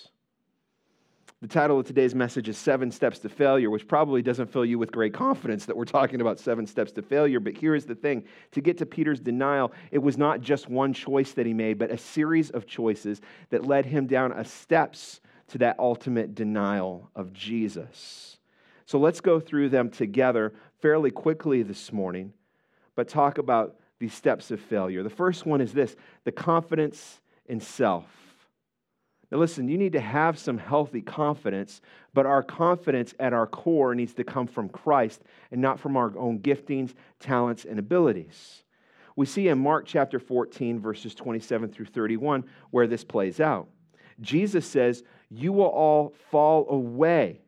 The 1.39 1.47
title 1.47 1.79
of 1.79 1.85
today's 1.85 2.15
message 2.15 2.49
is 2.49 2.57
Seven 2.57 2.89
Steps 2.89 3.19
to 3.19 3.29
Failure, 3.29 3.69
which 3.69 3.88
probably 3.88 4.23
doesn't 4.23 4.51
fill 4.51 4.65
you 4.65 4.79
with 4.79 4.91
great 4.91 5.13
confidence 5.13 5.65
that 5.65 5.77
we're 5.77 5.85
talking 5.85 6.19
about 6.19 6.39
seven 6.39 6.65
steps 6.65 6.91
to 6.93 7.03
failure. 7.03 7.39
But 7.39 7.55
here 7.55 7.75
is 7.75 7.85
the 7.85 7.93
thing 7.93 8.23
to 8.53 8.61
get 8.61 8.79
to 8.79 8.88
Peter's 8.88 9.19
denial, 9.19 9.71
it 9.91 9.99
was 9.99 10.17
not 10.17 10.41
just 10.41 10.67
one 10.67 10.93
choice 10.93 11.33
that 11.33 11.45
he 11.45 11.53
made, 11.53 11.77
but 11.77 11.91
a 11.91 11.97
series 11.99 12.49
of 12.49 12.65
choices 12.65 13.21
that 13.51 13.67
led 13.67 13.85
him 13.85 14.07
down 14.07 14.31
a 14.31 14.43
steps 14.43 15.21
to 15.49 15.59
that 15.59 15.77
ultimate 15.77 16.33
denial 16.33 17.11
of 17.15 17.33
Jesus. 17.33 18.39
So 18.88 18.97
let's 18.97 19.21
go 19.21 19.39
through 19.39 19.69
them 19.69 19.91
together 19.91 20.55
fairly 20.81 21.11
quickly 21.11 21.61
this 21.61 21.93
morning, 21.93 22.33
but 22.95 23.09
talk 23.09 23.38
about 23.38 23.75
these 23.99 24.15
steps 24.15 24.49
of 24.49 24.59
failure. 24.59 25.03
The 25.03 25.11
first 25.11 25.45
one 25.45 25.61
is 25.61 25.71
this 25.71 25.95
the 26.23 26.31
confidence 26.31 27.21
in 27.45 27.59
self. 27.59 28.26
Now, 29.32 29.39
listen, 29.39 29.67
you 29.67 29.78
need 29.78 29.91
to 29.93 29.99
have 29.99 30.39
some 30.39 30.57
healthy 30.57 31.01
confidence, 31.01 31.82
but 32.13 32.25
our 32.25 32.41
confidence 32.41 33.13
at 33.19 33.34
our 33.34 33.45
core 33.45 33.93
needs 33.93 34.13
to 34.13 34.23
come 34.23 34.47
from 34.47 34.69
Christ 34.69 35.21
and 35.51 35.61
not 35.61 35.80
from 35.80 35.97
our 35.97 36.17
own 36.17 36.39
giftings, 36.39 36.93
talents, 37.19 37.65
and 37.65 37.78
abilities. 37.78 38.63
We 39.17 39.25
see 39.25 39.49
in 39.49 39.59
Mark 39.59 39.86
chapter 39.86 40.19
14, 40.19 40.80
verses 40.80 41.13
27 41.13 41.69
through 41.69 41.88
31, 41.88 42.45
where 42.71 42.88
this 42.88 43.03
plays 43.03 43.39
out. 43.39 43.67
Jesus 44.21 44.65
says, 44.65 45.03
You 45.30 45.51
will 45.51 45.65
all 45.65 46.13
fall 46.32 46.69
away. 46.69 47.41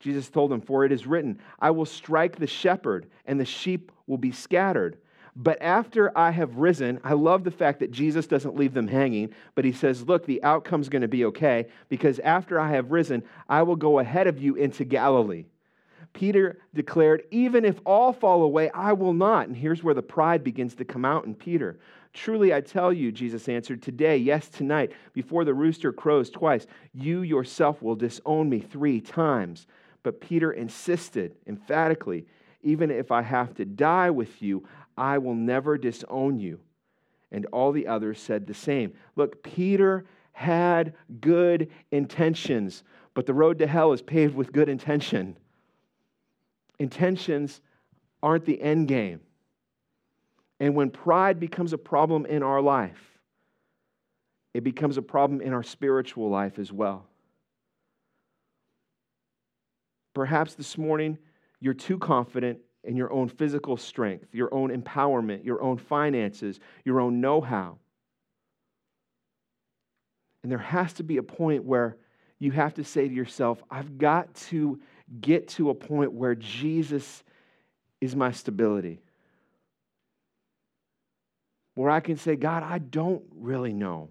Jesus 0.00 0.28
told 0.28 0.50
them, 0.50 0.60
For 0.60 0.84
it 0.84 0.92
is 0.92 1.06
written, 1.06 1.38
I 1.58 1.70
will 1.70 1.86
strike 1.86 2.36
the 2.36 2.46
shepherd, 2.46 3.06
and 3.24 3.40
the 3.40 3.44
sheep 3.44 3.92
will 4.06 4.18
be 4.18 4.32
scattered. 4.32 4.98
But 5.34 5.62
after 5.62 6.16
I 6.16 6.30
have 6.30 6.56
risen, 6.56 7.00
I 7.02 7.14
love 7.14 7.44
the 7.44 7.50
fact 7.50 7.80
that 7.80 7.90
Jesus 7.90 8.26
doesn't 8.26 8.56
leave 8.56 8.74
them 8.74 8.88
hanging, 8.88 9.32
but 9.54 9.64
he 9.64 9.72
says, 9.72 10.06
Look, 10.06 10.26
the 10.26 10.42
outcome's 10.42 10.90
going 10.90 11.02
to 11.02 11.08
be 11.08 11.24
okay 11.26 11.68
because 11.88 12.18
after 12.18 12.60
I 12.60 12.72
have 12.72 12.92
risen, 12.92 13.22
I 13.48 13.62
will 13.62 13.76
go 13.76 13.98
ahead 13.98 14.26
of 14.26 14.42
you 14.42 14.56
into 14.56 14.84
Galilee. 14.84 15.46
Peter 16.12 16.58
declared, 16.74 17.22
Even 17.30 17.64
if 17.64 17.80
all 17.86 18.12
fall 18.12 18.42
away, 18.42 18.70
I 18.70 18.92
will 18.92 19.14
not. 19.14 19.46
And 19.46 19.56
here's 19.56 19.82
where 19.82 19.94
the 19.94 20.02
pride 20.02 20.44
begins 20.44 20.74
to 20.76 20.84
come 20.84 21.04
out 21.04 21.24
in 21.24 21.34
Peter. 21.34 21.78
Truly, 22.12 22.52
I 22.52 22.60
tell 22.60 22.92
you, 22.92 23.10
Jesus 23.10 23.48
answered, 23.48 23.82
Today, 23.82 24.18
yes, 24.18 24.48
tonight, 24.48 24.92
before 25.14 25.44
the 25.44 25.54
rooster 25.54 25.92
crows 25.92 26.28
twice, 26.28 26.66
you 26.92 27.22
yourself 27.22 27.80
will 27.80 27.96
disown 27.96 28.50
me 28.50 28.60
three 28.60 29.00
times. 29.00 29.66
But 30.02 30.20
Peter 30.20 30.52
insisted 30.52 31.36
emphatically, 31.46 32.26
Even 32.62 32.90
if 32.90 33.10
I 33.10 33.22
have 33.22 33.54
to 33.54 33.64
die 33.64 34.10
with 34.10 34.42
you, 34.42 34.68
I 34.96 35.18
will 35.18 35.34
never 35.34 35.78
disown 35.78 36.38
you. 36.38 36.60
And 37.30 37.46
all 37.46 37.72
the 37.72 37.86
others 37.86 38.20
said 38.20 38.46
the 38.46 38.54
same. 38.54 38.92
Look, 39.16 39.42
Peter 39.42 40.04
had 40.32 40.94
good 41.20 41.70
intentions, 41.90 42.84
but 43.14 43.26
the 43.26 43.34
road 43.34 43.58
to 43.60 43.66
hell 43.66 43.92
is 43.92 44.02
paved 44.02 44.34
with 44.34 44.52
good 44.52 44.68
intention. 44.68 45.36
Intentions 46.78 47.60
aren't 48.22 48.44
the 48.44 48.60
end 48.60 48.88
game. 48.88 49.20
And 50.60 50.74
when 50.74 50.90
pride 50.90 51.40
becomes 51.40 51.72
a 51.72 51.78
problem 51.78 52.26
in 52.26 52.42
our 52.42 52.60
life, 52.60 53.18
it 54.54 54.62
becomes 54.62 54.96
a 54.96 55.02
problem 55.02 55.40
in 55.40 55.52
our 55.52 55.62
spiritual 55.62 56.28
life 56.28 56.58
as 56.58 56.72
well. 56.72 57.06
Perhaps 60.14 60.54
this 60.54 60.76
morning 60.76 61.18
you're 61.60 61.74
too 61.74 61.98
confident 61.98 62.58
in 62.84 62.96
your 62.96 63.12
own 63.12 63.28
physical 63.28 63.76
strength, 63.76 64.26
your 64.32 64.52
own 64.52 64.70
empowerment, 64.70 65.44
your 65.44 65.62
own 65.62 65.78
finances, 65.78 66.58
your 66.84 67.00
own 67.00 67.20
know 67.20 67.40
how. 67.40 67.78
And 70.42 70.50
there 70.50 70.58
has 70.58 70.92
to 70.94 71.04
be 71.04 71.18
a 71.18 71.22
point 71.22 71.64
where 71.64 71.96
you 72.38 72.50
have 72.50 72.74
to 72.74 72.84
say 72.84 73.06
to 73.06 73.14
yourself, 73.14 73.62
I've 73.70 73.98
got 73.98 74.34
to 74.34 74.80
get 75.20 75.48
to 75.48 75.70
a 75.70 75.74
point 75.74 76.12
where 76.12 76.34
Jesus 76.34 77.22
is 78.00 78.16
my 78.16 78.32
stability. 78.32 79.00
Where 81.74 81.90
I 81.90 82.00
can 82.00 82.16
say, 82.16 82.34
God, 82.34 82.64
I 82.64 82.78
don't 82.78 83.22
really 83.36 83.72
know. 83.72 84.10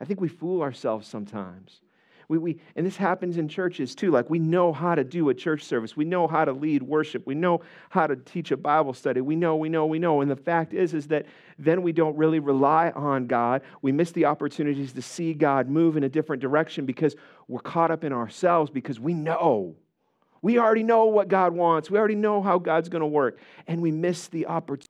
I 0.00 0.04
think 0.04 0.20
we 0.20 0.28
fool 0.28 0.60
ourselves 0.60 1.08
sometimes. 1.08 1.80
We, 2.28 2.38
we, 2.38 2.60
and 2.76 2.86
this 2.86 2.96
happens 2.96 3.36
in 3.36 3.48
churches 3.48 3.94
too. 3.94 4.10
Like 4.10 4.30
we 4.30 4.38
know 4.38 4.72
how 4.72 4.94
to 4.94 5.04
do 5.04 5.28
a 5.28 5.34
church 5.34 5.64
service. 5.64 5.96
We 5.96 6.04
know 6.04 6.26
how 6.26 6.44
to 6.44 6.52
lead 6.52 6.82
worship. 6.82 7.26
We 7.26 7.34
know 7.34 7.60
how 7.90 8.06
to 8.06 8.16
teach 8.16 8.50
a 8.50 8.56
Bible 8.56 8.94
study. 8.94 9.20
We 9.20 9.36
know, 9.36 9.56
we 9.56 9.68
know, 9.68 9.86
we 9.86 9.98
know. 9.98 10.20
And 10.20 10.30
the 10.30 10.36
fact 10.36 10.74
is, 10.74 10.94
is 10.94 11.08
that 11.08 11.26
then 11.58 11.82
we 11.82 11.92
don't 11.92 12.16
really 12.16 12.40
rely 12.40 12.90
on 12.90 13.26
God. 13.26 13.62
We 13.82 13.92
miss 13.92 14.12
the 14.12 14.24
opportunities 14.24 14.92
to 14.92 15.02
see 15.02 15.34
God 15.34 15.68
move 15.68 15.96
in 15.96 16.04
a 16.04 16.08
different 16.08 16.42
direction 16.42 16.86
because 16.86 17.14
we're 17.48 17.60
caught 17.60 17.90
up 17.90 18.04
in 18.04 18.12
ourselves 18.12 18.70
because 18.70 18.98
we 18.98 19.14
know. 19.14 19.76
We 20.42 20.58
already 20.58 20.82
know 20.82 21.06
what 21.06 21.28
God 21.28 21.54
wants. 21.54 21.90
We 21.90 21.98
already 21.98 22.16
know 22.16 22.42
how 22.42 22.58
God's 22.58 22.88
going 22.88 23.00
to 23.00 23.06
work. 23.06 23.38
And 23.66 23.80
we 23.80 23.90
miss 23.90 24.28
the 24.28 24.46
opportunity. 24.46 24.88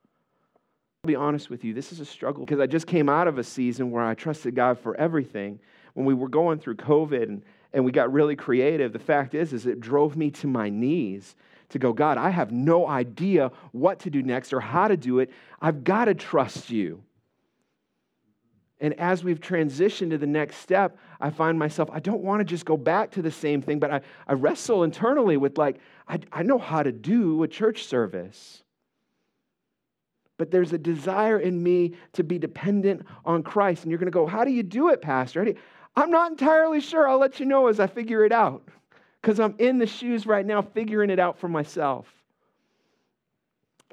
I'll 1.04 1.08
be 1.08 1.16
honest 1.16 1.50
with 1.50 1.64
you, 1.64 1.74
this 1.74 1.92
is 1.92 2.00
a 2.00 2.04
struggle 2.04 2.46
because 2.46 2.60
I 2.60 2.66
just 2.66 2.86
came 2.86 3.10
out 3.10 3.28
of 3.28 3.36
a 3.36 3.44
season 3.44 3.90
where 3.90 4.02
I 4.02 4.14
trusted 4.14 4.54
God 4.54 4.78
for 4.78 4.96
everything 4.96 5.60
when 5.94 6.06
we 6.06 6.14
were 6.14 6.28
going 6.28 6.58
through 6.58 6.76
COVID 6.76 7.22
and, 7.22 7.42
and 7.72 7.84
we 7.84 7.92
got 7.92 8.12
really 8.12 8.36
creative, 8.36 8.92
the 8.92 8.98
fact 8.98 9.34
is, 9.34 9.52
is 9.52 9.66
it 9.66 9.80
drove 9.80 10.16
me 10.16 10.30
to 10.32 10.46
my 10.46 10.68
knees 10.68 11.36
to 11.70 11.78
go, 11.78 11.92
God, 11.92 12.18
I 12.18 12.30
have 12.30 12.52
no 12.52 12.86
idea 12.86 13.50
what 13.72 14.00
to 14.00 14.10
do 14.10 14.22
next 14.22 14.52
or 14.52 14.60
how 14.60 14.88
to 14.88 14.96
do 14.96 15.20
it. 15.20 15.30
I've 15.60 15.82
got 15.82 16.04
to 16.06 16.14
trust 16.14 16.70
you. 16.70 17.02
And 18.80 18.92
as 19.00 19.24
we've 19.24 19.40
transitioned 19.40 20.10
to 20.10 20.18
the 20.18 20.26
next 20.26 20.56
step, 20.56 20.98
I 21.20 21.30
find 21.30 21.58
myself, 21.58 21.88
I 21.92 22.00
don't 22.00 22.22
want 22.22 22.40
to 22.40 22.44
just 22.44 22.66
go 22.66 22.76
back 22.76 23.12
to 23.12 23.22
the 23.22 23.30
same 23.30 23.62
thing, 23.62 23.78
but 23.78 23.90
I, 23.90 24.00
I 24.26 24.34
wrestle 24.34 24.82
internally 24.82 25.36
with, 25.36 25.56
like, 25.56 25.78
I, 26.08 26.18
I 26.32 26.42
know 26.42 26.58
how 26.58 26.82
to 26.82 26.92
do 26.92 27.42
a 27.44 27.48
church 27.48 27.84
service. 27.84 28.62
But 30.36 30.50
there's 30.50 30.72
a 30.72 30.78
desire 30.78 31.38
in 31.38 31.62
me 31.62 31.94
to 32.14 32.24
be 32.24 32.38
dependent 32.38 33.06
on 33.24 33.44
Christ. 33.44 33.84
And 33.84 33.90
you're 33.90 33.98
going 33.98 34.10
to 34.10 34.16
go, 34.16 34.26
How 34.26 34.44
do 34.44 34.50
you 34.50 34.64
do 34.64 34.88
it, 34.88 35.00
Pastor? 35.00 35.54
I'm 35.96 36.10
not 36.10 36.30
entirely 36.30 36.80
sure. 36.80 37.08
I'll 37.08 37.18
let 37.18 37.38
you 37.38 37.46
know 37.46 37.68
as 37.68 37.78
I 37.78 37.86
figure 37.86 38.24
it 38.24 38.32
out 38.32 38.62
because 39.20 39.38
I'm 39.38 39.54
in 39.58 39.78
the 39.78 39.86
shoes 39.86 40.26
right 40.26 40.44
now 40.44 40.62
figuring 40.62 41.10
it 41.10 41.18
out 41.18 41.38
for 41.38 41.48
myself. 41.48 42.06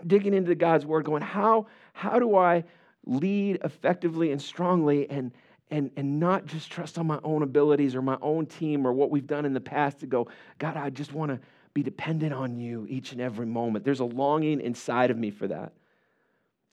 Digging 0.05 0.33
into 0.33 0.55
God's 0.55 0.85
word, 0.85 1.05
going, 1.05 1.21
how, 1.21 1.67
how 1.93 2.17
do 2.17 2.35
I 2.35 2.63
lead 3.05 3.59
effectively 3.63 4.31
and 4.31 4.41
strongly 4.41 5.09
and, 5.09 5.31
and, 5.69 5.91
and 5.95 6.19
not 6.19 6.47
just 6.47 6.71
trust 6.71 6.97
on 6.97 7.05
my 7.05 7.19
own 7.23 7.43
abilities 7.43 7.95
or 7.95 8.01
my 8.01 8.17
own 8.21 8.47
team 8.47 8.85
or 8.85 8.93
what 8.93 9.11
we've 9.11 9.27
done 9.27 9.45
in 9.45 9.53
the 9.53 9.61
past 9.61 9.99
to 9.99 10.07
go, 10.07 10.27
God, 10.57 10.75
I 10.75 10.89
just 10.89 11.13
want 11.13 11.31
to 11.31 11.39
be 11.73 11.83
dependent 11.83 12.33
on 12.33 12.57
you 12.57 12.87
each 12.89 13.11
and 13.11 13.21
every 13.21 13.45
moment. 13.45 13.85
There's 13.85 13.99
a 13.99 14.05
longing 14.05 14.59
inside 14.59 15.11
of 15.11 15.17
me 15.17 15.29
for 15.29 15.47
that. 15.47 15.71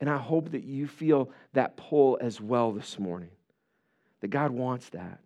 And 0.00 0.08
I 0.08 0.16
hope 0.16 0.52
that 0.52 0.64
you 0.64 0.86
feel 0.86 1.30
that 1.52 1.76
pull 1.76 2.18
as 2.20 2.40
well 2.40 2.72
this 2.72 2.98
morning 2.98 3.30
that 4.20 4.28
God 4.28 4.50
wants 4.50 4.88
that. 4.90 5.20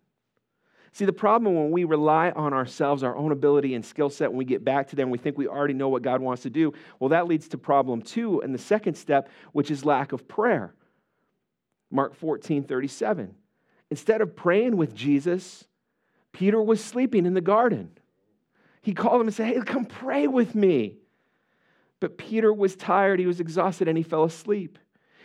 See, 0.93 1.05
the 1.05 1.13
problem 1.13 1.55
when 1.55 1.71
we 1.71 1.85
rely 1.85 2.29
on 2.31 2.53
ourselves, 2.53 3.01
our 3.01 3.15
own 3.15 3.31
ability 3.31 3.73
and 3.73 3.83
skill 3.83 4.11
set, 4.11 4.29
when 4.29 4.37
we 4.37 4.45
get 4.45 4.63
back 4.63 4.89
to 4.89 4.95
them, 4.95 5.09
we 5.09 5.17
think 5.17 5.37
we 5.37 5.47
already 5.47 5.73
know 5.73 5.89
what 5.89 6.03
God 6.03 6.21
wants 6.21 6.43
to 6.43 6.51
do. 6.51 6.73
Well, 6.99 7.09
that 7.09 7.27
leads 7.27 7.47
to 7.49 7.57
problem 7.57 8.03
two, 8.03 8.41
and 8.41 8.53
the 8.53 8.59
second 8.59 8.95
step, 8.95 9.29
which 9.53 9.71
is 9.71 9.83
lack 9.83 10.11
of 10.11 10.27
prayer. 10.27 10.75
Mark 11.89 12.13
14, 12.15 12.63
37. 12.63 13.33
Instead 13.89 14.21
of 14.21 14.35
praying 14.35 14.77
with 14.77 14.93
Jesus, 14.93 15.65
Peter 16.31 16.61
was 16.61 16.83
sleeping 16.83 17.25
in 17.25 17.33
the 17.33 17.41
garden. 17.41 17.91
He 18.81 18.93
called 18.93 19.21
him 19.21 19.27
and 19.27 19.35
said, 19.35 19.47
Hey, 19.47 19.61
come 19.61 19.85
pray 19.85 20.27
with 20.27 20.53
me. 20.53 20.97
But 21.99 22.17
Peter 22.17 22.53
was 22.53 22.75
tired, 22.75 23.19
he 23.19 23.25
was 23.25 23.39
exhausted, 23.39 23.87
and 23.87 23.97
he 23.97 24.03
fell 24.03 24.25
asleep. 24.25 24.77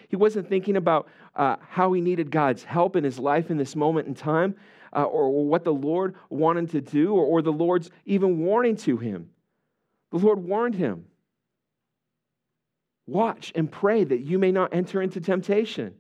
He 0.09 0.17
wasn't 0.17 0.49
thinking 0.49 0.77
about 0.77 1.09
uh, 1.37 1.57
how 1.69 1.93
he 1.93 2.01
needed 2.01 2.31
God's 2.31 2.65
help 2.65 2.97
in 2.97 3.05
his 3.05 3.19
life 3.19 3.51
in 3.51 3.59
this 3.59 3.77
moment 3.77 4.09
in 4.09 4.15
time, 4.15 4.57
uh, 4.95 5.05
or 5.05 5.47
what 5.47 5.65
the 5.65 5.73
Lord 5.73 6.15
wanted 6.31 6.71
to 6.71 6.81
do, 6.81 7.15
or, 7.15 7.25
or 7.25 7.43
the 7.43 7.53
Lord's 7.53 7.91
even 8.07 8.41
warning 8.41 8.77
to 8.79 8.97
him. 8.97 9.31
The 10.11 10.19
Lord 10.19 10.39
warned 10.39 10.75
him 10.75 11.05
Watch 13.07 13.53
and 13.55 13.71
pray 13.71 14.05
that 14.05 14.21
you 14.21 14.39
may 14.39 14.53
not 14.53 14.75
enter 14.75 15.01
into 15.01 15.19
temptation. 15.19 15.95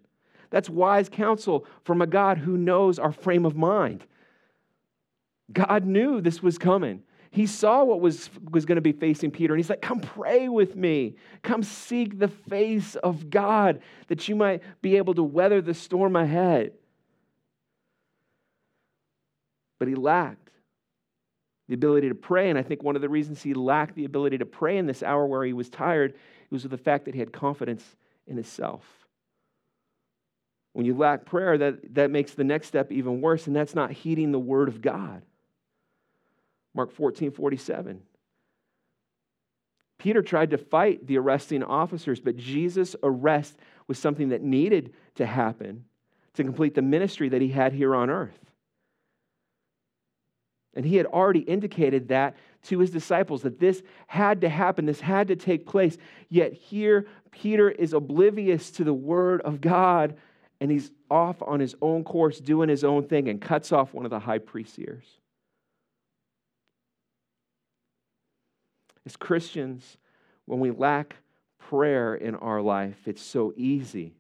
That's 0.50 0.68
wise 0.68 1.09
counsel 1.09 1.66
from 1.84 2.02
a 2.02 2.06
God 2.06 2.36
who 2.36 2.59
knows 2.59 2.98
our 2.98 3.12
frame 3.12 3.46
of 3.46 3.56
mind. 3.56 4.04
God 5.50 5.86
knew 5.86 6.20
this 6.20 6.42
was 6.42 6.59
coming. 6.59 7.02
He 7.30 7.46
saw 7.46 7.84
what 7.84 8.00
was, 8.00 8.30
was 8.50 8.64
going 8.64 8.76
to 8.76 8.82
be 8.82 8.92
facing 8.92 9.30
Peter, 9.30 9.52
and 9.54 9.58
he's 9.58 9.70
like, 9.70 9.82
Come 9.82 10.00
pray 10.00 10.48
with 10.48 10.76
me. 10.76 11.16
Come 11.42 11.62
seek 11.62 12.18
the 12.18 12.28
face 12.28 12.96
of 12.96 13.30
God 13.30 13.80
that 14.08 14.28
you 14.28 14.36
might 14.36 14.62
be 14.80 14.96
able 14.96 15.14
to 15.14 15.22
weather 15.22 15.60
the 15.60 15.74
storm 15.74 16.16
ahead. 16.16 16.72
But 19.78 19.88
he 19.88 19.94
lacked 19.94 20.50
the 21.68 21.74
ability 21.74 22.08
to 22.08 22.14
pray, 22.14 22.48
and 22.48 22.58
I 22.58 22.62
think 22.62 22.82
one 22.82 22.96
of 22.96 23.02
the 23.02 23.08
reasons 23.08 23.42
he 23.42 23.52
lacked 23.52 23.94
the 23.94 24.06
ability 24.06 24.38
to 24.38 24.46
pray 24.46 24.78
in 24.78 24.86
this 24.86 25.02
hour 25.02 25.26
where 25.26 25.44
he 25.44 25.52
was 25.52 25.68
tired 25.68 26.14
was 26.50 26.62
with 26.62 26.70
the 26.70 26.78
fact 26.78 27.04
that 27.04 27.14
he 27.14 27.20
had 27.20 27.32
confidence 27.32 27.84
in 28.26 28.36
himself. 28.36 28.84
When 30.72 30.86
you 30.86 30.96
lack 30.96 31.26
prayer, 31.26 31.58
that, 31.58 31.94
that 31.94 32.10
makes 32.10 32.32
the 32.32 32.44
next 32.44 32.68
step 32.68 32.90
even 32.90 33.20
worse, 33.20 33.46
and 33.46 33.54
that's 33.54 33.74
not 33.74 33.90
heeding 33.90 34.32
the 34.32 34.38
word 34.38 34.68
of 34.68 34.80
God. 34.80 35.22
Mark 36.74 36.92
14, 36.92 37.30
47. 37.30 38.02
Peter 39.98 40.22
tried 40.22 40.50
to 40.50 40.58
fight 40.58 41.06
the 41.06 41.18
arresting 41.18 41.62
officers, 41.62 42.20
but 42.20 42.36
Jesus' 42.36 42.94
arrest 43.02 43.58
was 43.88 43.98
something 43.98 44.28
that 44.28 44.42
needed 44.42 44.92
to 45.16 45.26
happen 45.26 45.84
to 46.34 46.44
complete 46.44 46.74
the 46.74 46.82
ministry 46.82 47.28
that 47.30 47.42
he 47.42 47.48
had 47.48 47.72
here 47.72 47.94
on 47.94 48.10
earth. 48.10 48.38
And 50.74 50.86
he 50.86 50.96
had 50.96 51.06
already 51.06 51.40
indicated 51.40 52.08
that 52.08 52.36
to 52.64 52.78
his 52.78 52.90
disciples 52.90 53.42
that 53.42 53.58
this 53.58 53.82
had 54.06 54.42
to 54.42 54.48
happen, 54.48 54.86
this 54.86 55.00
had 55.00 55.28
to 55.28 55.36
take 55.36 55.66
place. 55.66 55.98
Yet 56.28 56.52
here, 56.52 57.06
Peter 57.32 57.68
is 57.68 57.92
oblivious 57.92 58.70
to 58.72 58.84
the 58.84 58.94
word 58.94 59.40
of 59.40 59.60
God 59.60 60.16
and 60.60 60.70
he's 60.70 60.90
off 61.10 61.42
on 61.42 61.60
his 61.60 61.74
own 61.80 62.04
course 62.04 62.38
doing 62.38 62.68
his 62.68 62.84
own 62.84 63.04
thing 63.04 63.28
and 63.28 63.40
cuts 63.40 63.72
off 63.72 63.94
one 63.94 64.04
of 64.04 64.10
the 64.10 64.18
high 64.18 64.38
priest's 64.38 64.78
ears. 64.78 65.17
As 69.09 69.16
Christians, 69.16 69.96
when 70.44 70.61
we 70.61 70.70
lack 70.70 71.16
prayer 71.59 72.14
in 72.14 72.34
our 72.34 72.61
life, 72.61 72.98
it's 73.06 73.22
so 73.22 73.54
easy 73.56 74.12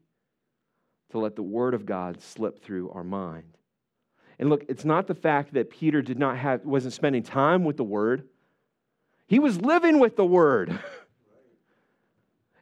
to 1.10 1.18
let 1.18 1.36
the 1.36 1.42
Word 1.42 1.74
of 1.74 1.84
God 1.84 2.22
slip 2.22 2.64
through 2.64 2.88
our 2.92 3.04
mind. 3.04 3.58
And 4.38 4.48
look, 4.48 4.64
it's 4.66 4.86
not 4.86 5.06
the 5.06 5.14
fact 5.14 5.52
that 5.52 5.68
Peter 5.68 6.00
did 6.00 6.18
not 6.18 6.38
have, 6.38 6.64
wasn't 6.64 6.94
spending 6.94 7.22
time 7.22 7.66
with 7.66 7.76
the 7.76 7.84
Word. 7.84 8.30
He 9.26 9.38
was 9.38 9.60
living 9.60 10.00
with 10.00 10.16
the 10.16 10.24
Word. 10.24 10.78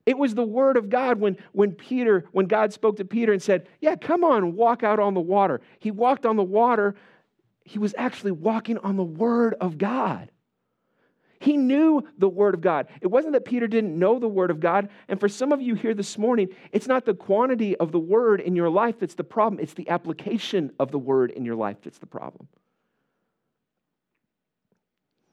It 0.05 0.17
was 0.17 0.37
the 0.37 0.45
Word 0.45 0.77
of 0.77 0.89
God 0.89 1.19
when, 1.19 1.37
when 1.51 1.73
Peter, 1.73 2.27
when 2.31 2.47
God 2.47 2.73
spoke 2.73 2.99
to 2.99 3.05
Peter 3.05 3.33
and 3.33 3.43
said, 3.43 3.67
Yeah, 3.81 3.97
come 3.97 4.23
on, 4.23 4.55
walk 4.55 4.85
out 4.85 5.01
on 5.01 5.15
the 5.15 5.21
water. 5.21 5.61
He 5.81 5.91
walked 5.91 6.25
on 6.25 6.37
the 6.37 6.45
water. 6.45 6.95
He 7.65 7.81
was 7.81 7.93
actually 7.99 8.31
walking 8.31 8.79
on 8.79 8.97
the 8.97 9.03
Word 9.03 9.57
of 9.61 9.79
God. 9.79 10.31
He 11.39 11.57
knew 11.57 12.07
the 12.19 12.29
Word 12.29 12.55
of 12.55 12.61
God. 12.61 12.87
It 13.01 13.09
wasn't 13.09 13.35
that 13.35 13.45
Peter 13.45 13.67
didn't 13.67 13.99
know 13.99 14.19
the 14.19 14.29
Word 14.29 14.51
of 14.51 14.61
God. 14.61 14.89
And 15.09 15.21
for 15.21 15.29
some 15.29 15.53
of 15.53 15.61
you 15.61 15.75
here 15.75 15.95
this 15.95 16.17
morning, 16.19 16.49
it's 16.73 16.87
not 16.87 17.05
the 17.05 17.15
quantity 17.15 17.77
of 17.77 17.93
the 17.93 17.99
Word 17.99 18.41
in 18.41 18.57
your 18.57 18.71
life 18.71 18.99
that's 18.99 19.15
the 19.15 19.25
problem, 19.25 19.61
it's 19.61 19.75
the 19.75 19.89
application 19.89 20.73
of 20.79 20.91
the 20.91 20.99
Word 20.99 21.31
in 21.31 21.45
your 21.45 21.57
life 21.57 21.77
that's 21.83 21.99
the 21.99 22.07
problem. 22.07 22.49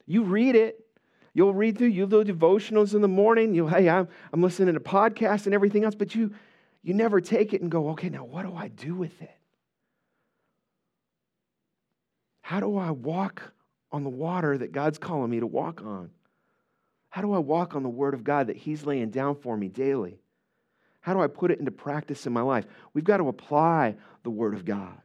You 0.06 0.24
read 0.24 0.54
it. 0.54 0.80
You'll 1.36 1.54
read 1.54 1.76
through, 1.76 1.88
you'll 1.88 2.06
do 2.06 2.22
devotionals 2.22 2.94
in 2.94 3.02
the 3.02 3.08
morning. 3.08 3.54
You'll, 3.54 3.66
hey, 3.66 3.88
I'm, 3.88 4.06
I'm 4.32 4.40
listening 4.40 4.74
to 4.74 4.80
podcasts 4.80 5.46
and 5.46 5.54
everything 5.54 5.82
else, 5.82 5.96
but 5.96 6.14
you, 6.14 6.32
you 6.82 6.94
never 6.94 7.20
take 7.20 7.52
it 7.52 7.60
and 7.60 7.70
go, 7.70 7.90
okay, 7.90 8.08
now 8.08 8.24
what 8.24 8.46
do 8.46 8.54
I 8.54 8.68
do 8.68 8.94
with 8.94 9.20
it? 9.20 9.36
How 12.40 12.60
do 12.60 12.76
I 12.76 12.92
walk 12.92 13.52
on 13.94 14.02
the 14.02 14.10
water 14.10 14.58
that 14.58 14.72
God's 14.72 14.98
calling 14.98 15.30
me 15.30 15.38
to 15.38 15.46
walk 15.46 15.80
on? 15.80 16.10
How 17.10 17.22
do 17.22 17.32
I 17.32 17.38
walk 17.38 17.76
on 17.76 17.84
the 17.84 17.88
Word 17.88 18.12
of 18.12 18.24
God 18.24 18.48
that 18.48 18.56
He's 18.56 18.84
laying 18.84 19.10
down 19.10 19.36
for 19.36 19.56
me 19.56 19.68
daily? 19.68 20.18
How 21.00 21.14
do 21.14 21.20
I 21.20 21.28
put 21.28 21.52
it 21.52 21.60
into 21.60 21.70
practice 21.70 22.26
in 22.26 22.32
my 22.32 22.40
life? 22.40 22.66
We've 22.92 23.04
got 23.04 23.18
to 23.18 23.28
apply 23.28 23.94
the 24.24 24.30
Word 24.30 24.54
of 24.54 24.64
God. 24.64 24.98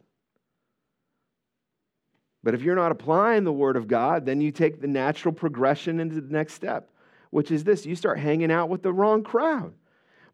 But 2.41 2.55
if 2.55 2.63
you're 2.63 2.75
not 2.75 2.91
applying 2.91 3.43
the 3.43 3.51
Word 3.51 3.75
of 3.75 3.87
God, 3.87 4.25
then 4.25 4.41
you 4.41 4.51
take 4.51 4.81
the 4.81 4.87
natural 4.87 5.35
progression 5.35 5.99
into 5.99 6.19
the 6.19 6.33
next 6.33 6.53
step. 6.53 6.89
which 7.29 7.51
is 7.51 7.63
this 7.63 7.85
you 7.85 7.95
start 7.95 8.17
hanging 8.17 8.51
out 8.51 8.69
with 8.69 8.81
the 8.81 8.91
wrong 8.91 9.23
crowd. 9.23 9.71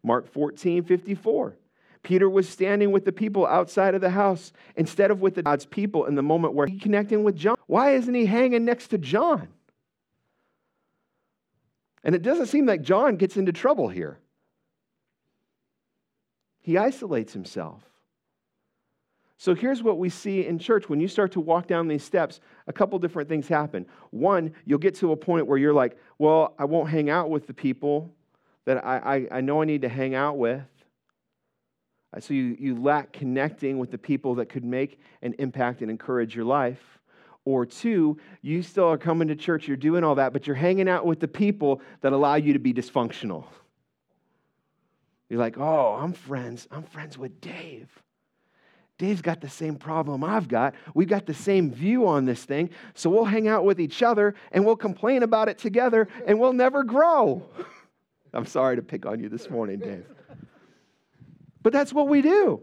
Mark 0.02 0.32
14, 0.32 0.82
54. 0.82 1.56
Peter 2.06 2.30
was 2.30 2.48
standing 2.48 2.92
with 2.92 3.04
the 3.04 3.10
people 3.10 3.44
outside 3.48 3.96
of 3.96 4.00
the 4.00 4.10
house 4.10 4.52
instead 4.76 5.10
of 5.10 5.20
with 5.20 5.34
the 5.34 5.42
God's 5.42 5.66
people 5.66 6.04
in 6.04 6.14
the 6.14 6.22
moment 6.22 6.54
where 6.54 6.68
he's 6.68 6.80
connecting 6.80 7.24
with 7.24 7.34
John. 7.34 7.56
Why 7.66 7.94
isn't 7.94 8.14
he 8.14 8.26
hanging 8.26 8.64
next 8.64 8.88
to 8.88 8.98
John? 8.98 9.48
And 12.04 12.14
it 12.14 12.22
doesn't 12.22 12.46
seem 12.46 12.64
like 12.64 12.82
John 12.82 13.16
gets 13.16 13.36
into 13.36 13.50
trouble 13.50 13.88
here. 13.88 14.20
He 16.60 16.78
isolates 16.78 17.32
himself. 17.32 17.82
So 19.36 19.56
here's 19.56 19.82
what 19.82 19.98
we 19.98 20.08
see 20.08 20.46
in 20.46 20.60
church. 20.60 20.88
When 20.88 21.00
you 21.00 21.08
start 21.08 21.32
to 21.32 21.40
walk 21.40 21.66
down 21.66 21.88
these 21.88 22.04
steps, 22.04 22.38
a 22.68 22.72
couple 22.72 23.00
different 23.00 23.28
things 23.28 23.48
happen. 23.48 23.84
One, 24.10 24.54
you'll 24.64 24.78
get 24.78 24.94
to 24.96 25.10
a 25.10 25.16
point 25.16 25.48
where 25.48 25.58
you're 25.58 25.74
like, 25.74 25.98
well, 26.18 26.54
I 26.56 26.66
won't 26.66 26.88
hang 26.88 27.10
out 27.10 27.30
with 27.30 27.48
the 27.48 27.54
people 27.54 28.14
that 28.64 28.86
I, 28.86 28.98
I, 28.98 29.38
I 29.38 29.40
know 29.40 29.60
I 29.60 29.64
need 29.64 29.82
to 29.82 29.88
hang 29.88 30.14
out 30.14 30.38
with. 30.38 30.62
Uh, 32.16 32.20
so 32.20 32.32
you, 32.32 32.56
you 32.58 32.80
lack 32.80 33.12
connecting 33.12 33.78
with 33.78 33.90
the 33.90 33.98
people 33.98 34.36
that 34.36 34.48
could 34.48 34.64
make 34.64 34.98
an 35.22 35.34
impact 35.38 35.82
and 35.82 35.90
encourage 35.90 36.34
your 36.34 36.44
life. 36.44 36.80
Or 37.44 37.64
two, 37.64 38.18
you 38.42 38.62
still 38.62 38.88
are 38.90 38.98
coming 38.98 39.28
to 39.28 39.36
church, 39.36 39.68
you're 39.68 39.76
doing 39.76 40.02
all 40.02 40.16
that, 40.16 40.32
but 40.32 40.46
you're 40.46 40.56
hanging 40.56 40.88
out 40.88 41.06
with 41.06 41.20
the 41.20 41.28
people 41.28 41.80
that 42.00 42.12
allow 42.12 42.34
you 42.34 42.54
to 42.54 42.58
be 42.58 42.72
dysfunctional. 42.72 43.44
You're 45.28 45.38
like, 45.38 45.58
oh, 45.58 45.98
I'm 46.00 46.12
friends. 46.12 46.66
I'm 46.70 46.82
friends 46.84 47.18
with 47.18 47.40
Dave. 47.40 47.88
Dave's 48.98 49.20
got 49.20 49.40
the 49.40 49.48
same 49.48 49.76
problem 49.76 50.24
I've 50.24 50.48
got. 50.48 50.74
We've 50.94 51.08
got 51.08 51.26
the 51.26 51.34
same 51.34 51.70
view 51.70 52.06
on 52.06 52.24
this 52.24 52.44
thing. 52.44 52.70
So 52.94 53.10
we'll 53.10 53.24
hang 53.24 53.46
out 53.46 53.64
with 53.64 53.78
each 53.78 54.02
other 54.02 54.34
and 54.52 54.64
we'll 54.64 54.76
complain 54.76 55.22
about 55.22 55.48
it 55.48 55.58
together 55.58 56.08
and 56.26 56.40
we'll 56.40 56.54
never 56.54 56.82
grow. 56.82 57.46
I'm 58.32 58.46
sorry 58.46 58.76
to 58.76 58.82
pick 58.82 59.04
on 59.04 59.20
you 59.20 59.28
this 59.28 59.50
morning, 59.50 59.78
Dave. 59.80 60.06
But 61.66 61.72
that's 61.72 61.92
what 61.92 62.06
we 62.06 62.22
do. 62.22 62.60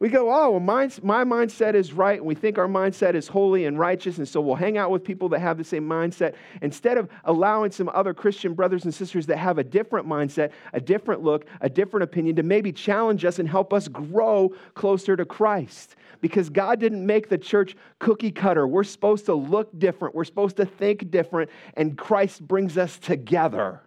We 0.00 0.10
go, 0.10 0.30
oh, 0.30 0.50
well, 0.50 0.60
my 0.60 0.86
mindset 1.24 1.72
is 1.72 1.94
right, 1.94 2.18
and 2.18 2.26
we 2.26 2.34
think 2.34 2.58
our 2.58 2.66
mindset 2.66 3.14
is 3.14 3.26
holy 3.26 3.64
and 3.64 3.78
righteous, 3.78 4.18
and 4.18 4.28
so 4.28 4.42
we'll 4.42 4.54
hang 4.54 4.76
out 4.76 4.90
with 4.90 5.02
people 5.02 5.30
that 5.30 5.38
have 5.38 5.56
the 5.56 5.64
same 5.64 5.88
mindset 5.88 6.34
instead 6.60 6.98
of 6.98 7.08
allowing 7.24 7.70
some 7.70 7.88
other 7.94 8.12
Christian 8.12 8.52
brothers 8.52 8.84
and 8.84 8.92
sisters 8.92 9.24
that 9.28 9.38
have 9.38 9.56
a 9.56 9.64
different 9.64 10.06
mindset, 10.06 10.50
a 10.74 10.80
different 10.82 11.22
look, 11.22 11.46
a 11.62 11.70
different 11.70 12.04
opinion 12.04 12.36
to 12.36 12.42
maybe 12.42 12.70
challenge 12.70 13.24
us 13.24 13.38
and 13.38 13.48
help 13.48 13.72
us 13.72 13.88
grow 13.88 14.52
closer 14.74 15.16
to 15.16 15.24
Christ. 15.24 15.96
Because 16.20 16.50
God 16.50 16.78
didn't 16.78 17.06
make 17.06 17.30
the 17.30 17.38
church 17.38 17.76
cookie 17.98 18.30
cutter. 18.30 18.68
We're 18.68 18.84
supposed 18.84 19.24
to 19.24 19.34
look 19.34 19.70
different, 19.78 20.14
we're 20.14 20.24
supposed 20.24 20.58
to 20.58 20.66
think 20.66 21.10
different, 21.10 21.48
and 21.78 21.96
Christ 21.96 22.46
brings 22.46 22.76
us 22.76 22.98
together. 22.98 23.80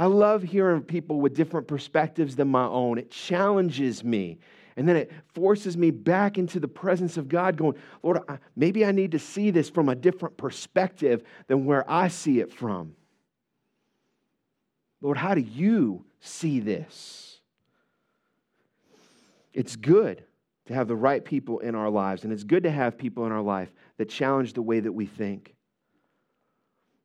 I 0.00 0.06
love 0.06 0.42
hearing 0.42 0.80
people 0.80 1.20
with 1.20 1.34
different 1.34 1.68
perspectives 1.68 2.34
than 2.34 2.48
my 2.48 2.64
own. 2.64 2.96
It 2.96 3.10
challenges 3.10 4.02
me. 4.02 4.38
And 4.74 4.88
then 4.88 4.96
it 4.96 5.12
forces 5.34 5.76
me 5.76 5.90
back 5.90 6.38
into 6.38 6.58
the 6.58 6.68
presence 6.68 7.18
of 7.18 7.28
God, 7.28 7.58
going, 7.58 7.76
Lord, 8.02 8.20
maybe 8.56 8.82
I 8.86 8.92
need 8.92 9.12
to 9.12 9.18
see 9.18 9.50
this 9.50 9.68
from 9.68 9.90
a 9.90 9.94
different 9.94 10.38
perspective 10.38 11.22
than 11.48 11.66
where 11.66 11.84
I 11.86 12.08
see 12.08 12.40
it 12.40 12.50
from. 12.50 12.94
Lord, 15.02 15.18
how 15.18 15.34
do 15.34 15.42
you 15.42 16.06
see 16.20 16.60
this? 16.60 17.38
It's 19.52 19.76
good 19.76 20.24
to 20.64 20.72
have 20.72 20.88
the 20.88 20.96
right 20.96 21.22
people 21.22 21.58
in 21.58 21.74
our 21.74 21.90
lives, 21.90 22.24
and 22.24 22.32
it's 22.32 22.44
good 22.44 22.62
to 22.62 22.70
have 22.70 22.96
people 22.96 23.26
in 23.26 23.32
our 23.32 23.42
life 23.42 23.70
that 23.98 24.08
challenge 24.08 24.54
the 24.54 24.62
way 24.62 24.80
that 24.80 24.92
we 24.92 25.04
think. 25.04 25.54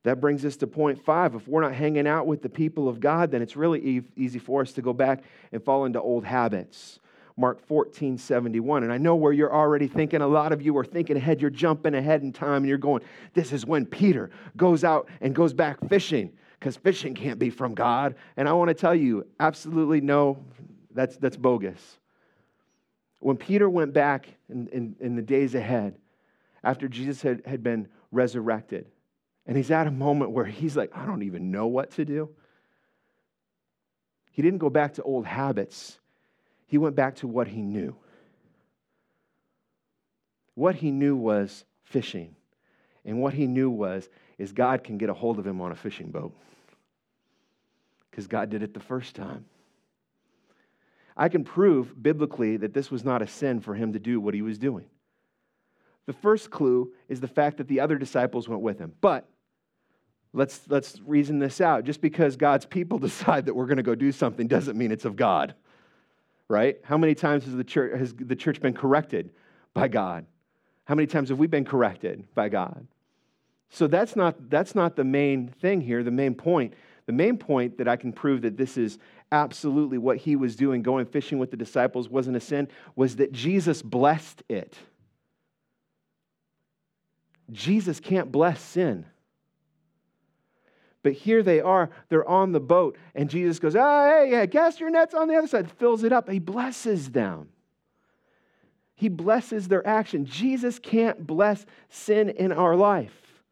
That 0.06 0.22
brings 0.22 0.46
us 0.46 0.56
to 0.58 0.68
point 0.68 1.04
five. 1.04 1.34
If 1.34 1.48
we're 1.48 1.64
not 1.64 1.74
hanging 1.74 2.06
out 2.06 2.28
with 2.28 2.44
the 2.44 2.50
people 2.50 2.88
of 2.88 3.00
God, 3.00 3.32
then 3.32 3.42
it's 3.42 3.56
really 3.56 3.80
e- 3.80 4.02
easy 4.16 4.38
for 4.38 4.62
us 4.62 4.72
to 4.74 4.84
go 4.84 4.94
back 4.94 5.24
and 5.52 5.64
fall 5.64 5.86
into 5.86 6.00
old 6.00 6.24
habits. 6.24 7.00
Mark 7.36 7.66
14, 7.66 8.20
71. 8.20 8.84
And 8.84 8.94
I 8.94 9.00
know 9.00 9.16
where 9.16 9.34
you're 9.34 9.52
already 9.52 9.88
thinking, 9.88 10.22
a 10.22 10.28
lot 10.28 10.52
of 10.52 10.62
you 10.62 10.78
are 10.78 10.86
thinking 10.86 11.18
ahead, 11.18 11.42
you're 11.42 11.50
jumping 11.50 11.96
ahead 11.96 12.22
in 12.22 12.32
time, 12.32 12.58
and 12.58 12.68
you're 12.68 12.78
going, 12.78 13.02
this 13.34 13.52
is 13.52 13.66
when 13.66 13.84
Peter 13.84 14.30
goes 14.56 14.84
out 14.84 15.10
and 15.22 15.34
goes 15.34 15.54
back 15.54 15.80
fishing, 15.90 16.32
because 16.60 16.78
fishing 16.78 17.16
can't 17.16 17.40
be 17.40 17.50
from 17.50 17.74
God. 17.74 18.14
And 18.38 18.48
I 18.48 18.54
want 18.54 18.68
to 18.68 18.76
tell 18.76 18.94
you, 18.94 19.26
absolutely 19.40 20.02
no, 20.02 20.38
that's, 20.94 21.18
that's 21.18 21.36
bogus. 21.36 21.98
When 23.22 23.38
Peter 23.38 23.68
went 23.68 23.92
back 23.92 24.28
in, 24.50 24.68
in, 24.68 24.96
in 25.00 25.16
the 25.16 25.24
days 25.24 25.56
ahead, 25.56 25.96
after 26.64 26.88
Jesus 26.88 27.24
had, 27.24 27.42
had 27.48 27.64
been 27.64 27.88
resurrected, 28.12 28.86
and 29.48 29.58
he's 29.58 29.72
at 29.72 29.88
a 29.88 29.92
moment 29.92 30.32
where 30.32 30.46
he's 30.46 30.76
like, 30.76 30.92
I 30.96 31.06
don't 31.06 31.24
even 31.24 31.52
know 31.52 31.68
what 31.68 31.92
to 31.92 32.06
do. 32.06 32.30
He 34.32 34.42
didn't 34.42 34.60
go 34.60 34.70
back 34.70 34.96
to 34.96 35.04
old 35.04 35.26
habits, 35.26 36.00
he 36.68 36.78
went 36.78 36.96
back 36.96 37.16
to 37.18 37.28
what 37.28 37.48
he 37.48 37.62
knew. 37.62 37.96
What 40.56 40.76
he 40.76 40.90
knew 40.90 41.16
was 41.16 41.66
fishing. 41.84 42.36
And 43.04 43.22
what 43.22 43.34
he 43.34 43.46
knew 43.46 43.70
was 43.70 44.10
is 44.38 44.52
God 44.52 44.84
can 44.84 44.98
get 44.98 45.10
a 45.10 45.14
hold 45.14 45.38
of 45.38 45.46
him 45.46 45.62
on 45.62 45.72
a 45.72 45.76
fishing 45.76 46.12
boat. 46.12 46.34
Because 48.10 48.28
God 48.28 48.50
did 48.50 48.64
it 48.64 48.74
the 48.74 48.80
first 48.80 49.16
time. 49.16 49.46
I 51.16 51.30
can 51.30 51.44
prove 51.44 52.02
biblically 52.02 52.58
that 52.58 52.74
this 52.74 52.90
was 52.90 53.04
not 53.04 53.22
a 53.22 53.28
sin 53.28 53.62
for 53.62 53.76
him 53.76 53.94
to 53.94 54.00
do 54.00 54.20
what 54.20 54.34
he 54.34 54.42
was 54.42 54.58
doing. 54.58 54.86
The 56.08 56.14
first 56.14 56.52
clue 56.52 56.92
is 57.08 57.20
the 57.20 57.28
fact 57.28 57.58
that 57.58 57.68
the 57.68 57.80
other 57.80 57.98
disciples 57.98 58.50
went 58.50 58.62
with 58.62 58.80
him. 58.80 58.94
But 59.02 59.28
let's, 60.36 60.62
let's 60.68 61.00
reason 61.06 61.40
this 61.40 61.62
out. 61.62 61.86
Just 61.86 62.02
because 62.02 62.36
God's 62.36 62.66
people 62.66 63.00
decide 63.00 63.46
that 63.46 63.54
we're 63.56 63.66
going 63.66 63.78
to 63.78 63.84
go 63.84 63.96
do 63.96 64.12
something 64.12 64.48
doesn't 64.48 64.78
mean 64.78 64.92
it's 64.92 65.06
of 65.06 65.16
God, 65.16 65.56
right? 66.48 66.78
How 66.84 66.98
many 66.98 67.16
times 67.16 67.46
has 67.46 67.56
the 67.56 67.64
church, 67.64 67.98
has 67.98 68.14
the 68.14 68.36
church 68.36 68.62
been 68.62 68.74
corrected 68.74 69.32
by 69.74 69.88
God? 69.88 70.26
How 70.86 70.94
many 70.94 71.08
times 71.08 71.30
have 71.30 71.40
we 71.40 71.48
been 71.48 71.66
corrected 71.66 72.28
by 72.36 72.50
God? 72.50 72.86
So 73.72 73.88
that's 73.88 74.16
not, 74.16 74.50
that's 74.50 74.76
not 74.76 74.96
the 74.96 75.04
main 75.04 75.48
thing 75.48 75.82
here, 75.82 76.04
the 76.04 76.12
main 76.12 76.36
point. 76.36 76.74
The 77.08 77.14
main 77.14 77.38
point 77.38 77.78
that 77.78 77.88
I 77.88 77.96
can 77.96 78.14
prove 78.14 78.42
that 78.44 78.58
this 78.58 78.78
is 78.78 78.98
absolutely 79.32 79.98
what 79.98 80.18
he 80.18 80.36
was 80.36 80.56
doing, 80.56 80.82
going 80.82 81.06
fishing 81.06 81.40
with 81.40 81.52
the 81.52 81.58
disciples, 81.58 82.10
wasn't 82.10 82.38
a 82.38 82.40
sin, 82.40 82.68
was 82.96 83.18
that 83.18 83.32
Jesus 83.32 83.82
blessed 83.82 84.44
it. 84.50 84.76
Jesus 87.52 88.00
can't 88.00 88.32
bless 88.32 88.60
sin. 88.60 89.06
But 91.06 91.14
here 91.14 91.44
they 91.44 91.60
are, 91.62 91.92
they're 92.10 92.28
on 92.28 92.52
the 92.52 92.60
boat, 92.60 92.98
and 93.14 93.30
Jesus 93.30 93.60
goes, 93.60 93.76
oh, 93.76 94.10
hey, 94.10 94.32
yeah, 94.32 94.48
cast 94.48 94.80
your 94.80 94.90
nets 94.90 95.14
on 95.14 95.28
the 95.28 95.36
other 95.36 95.46
side, 95.46 95.70
fills 95.74 96.04
it 96.04 96.12
up. 96.12 96.28
He 96.28 96.40
blesses 96.40 97.12
them. 97.12 97.50
He 98.96 99.08
blesses 99.08 99.68
their 99.68 99.86
action. 99.86 100.26
Jesus 100.26 100.80
can't 100.80 101.28
bless 101.28 101.68
sin 101.90 102.30
in 102.30 102.52
our 102.52 102.76
life. 102.76 103.44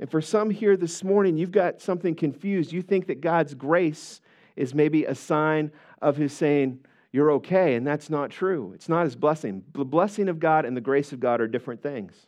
And 0.00 0.10
for 0.10 0.20
some 0.20 0.50
here 0.50 0.76
this 0.76 1.04
morning, 1.04 1.36
you've 1.36 1.52
got 1.52 1.80
something 1.80 2.16
confused. 2.16 2.72
You 2.72 2.82
think 2.82 3.06
that 3.06 3.20
God's 3.20 3.54
grace 3.54 4.20
is 4.56 4.74
maybe 4.74 5.04
a 5.04 5.14
sign 5.14 5.70
of 6.02 6.16
His 6.16 6.32
saying, 6.32 6.80
you're 7.12 7.30
okay, 7.34 7.76
and 7.76 7.86
that's 7.86 8.10
not 8.10 8.30
true. 8.30 8.72
It's 8.74 8.88
not 8.88 9.04
His 9.04 9.14
blessing. 9.14 9.62
The 9.74 9.84
blessing 9.84 10.28
of 10.28 10.40
God 10.40 10.64
and 10.64 10.76
the 10.76 10.80
grace 10.80 11.12
of 11.12 11.20
God 11.20 11.40
are 11.40 11.46
different 11.46 11.84
things. 11.84 12.26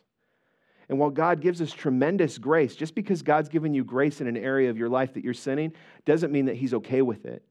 And 0.89 0.99
while 0.99 1.09
God 1.09 1.41
gives 1.41 1.61
us 1.61 1.71
tremendous 1.71 2.37
grace, 2.37 2.75
just 2.75 2.95
because 2.95 3.21
God's 3.21 3.49
given 3.49 3.73
you 3.73 3.83
grace 3.83 4.21
in 4.21 4.27
an 4.27 4.37
area 4.37 4.69
of 4.69 4.77
your 4.77 4.89
life 4.89 5.13
that 5.13 5.23
you're 5.23 5.33
sinning 5.33 5.73
doesn't 6.05 6.31
mean 6.31 6.45
that 6.45 6.55
He's 6.55 6.73
okay 6.73 7.01
with 7.01 7.25
it. 7.25 7.43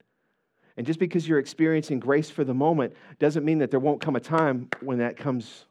And 0.76 0.86
just 0.86 0.98
because 0.98 1.28
you're 1.28 1.38
experiencing 1.38 2.00
grace 2.00 2.30
for 2.30 2.44
the 2.44 2.54
moment 2.54 2.94
doesn't 3.18 3.44
mean 3.44 3.58
that 3.58 3.70
there 3.70 3.80
won't 3.80 4.00
come 4.00 4.16
a 4.16 4.20
time 4.20 4.68
when 4.80 4.98
that 4.98 5.16
comes 5.16 5.66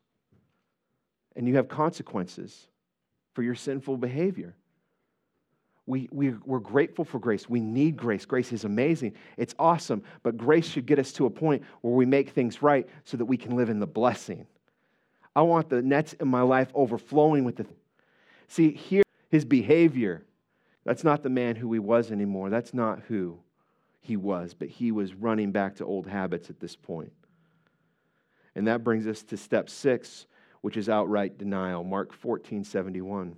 and 1.36 1.48
you 1.48 1.56
have 1.56 1.68
consequences 1.68 2.68
for 3.34 3.44
your 3.44 3.56
sinful 3.56 3.98
behavior. 3.98 4.56
We, 5.86 6.08
we, 6.12 6.32
we're 6.46 6.60
grateful 6.60 7.06
for 7.06 7.20
grace. 7.20 7.50
We 7.50 7.60
need 7.60 7.98
grace. 7.98 8.26
Grace 8.26 8.52
is 8.54 8.66
amazing. 8.66 9.14
It's 9.38 9.56
awesome. 9.58 10.04
But 10.24 10.38
grace 10.38 10.68
should 10.68 10.86
get 10.86 11.00
us 11.00 11.12
to 11.14 11.26
a 11.26 11.30
point 11.30 11.64
where 11.82 11.94
we 11.94 12.06
make 12.06 12.30
things 12.30 12.62
right 12.62 12.88
so 13.04 13.18
that 13.18 13.26
we 13.26 13.38
can 13.38 13.56
live 13.56 13.70
in 13.70 13.80
the 13.80 13.88
blessing. 13.88 14.46
I 15.36 15.42
want 15.44 15.70
the 15.70 15.82
nets 15.82 16.14
in 16.14 16.28
my 16.28 16.42
life 16.42 16.70
overflowing 16.74 17.44
with 17.44 17.58
the. 17.58 17.66
See, 18.48 18.72
here, 18.72 19.04
his 19.30 19.46
behavior, 19.46 20.26
that's 20.84 21.04
not 21.04 21.24
the 21.24 21.30
man 21.30 21.56
who 21.56 21.72
he 21.72 21.80
was 21.80 22.12
anymore. 22.12 22.50
That's 22.50 22.74
not 22.74 23.02
who 23.08 23.40
he 24.02 24.18
was, 24.18 24.54
but 24.54 24.68
he 24.68 24.92
was 24.92 25.14
running 25.14 25.52
back 25.52 25.76
to 25.76 25.86
old 25.86 26.08
habits 26.08 26.50
at 26.50 26.60
this 26.60 26.76
point. 26.76 27.14
And 28.56 28.68
that 28.68 28.84
brings 28.84 29.08
us 29.08 29.24
to 29.24 29.38
step 29.38 29.70
six, 29.70 30.26
which 30.62 30.76
is 30.76 30.90
outright 30.90 31.38
denial. 31.38 31.84
Mark 31.84 32.12
14 32.12 32.64
71. 32.64 33.38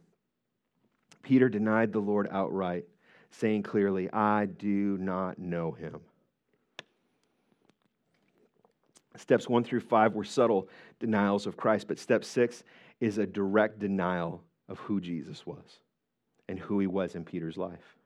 Peter 1.22 1.48
denied 1.48 1.94
the 1.94 2.00
Lord 2.00 2.28
outright, 2.32 2.86
saying 3.32 3.64
clearly, 3.64 4.12
I 4.12 4.46
do 4.46 4.98
not 4.98 5.38
know 5.38 5.72
him. 5.72 6.02
Steps 9.16 9.48
one 9.48 9.64
through 9.64 9.82
five 9.82 10.16
were 10.16 10.24
subtle 10.24 10.70
denials 11.00 11.46
of 11.46 11.58
Christ, 11.58 11.88
but 11.88 12.00
step 12.00 12.24
six 12.24 12.64
is 13.00 13.18
a 13.18 13.28
direct 13.28 13.80
denial 13.80 14.42
of 14.68 14.80
who 14.80 15.00
Jesus 15.00 15.46
was 15.46 15.80
and 16.50 16.58
who 16.58 16.80
he 16.80 16.88
was 16.88 17.16
in 17.16 17.24
Peter's 17.24 17.58
life. 17.58 17.98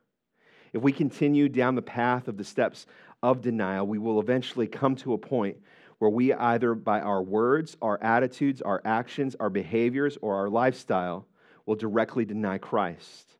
If 0.72 0.82
we 0.82 0.92
continue 0.92 1.48
down 1.48 1.74
the 1.74 1.82
path 1.82 2.28
of 2.28 2.36
the 2.36 2.44
steps 2.44 2.86
of 3.22 3.40
denial, 3.40 3.86
we 3.86 3.98
will 3.98 4.20
eventually 4.20 4.66
come 4.66 4.96
to 4.96 5.14
a 5.14 5.18
point 5.18 5.56
where 5.98 6.10
we 6.10 6.32
either 6.32 6.74
by 6.74 7.00
our 7.00 7.22
words, 7.22 7.76
our 7.82 8.00
attitudes, 8.02 8.62
our 8.62 8.80
actions, 8.84 9.34
our 9.40 9.50
behaviors, 9.50 10.18
or 10.20 10.36
our 10.36 10.48
lifestyle 10.48 11.26
will 11.66 11.74
directly 11.74 12.24
deny 12.24 12.58
Christ. 12.58 13.36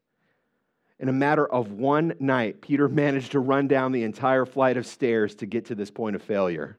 In 0.98 1.08
a 1.08 1.12
matter 1.12 1.46
of 1.46 1.72
one 1.72 2.14
night, 2.18 2.60
Peter 2.60 2.88
managed 2.88 3.32
to 3.32 3.40
run 3.40 3.68
down 3.68 3.92
the 3.92 4.02
entire 4.02 4.44
flight 4.44 4.76
of 4.76 4.86
stairs 4.86 5.34
to 5.36 5.46
get 5.46 5.66
to 5.66 5.74
this 5.74 5.90
point 5.90 6.16
of 6.16 6.22
failure. 6.22 6.78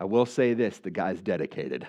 I 0.00 0.04
will 0.04 0.26
say 0.26 0.54
this 0.54 0.78
the 0.78 0.90
guy's 0.90 1.20
dedicated. 1.20 1.86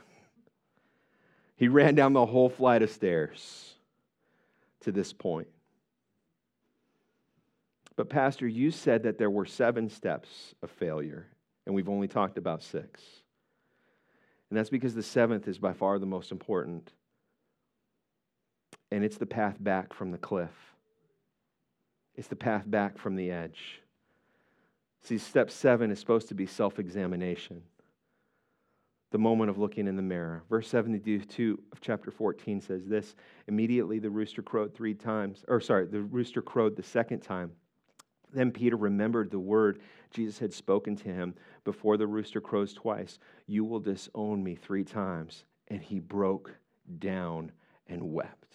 He 1.57 1.67
ran 1.67 1.95
down 1.95 2.13
the 2.13 2.25
whole 2.25 2.49
flight 2.49 2.81
of 2.81 2.91
stairs 2.91 3.73
to 4.81 4.91
this 4.91 5.13
point. 5.13 5.47
But, 7.95 8.09
Pastor, 8.09 8.47
you 8.47 8.71
said 8.71 9.03
that 9.03 9.17
there 9.17 9.29
were 9.29 9.45
seven 9.45 9.89
steps 9.89 10.53
of 10.61 10.69
failure, 10.69 11.27
and 11.65 11.73
we've 11.73 11.89
only 11.89 12.07
talked 12.09 12.37
about 12.37 12.61
six. 12.61 13.01
And 14.49 14.57
that's 14.59 14.69
because 14.69 14.93
the 14.93 15.03
seventh 15.03 15.47
is 15.47 15.57
by 15.57 15.73
far 15.73 15.97
the 15.97 16.05
most 16.05 16.31
important. 16.31 16.91
And 18.91 19.03
it's 19.03 19.17
the 19.17 19.25
path 19.25 19.55
back 19.59 19.93
from 19.93 20.11
the 20.11 20.17
cliff, 20.17 20.51
it's 22.15 22.27
the 22.27 22.35
path 22.35 22.63
back 22.65 22.97
from 22.97 23.15
the 23.15 23.31
edge. 23.31 23.81
See, 25.01 25.17
step 25.17 25.51
seven 25.51 25.91
is 25.91 25.99
supposed 25.99 26.27
to 26.29 26.35
be 26.35 26.45
self 26.45 26.79
examination, 26.79 27.61
the 29.15 29.19
moment 29.19 29.49
of 29.49 29.57
looking 29.57 29.87
in 29.87 29.95
the 29.95 30.01
mirror. 30.01 30.43
Verse 30.49 30.67
72 30.67 31.57
of 31.71 31.79
chapter 31.79 32.11
14 32.11 32.59
says 32.59 32.85
this 32.85 33.15
Immediately 33.47 33.99
the 33.99 34.09
rooster 34.09 34.41
crowed 34.41 34.75
three 34.75 34.93
times, 34.93 35.45
or 35.47 35.61
sorry, 35.61 35.85
the 35.85 36.01
rooster 36.01 36.41
crowed 36.41 36.75
the 36.75 36.83
second 36.83 37.21
time. 37.21 37.53
Then 38.33 38.51
Peter 38.51 38.75
remembered 38.75 39.31
the 39.31 39.39
word 39.39 39.79
Jesus 40.11 40.37
had 40.37 40.51
spoken 40.51 40.97
to 40.97 41.05
him 41.05 41.33
before 41.63 41.95
the 41.95 42.05
rooster 42.05 42.41
crows 42.41 42.73
twice 42.73 43.17
You 43.47 43.63
will 43.63 43.79
disown 43.79 44.43
me 44.43 44.55
three 44.55 44.83
times. 44.83 45.45
And 45.69 45.81
he 45.81 46.01
broke 46.01 46.53
down 46.99 47.53
and 47.87 48.11
wept. 48.11 48.53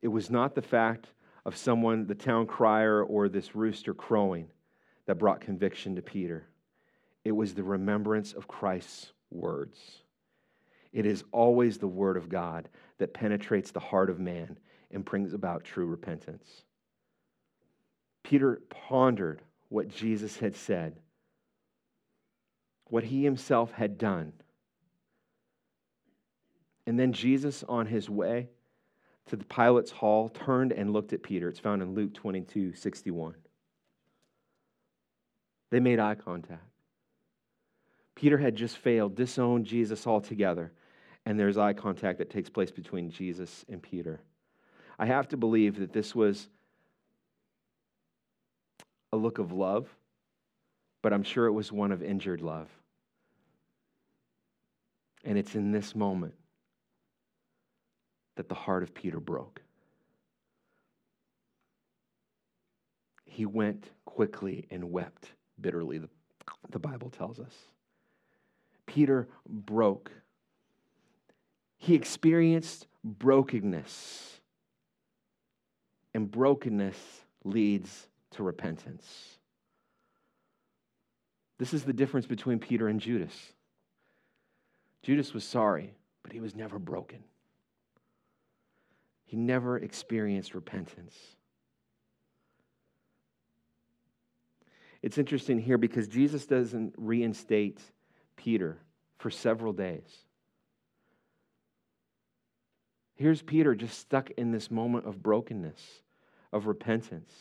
It 0.00 0.08
was 0.08 0.30
not 0.30 0.54
the 0.54 0.62
fact 0.62 1.08
of 1.44 1.54
someone, 1.54 2.06
the 2.06 2.14
town 2.14 2.46
crier, 2.46 3.02
or 3.02 3.28
this 3.28 3.54
rooster 3.54 3.92
crowing 3.92 4.48
that 5.04 5.18
brought 5.18 5.42
conviction 5.42 5.96
to 5.96 6.00
Peter. 6.00 6.47
It 7.28 7.36
was 7.36 7.52
the 7.52 7.62
remembrance 7.62 8.32
of 8.32 8.48
Christ's 8.48 9.12
words. 9.30 9.78
It 10.94 11.04
is 11.04 11.24
always 11.30 11.76
the 11.76 11.86
word 11.86 12.16
of 12.16 12.30
God 12.30 12.70
that 12.96 13.12
penetrates 13.12 13.70
the 13.70 13.80
heart 13.80 14.08
of 14.08 14.18
man 14.18 14.58
and 14.90 15.04
brings 15.04 15.34
about 15.34 15.62
true 15.62 15.84
repentance. 15.84 16.64
Peter 18.22 18.62
pondered 18.70 19.42
what 19.68 19.88
Jesus 19.88 20.38
had 20.38 20.56
said, 20.56 20.96
what 22.84 23.04
he 23.04 23.24
himself 23.24 23.72
had 23.72 23.98
done. 23.98 24.32
And 26.86 26.98
then 26.98 27.12
Jesus, 27.12 27.62
on 27.68 27.84
his 27.84 28.08
way 28.08 28.48
to 29.26 29.36
the 29.36 29.44
Pilate's 29.44 29.90
hall, 29.90 30.30
turned 30.30 30.72
and 30.72 30.94
looked 30.94 31.12
at 31.12 31.22
Peter. 31.22 31.50
It's 31.50 31.60
found 31.60 31.82
in 31.82 31.92
Luke 31.94 32.14
22 32.14 32.72
61. 32.72 33.34
They 35.68 35.80
made 35.80 36.00
eye 36.00 36.14
contact. 36.14 36.62
Peter 38.18 38.38
had 38.38 38.56
just 38.56 38.78
failed, 38.78 39.14
disowned 39.14 39.64
Jesus 39.64 40.04
altogether, 40.04 40.72
and 41.24 41.38
there's 41.38 41.56
eye 41.56 41.72
contact 41.72 42.18
that 42.18 42.28
takes 42.28 42.50
place 42.50 42.72
between 42.72 43.12
Jesus 43.12 43.64
and 43.68 43.80
Peter. 43.80 44.20
I 44.98 45.06
have 45.06 45.28
to 45.28 45.36
believe 45.36 45.78
that 45.78 45.92
this 45.92 46.16
was 46.16 46.48
a 49.12 49.16
look 49.16 49.38
of 49.38 49.52
love, 49.52 49.88
but 51.00 51.12
I'm 51.12 51.22
sure 51.22 51.46
it 51.46 51.52
was 51.52 51.70
one 51.70 51.92
of 51.92 52.02
injured 52.02 52.40
love. 52.40 52.68
And 55.24 55.38
it's 55.38 55.54
in 55.54 55.70
this 55.70 55.94
moment 55.94 56.34
that 58.34 58.48
the 58.48 58.56
heart 58.56 58.82
of 58.82 58.92
Peter 58.92 59.20
broke. 59.20 59.62
He 63.26 63.46
went 63.46 63.84
quickly 64.04 64.66
and 64.72 64.90
wept 64.90 65.30
bitterly, 65.60 66.00
the, 66.68 66.78
Bible 66.80 67.10
tells 67.10 67.38
us. 67.38 67.54
Peter 68.98 69.28
broke. 69.48 70.10
He 71.76 71.94
experienced 71.94 72.88
brokenness, 73.04 74.40
and 76.14 76.28
brokenness 76.28 76.96
leads 77.44 78.08
to 78.32 78.42
repentance. 78.42 79.38
This 81.58 81.72
is 81.72 81.84
the 81.84 81.92
difference 81.92 82.26
between 82.26 82.58
Peter 82.58 82.88
and 82.88 83.00
Judas. 83.00 83.52
Judas 85.04 85.32
was 85.32 85.44
sorry, 85.44 85.94
but 86.24 86.32
he 86.32 86.40
was 86.40 86.56
never 86.56 86.80
broken. 86.80 87.22
He 89.26 89.36
never 89.36 89.78
experienced 89.78 90.56
repentance. 90.56 91.14
It's 95.02 95.18
interesting 95.18 95.60
here 95.60 95.78
because 95.78 96.08
Jesus 96.08 96.46
doesn't 96.46 96.94
reinstate 96.96 97.78
Peter 98.34 98.78
for 99.18 99.30
several 99.30 99.72
days. 99.72 100.24
Here's 103.14 103.42
Peter 103.42 103.74
just 103.74 103.98
stuck 103.98 104.30
in 104.30 104.52
this 104.52 104.70
moment 104.70 105.06
of 105.06 105.22
brokenness, 105.22 106.02
of 106.52 106.66
repentance. 106.66 107.32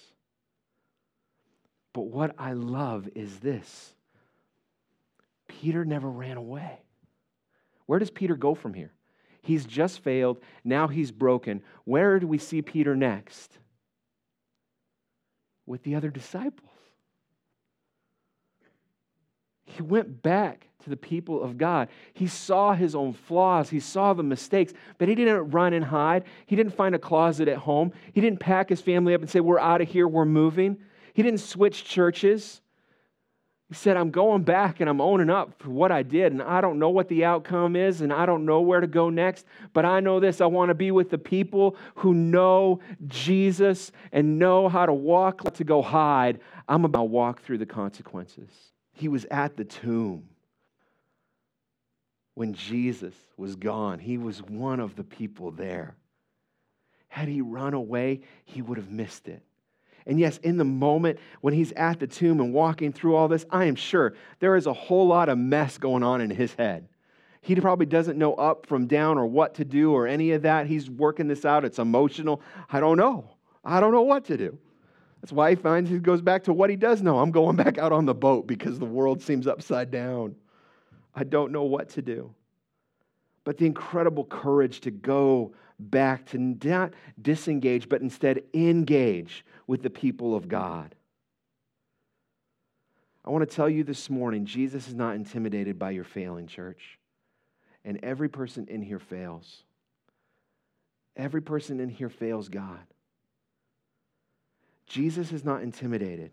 But 1.94 2.08
what 2.08 2.36
I 2.38 2.54
love 2.54 3.08
is 3.16 3.40
this 3.40 3.94
Peter 5.48 5.86
never 5.86 6.10
ran 6.10 6.38
away. 6.38 6.80
Where 7.86 8.00
does 8.00 8.12
Peter 8.12 8.36
go 8.36 8.54
from 8.54 8.74
here? 8.74 8.92
He's 9.42 9.66
just 9.66 10.04
failed. 10.04 10.40
Now 10.64 10.88
he's 10.88 11.12
broken. 11.12 11.62
Where 11.86 12.20
do 12.20 12.28
we 12.28 12.38
see 12.38 12.62
Peter 12.62 12.96
next? 12.96 13.58
With 15.66 15.84
the 15.84 15.96
other 15.96 16.10
disciples. 16.10 16.77
He 19.68 19.82
went 19.82 20.24
back 20.24 20.68
to 20.84 20.90
the 20.90 20.98
people 20.98 21.44
of 21.44 21.58
God. 21.58 21.90
He 22.14 22.28
saw 22.28 22.74
his 22.74 22.96
own 22.96 23.14
flaws, 23.14 23.70
he 23.70 23.82
saw 23.82 24.14
the 24.14 24.24
mistakes, 24.24 24.74
but 24.98 25.10
he 25.10 25.16
didn't 25.16 25.52
run 25.52 25.74
and 25.74 25.84
hide. 25.84 26.24
He 26.46 26.56
didn't 26.56 26.76
find 26.76 26.96
a 26.96 27.00
closet 27.00 27.50
at 27.50 27.58
home. 27.58 27.92
He 28.14 28.22
didn't 28.22 28.40
pack 28.40 28.70
his 28.70 28.82
family 28.82 29.14
up 29.14 29.22
and 29.22 29.30
say, 29.30 29.42
We're 29.42 29.60
out 29.60 29.82
of 29.82 29.90
here, 29.90 30.08
we're 30.08 30.26
moving. 30.26 30.78
He 31.14 31.22
didn't 31.22 31.42
switch 31.42 31.84
churches. 31.84 32.62
He 33.68 33.76
said, 33.76 33.98
I'm 33.98 34.12
going 34.12 34.44
back 34.44 34.80
and 34.80 34.90
I'm 34.90 35.02
owning 35.02 35.30
up 35.30 35.62
for 35.62 35.70
what 35.70 35.92
I 35.92 36.02
did, 36.02 36.32
and 36.32 36.42
I 36.42 36.62
don't 36.62 36.80
know 36.80 36.90
what 36.90 37.10
the 37.10 37.26
outcome 37.26 37.76
is, 37.76 38.00
and 38.00 38.14
I 38.14 38.26
don't 38.26 38.46
know 38.46 38.62
where 38.62 38.80
to 38.80 38.88
go 38.88 39.10
next, 39.10 39.46
but 39.74 39.84
I 39.84 40.00
know 40.00 40.22
this 40.22 40.40
I 40.40 40.46
want 40.46 40.70
to 40.70 40.76
be 40.76 40.92
with 40.92 41.10
the 41.10 41.18
people 41.18 41.76
who 41.96 42.14
know 42.14 42.80
Jesus 43.08 43.92
and 44.14 44.40
know 44.40 44.70
how 44.70 44.86
to 44.86 44.94
walk 44.94 45.54
to 45.56 45.66
go 45.66 45.82
hide. 45.82 46.40
I'm 46.70 46.86
about 46.86 47.00
to 47.00 47.04
walk 47.06 47.42
through 47.42 47.58
the 47.58 47.66
consequences. 47.66 48.50
He 48.98 49.08
was 49.08 49.26
at 49.30 49.56
the 49.56 49.64
tomb 49.64 50.24
when 52.34 52.54
Jesus 52.54 53.16
was 53.36 53.56
gone, 53.56 53.98
he 53.98 54.18
was 54.18 54.44
one 54.44 54.80
of 54.80 54.96
the 54.96 55.04
people 55.04 55.50
there. 55.50 55.96
Had 57.08 57.28
he 57.28 57.42
run 57.42 57.74
away, 57.74 58.22
he 58.46 58.62
would 58.62 58.78
have 58.78 58.92
missed 58.92 59.28
it. 59.28 59.42
And 60.06 60.20
yes, 60.20 60.38
in 60.38 60.58
the 60.58 60.64
moment 60.64 61.18
when 61.42 61.54
he's 61.54 61.72
at 61.72 62.00
the 62.00 62.06
tomb 62.06 62.40
and 62.40 62.54
walking 62.54 62.94
through 62.94 63.16
all 63.16 63.28
this, 63.28 63.46
I 63.50 63.66
am 63.66 63.76
sure 63.76 64.14
there 64.40 64.56
is 64.56 64.68
a 64.68 64.74
whole 64.74 65.08
lot 65.08 65.30
of 65.30 65.38
mess 65.40 65.80
going 65.80 66.04
on 66.04 66.22
in 66.22 66.30
his 66.30 66.54
head. 66.54 66.88
He 67.42 67.56
probably 67.56 67.88
doesn't 67.88 68.20
know 68.20 68.36
up 68.36 68.68
from 68.68 68.86
down 68.86 69.18
or 69.18 69.26
what 69.26 69.56
to 69.56 69.66
do 69.66 69.94
or 69.94 70.06
any 70.06 70.32
of 70.32 70.44
that. 70.44 70.68
He's 70.68 70.90
working 70.90 71.28
this 71.28 71.44
out. 71.44 71.66
It's 71.66 71.80
emotional. 71.80 72.42
I 72.70 72.80
don't 72.80 72.98
know. 72.98 73.32
I 73.66 73.80
don't 73.80 73.92
know 73.92 74.04
what 74.04 74.26
to 74.26 74.38
do. 74.38 74.60
That's 75.22 75.32
why 75.32 75.52
he 75.52 75.56
finds 75.56 75.90
he 75.90 76.00
goes 76.00 76.22
back 76.22 76.44
to 76.46 76.54
what 76.54 76.70
he 76.70 76.76
does 76.76 77.02
know. 77.02 77.20
I'm 77.20 77.32
going 77.32 77.56
back 77.56 77.78
out 77.78 77.92
on 77.92 78.06
the 78.06 78.14
boat 78.14 78.48
because 78.48 78.80
the 78.80 78.86
world 78.86 79.22
seems 79.22 79.48
upside 79.48 79.92
down. 79.92 80.36
I 81.16 81.24
don't 81.24 81.52
know 81.52 81.64
what 81.64 81.90
to 81.92 82.02
do. 82.02 82.34
But 83.44 83.58
the 83.58 83.66
incredible 83.66 84.26
courage 84.26 84.82
to 84.82 84.92
go 84.92 85.54
back, 85.80 86.28
to 86.28 86.38
not 86.38 86.94
disengage, 87.22 87.90
but 87.90 88.02
instead 88.02 88.44
engage 88.54 89.46
with 89.68 89.84
the 89.84 89.90
people 89.90 90.36
of 90.36 90.48
God. 90.48 90.96
I 93.24 93.30
want 93.30 93.50
to 93.50 93.56
tell 93.56 93.70
you 93.70 93.84
this 93.84 94.10
morning 94.10 94.46
Jesus 94.46 94.88
is 94.88 94.94
not 94.94 95.16
intimidated 95.16 95.78
by 95.78 95.92
your 95.92 96.04
failing, 96.04 96.48
church. 96.48 96.98
And 97.84 98.00
every 98.04 98.30
person 98.30 98.68
in 98.70 98.82
here 98.82 99.00
fails. 99.00 99.64
Every 101.16 101.42
person 101.42 101.80
in 101.80 101.90
here 101.90 102.10
fails 102.10 102.48
God. 102.50 102.86
Jesus 104.88 105.32
is 105.32 105.44
not 105.44 105.62
intimidated. 105.62 106.32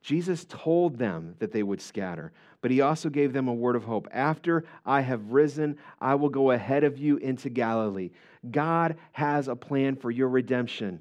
Jesus 0.00 0.44
told 0.48 0.98
them 0.98 1.36
that 1.38 1.52
they 1.52 1.62
would 1.62 1.80
scatter, 1.80 2.32
but 2.60 2.72
he 2.72 2.80
also 2.80 3.08
gave 3.08 3.32
them 3.32 3.46
a 3.46 3.54
word 3.54 3.76
of 3.76 3.84
hope. 3.84 4.08
After 4.10 4.64
I 4.84 5.00
have 5.02 5.30
risen, 5.30 5.78
I 6.00 6.16
will 6.16 6.28
go 6.28 6.50
ahead 6.50 6.82
of 6.82 6.98
you 6.98 7.18
into 7.18 7.48
Galilee. 7.48 8.10
God 8.50 8.96
has 9.12 9.46
a 9.46 9.54
plan 9.54 9.94
for 9.94 10.10
your 10.10 10.28
redemption 10.28 11.00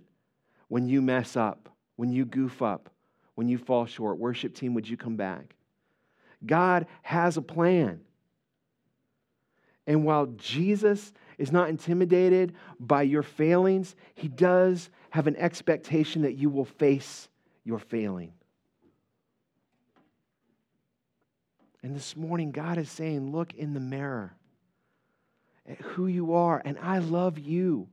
when 0.68 0.88
you 0.88 1.02
mess 1.02 1.36
up, 1.36 1.70
when 1.96 2.12
you 2.12 2.26
goof 2.26 2.62
up, 2.62 2.92
when 3.34 3.48
you 3.48 3.58
fall 3.58 3.88
short. 3.88 4.20
Worship 4.20 4.54
team, 4.54 4.76
would 4.76 4.88
you 4.88 4.98
come 4.98 5.16
back? 5.16 5.56
God 6.46 6.86
has 7.02 7.38
a 7.38 7.42
plan. 7.42 8.02
And 9.88 10.06
while 10.06 10.28
Jesus 10.28 11.12
is 11.40 11.52
not 11.52 11.70
intimidated 11.70 12.54
by 12.80 13.02
your 13.02 13.24
failings, 13.24 13.96
he 14.14 14.28
does 14.28 14.92
have 15.12 15.28
an 15.28 15.36
expectation 15.36 16.24
that 16.24 16.34
you 16.34 16.50
will 16.50 16.66
face 16.66 17.30
your 17.64 17.80
failing. 17.80 18.34
And 21.84 21.96
this 21.96 22.16
morning, 22.16 22.52
God 22.52 22.78
is 22.78 22.90
saying, 22.90 23.32
Look 23.32 23.54
in 23.54 23.74
the 23.74 23.80
mirror 23.80 24.34
at 25.68 25.80
who 25.80 26.08
you 26.08 26.34
are, 26.34 26.62
and 26.64 26.78
I 26.82 27.00
love 27.00 27.38
you. 27.38 27.88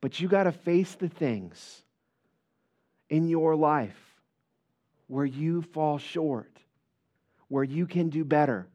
But 0.00 0.20
you 0.20 0.28
got 0.28 0.44
to 0.44 0.52
face 0.52 0.94
the 0.96 1.08
things 1.08 1.82
in 3.08 3.28
your 3.28 3.56
life 3.56 3.96
where 5.06 5.24
you 5.24 5.62
fall 5.62 5.98
short, 5.98 6.58
where 7.48 7.64
you 7.64 7.86
can 7.86 8.08
do 8.10 8.24
better, 8.24 8.66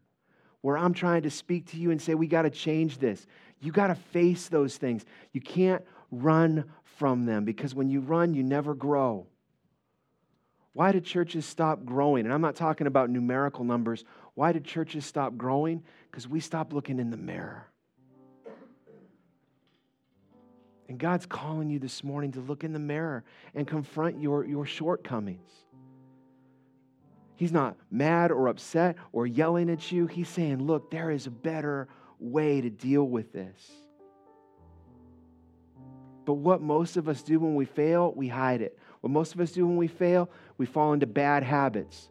where 0.61 0.77
I'm 0.77 0.93
trying 0.93 1.23
to 1.23 1.29
speak 1.29 1.67
to 1.71 1.77
you 1.77 1.91
and 1.91 2.01
say, 2.01 2.15
We 2.15 2.27
got 2.27 2.43
to 2.43 2.49
change 2.49 2.99
this. 2.99 3.27
You 3.59 3.73
got 3.73 3.87
to 3.87 3.95
face 3.95 4.47
those 4.47 4.77
things. 4.77 5.03
You 5.33 5.41
can't 5.41 5.83
run 6.11 6.65
from 6.99 7.25
them 7.25 7.45
because 7.45 7.73
when 7.73 7.89
you 7.89 8.01
run, 8.01 8.33
you 8.33 8.43
never 8.43 8.75
grow. 8.75 9.25
Why 10.73 10.91
did 10.91 11.05
churches 11.05 11.45
stop 11.45 11.83
growing? 11.85 12.25
And 12.25 12.33
I'm 12.33 12.41
not 12.41 12.55
talking 12.55 12.85
about 12.85 13.09
numerical 13.09 13.63
numbers. 13.63 14.03
Why 14.35 14.51
did 14.51 14.65
churches 14.65 15.05
stop 15.05 15.35
growing? 15.35 15.83
Because 16.11 16.27
we 16.27 16.41
stopped 16.41 16.73
looking 16.73 16.99
in 16.99 17.09
the 17.09 17.17
mirror. 17.17 17.65
And 20.89 20.97
God's 20.97 21.25
calling 21.25 21.69
you 21.69 21.79
this 21.79 22.03
morning 22.03 22.33
to 22.33 22.39
look 22.41 22.63
in 22.63 22.73
the 22.73 22.79
mirror 22.79 23.23
and 23.55 23.65
confront 23.65 24.21
your, 24.21 24.45
your 24.45 24.65
shortcomings. 24.65 25.51
He's 27.35 27.51
not 27.51 27.77
mad 27.89 28.31
or 28.31 28.47
upset 28.47 28.97
or 29.13 29.25
yelling 29.25 29.69
at 29.69 29.91
you. 29.91 30.07
He's 30.07 30.27
saying, 30.27 30.61
Look, 30.65 30.91
there 30.91 31.09
is 31.11 31.27
a 31.27 31.31
better 31.31 31.87
way 32.19 32.59
to 32.59 32.69
deal 32.69 33.05
with 33.05 33.31
this. 33.31 33.71
But 36.29 36.35
what 36.35 36.61
most 36.61 36.95
of 36.95 37.09
us 37.09 37.23
do 37.23 37.39
when 37.39 37.55
we 37.55 37.65
fail, 37.65 38.13
we 38.15 38.27
hide 38.27 38.61
it. 38.61 38.77
What 39.01 39.09
most 39.09 39.33
of 39.33 39.41
us 39.41 39.51
do 39.51 39.65
when 39.65 39.77
we 39.77 39.87
fail, 39.87 40.29
we 40.59 40.67
fall 40.67 40.93
into 40.93 41.07
bad 41.07 41.41
habits. 41.41 42.07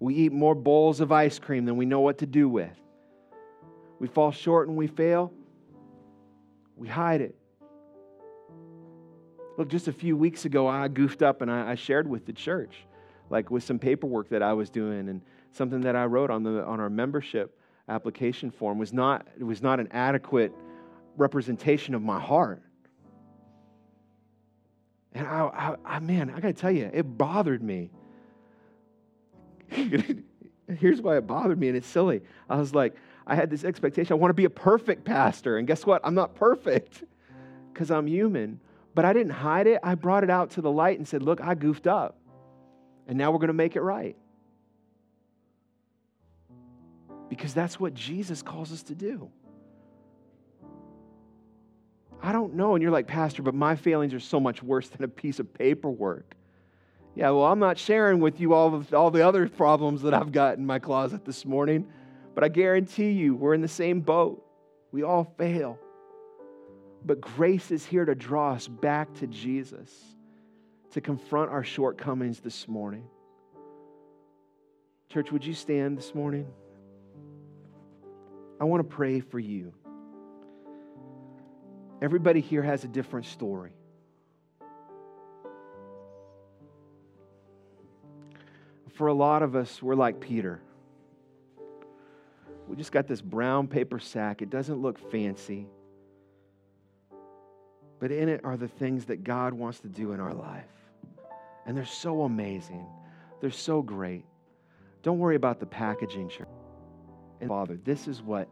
We 0.00 0.16
eat 0.16 0.32
more 0.32 0.56
bowls 0.56 0.98
of 0.98 1.12
ice 1.12 1.38
cream 1.38 1.64
than 1.64 1.76
we 1.76 1.86
know 1.86 2.00
what 2.00 2.18
to 2.18 2.26
do 2.26 2.48
with. 2.48 2.76
We 4.00 4.08
fall 4.08 4.32
short 4.32 4.66
and 4.66 4.76
we 4.76 4.88
fail, 4.88 5.32
we 6.76 6.88
hide 6.88 7.20
it. 7.20 7.36
Look, 9.56 9.68
just 9.68 9.86
a 9.86 9.92
few 9.92 10.16
weeks 10.16 10.46
ago, 10.46 10.66
I 10.66 10.88
goofed 10.88 11.22
up 11.22 11.40
and 11.40 11.48
I, 11.48 11.76
shared 11.76 12.08
with 12.08 12.26
the 12.26 12.32
church, 12.32 12.74
like 13.30 13.52
with 13.52 13.62
some 13.62 13.78
paperwork 13.78 14.30
that 14.30 14.42
I 14.42 14.52
was 14.52 14.68
doing 14.68 15.08
and 15.08 15.20
something 15.52 15.82
that 15.82 15.94
I 15.94 16.06
wrote 16.06 16.30
on, 16.30 16.42
the, 16.42 16.64
on 16.64 16.80
our 16.80 16.90
membership 16.90 17.56
application 17.88 18.50
form 18.50 18.78
was 18.78 18.92
not, 18.92 19.28
it 19.38 19.44
was 19.44 19.62
not 19.62 19.78
an 19.78 19.86
adequate 19.92 20.52
representation 21.16 21.94
of 21.94 22.02
my 22.02 22.18
heart. 22.18 22.60
And 25.14 25.26
I, 25.26 25.76
I, 25.86 25.96
I 25.96 25.98
man, 26.00 26.30
I 26.30 26.40
got 26.40 26.48
to 26.48 26.52
tell 26.54 26.70
you, 26.70 26.90
it 26.92 27.02
bothered 27.02 27.62
me. 27.62 27.90
Here's 29.70 31.00
why 31.00 31.16
it 31.16 31.26
bothered 31.26 31.58
me, 31.58 31.68
and 31.68 31.76
it's 31.76 31.86
silly. 31.86 32.22
I 32.48 32.56
was 32.56 32.74
like, 32.74 32.94
I 33.26 33.34
had 33.34 33.50
this 33.50 33.64
expectation. 33.64 34.12
I 34.12 34.16
want 34.16 34.30
to 34.30 34.34
be 34.34 34.44
a 34.44 34.50
perfect 34.50 35.04
pastor. 35.04 35.56
And 35.56 35.66
guess 35.66 35.86
what? 35.86 36.00
I'm 36.04 36.14
not 36.14 36.34
perfect 36.34 37.04
because 37.72 37.90
I'm 37.90 38.06
human. 38.06 38.60
But 38.94 39.04
I 39.04 39.12
didn't 39.12 39.32
hide 39.32 39.66
it. 39.66 39.80
I 39.82 39.94
brought 39.94 40.24
it 40.24 40.30
out 40.30 40.50
to 40.52 40.60
the 40.60 40.70
light 40.70 40.98
and 40.98 41.06
said, 41.06 41.22
Look, 41.22 41.40
I 41.40 41.54
goofed 41.54 41.86
up. 41.86 42.16
And 43.06 43.18
now 43.18 43.30
we're 43.30 43.38
going 43.38 43.48
to 43.48 43.54
make 43.54 43.76
it 43.76 43.82
right. 43.82 44.16
Because 47.28 47.52
that's 47.54 47.80
what 47.80 47.94
Jesus 47.94 48.42
calls 48.42 48.72
us 48.72 48.82
to 48.84 48.94
do. 48.94 49.30
I 52.22 52.32
don't 52.32 52.54
know. 52.54 52.74
And 52.74 52.82
you're 52.82 52.92
like, 52.92 53.06
Pastor, 53.06 53.42
but 53.42 53.54
my 53.54 53.76
failings 53.76 54.14
are 54.14 54.20
so 54.20 54.40
much 54.40 54.62
worse 54.62 54.88
than 54.88 55.04
a 55.04 55.08
piece 55.08 55.38
of 55.38 55.52
paperwork. 55.52 56.34
Yeah, 57.14 57.30
well, 57.30 57.44
I'm 57.44 57.60
not 57.60 57.78
sharing 57.78 58.18
with 58.18 58.40
you 58.40 58.54
all, 58.54 58.74
of, 58.74 58.92
all 58.92 59.10
the 59.10 59.26
other 59.26 59.48
problems 59.48 60.02
that 60.02 60.14
I've 60.14 60.32
got 60.32 60.58
in 60.58 60.66
my 60.66 60.80
closet 60.80 61.24
this 61.24 61.44
morning, 61.44 61.86
but 62.34 62.42
I 62.42 62.48
guarantee 62.48 63.10
you 63.10 63.36
we're 63.36 63.54
in 63.54 63.60
the 63.60 63.68
same 63.68 64.00
boat. 64.00 64.44
We 64.90 65.04
all 65.04 65.32
fail. 65.38 65.78
But 67.04 67.20
grace 67.20 67.70
is 67.70 67.84
here 67.84 68.04
to 68.04 68.14
draw 68.14 68.52
us 68.52 68.66
back 68.66 69.12
to 69.14 69.26
Jesus, 69.26 69.92
to 70.92 71.00
confront 71.00 71.50
our 71.50 71.62
shortcomings 71.62 72.40
this 72.40 72.66
morning. 72.66 73.04
Church, 75.08 75.30
would 75.30 75.44
you 75.44 75.54
stand 75.54 75.96
this 75.96 76.14
morning? 76.14 76.48
I 78.60 78.64
want 78.64 78.88
to 78.88 78.96
pray 78.96 79.20
for 79.20 79.38
you. 79.38 79.72
Everybody 82.04 82.42
here 82.42 82.62
has 82.62 82.84
a 82.84 82.86
different 82.86 83.24
story. 83.24 83.72
For 88.92 89.06
a 89.06 89.14
lot 89.14 89.42
of 89.42 89.56
us, 89.56 89.82
we're 89.82 89.94
like 89.94 90.20
Peter. 90.20 90.60
We 92.68 92.76
just 92.76 92.92
got 92.92 93.08
this 93.08 93.22
brown 93.22 93.68
paper 93.68 93.98
sack. 93.98 94.42
It 94.42 94.50
doesn't 94.50 94.82
look 94.82 94.98
fancy, 95.10 95.66
but 98.00 98.12
in 98.12 98.28
it 98.28 98.42
are 98.44 98.58
the 98.58 98.68
things 98.68 99.06
that 99.06 99.24
God 99.24 99.54
wants 99.54 99.80
to 99.80 99.88
do 99.88 100.12
in 100.12 100.20
our 100.20 100.34
life. 100.34 100.68
And 101.64 101.74
they're 101.74 101.86
so 101.86 102.24
amazing, 102.24 102.84
they're 103.40 103.50
so 103.50 103.80
great. 103.80 104.26
Don't 105.02 105.20
worry 105.20 105.36
about 105.36 105.58
the 105.58 105.64
packaging, 105.64 106.28
church. 106.28 106.48
And 107.40 107.48
Father, 107.48 107.78
this 107.82 108.08
is 108.08 108.20
what 108.20 108.46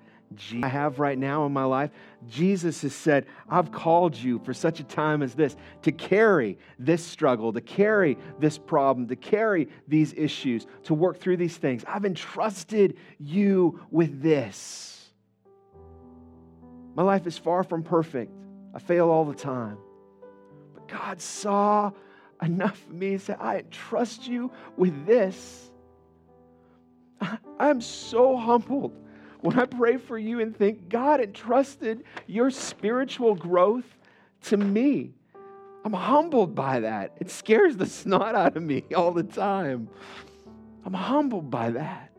I 0.63 0.69
have 0.69 0.99
right 0.99 1.19
now 1.19 1.47
in 1.47 1.53
my 1.53 1.65
life. 1.65 1.91
Jesus 2.29 2.83
has 2.83 2.95
said, 2.95 3.27
I've 3.49 3.73
called 3.73 4.17
you 4.17 4.39
for 4.39 4.55
such 4.55 4.81
a 4.81 4.85
time 4.85 5.23
as 5.23 5.35
this 5.35 5.57
to 5.83 5.93
carry 5.93 6.59
this 6.79 7.05
struggle, 7.05 7.53
to 7.53 7.61
carry 7.61 8.19
this 8.39 8.59
problem, 8.59 9.09
to 9.09 9.17
carry 9.17 9.69
these 9.89 10.15
issues, 10.15 10.67
to 10.85 10.95
work 10.95 11.19
through 11.19 11.37
these 11.39 11.57
things. 11.57 11.85
I've 11.87 12.05
entrusted 12.05 12.97
you 13.19 13.81
with 13.91 14.23
this. 14.23 15.11
My 16.95 17.03
life 17.03 17.27
is 17.27 17.39
far 17.39 17.65
from 17.65 17.83
perfect. 17.83 18.33
I 18.75 18.79
fail 18.79 19.09
all 19.09 19.25
the 19.25 19.35
time. 19.35 19.79
But 20.75 20.89
God 20.89 21.21
saw 21.21 21.93
enough 22.43 22.85
of 22.87 22.93
me 22.93 23.13
and 23.13 23.21
said, 23.21 23.39
I 23.41 23.59
entrust 23.59 24.27
you 24.27 24.51
with 24.77 25.07
this. 25.07 25.71
I'm 27.59 27.81
so 27.81 28.37
humbled 28.37 28.93
when 29.43 29.59
I 29.59 29.67
pray 29.67 29.97
for 29.97 30.17
you 30.17 30.41
and 30.41 30.57
think, 30.57 30.89
God 30.89 31.21
entrusted 31.21 32.05
your 32.27 32.51
spiritual 32.51 33.35
growth 33.35 33.85
to 34.45 34.57
me. 34.57 35.13
I'm 35.85 35.93
humbled 35.93 36.55
by 36.55 36.81
that. 36.81 37.17
It 37.21 37.31
scares 37.31 37.77
the 37.77 37.87
snot 38.01 38.35
out 38.35 38.57
of 38.57 38.63
me 38.63 38.85
all 38.97 39.11
the 39.11 39.25
time. 39.25 39.89
I'm 40.85 40.95
humbled 40.95 41.51
by 41.51 41.71
that. 41.71 42.11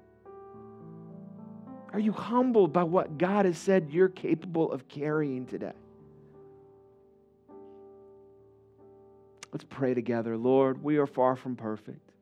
Are 1.94 2.00
you 2.00 2.12
humbled 2.12 2.74
by 2.74 2.84
what 2.84 3.18
God 3.18 3.46
has 3.46 3.58
said 3.58 3.90
you're 3.92 4.10
capable 4.10 4.72
of 4.72 4.88
carrying 4.88 5.46
today? 5.46 5.74
Let's 9.52 9.66
pray 9.70 9.94
together. 9.94 10.36
Lord, 10.36 10.84
we 10.84 10.98
are 10.98 11.06
far 11.06 11.36
from 11.36 11.56
perfect. 11.56 12.13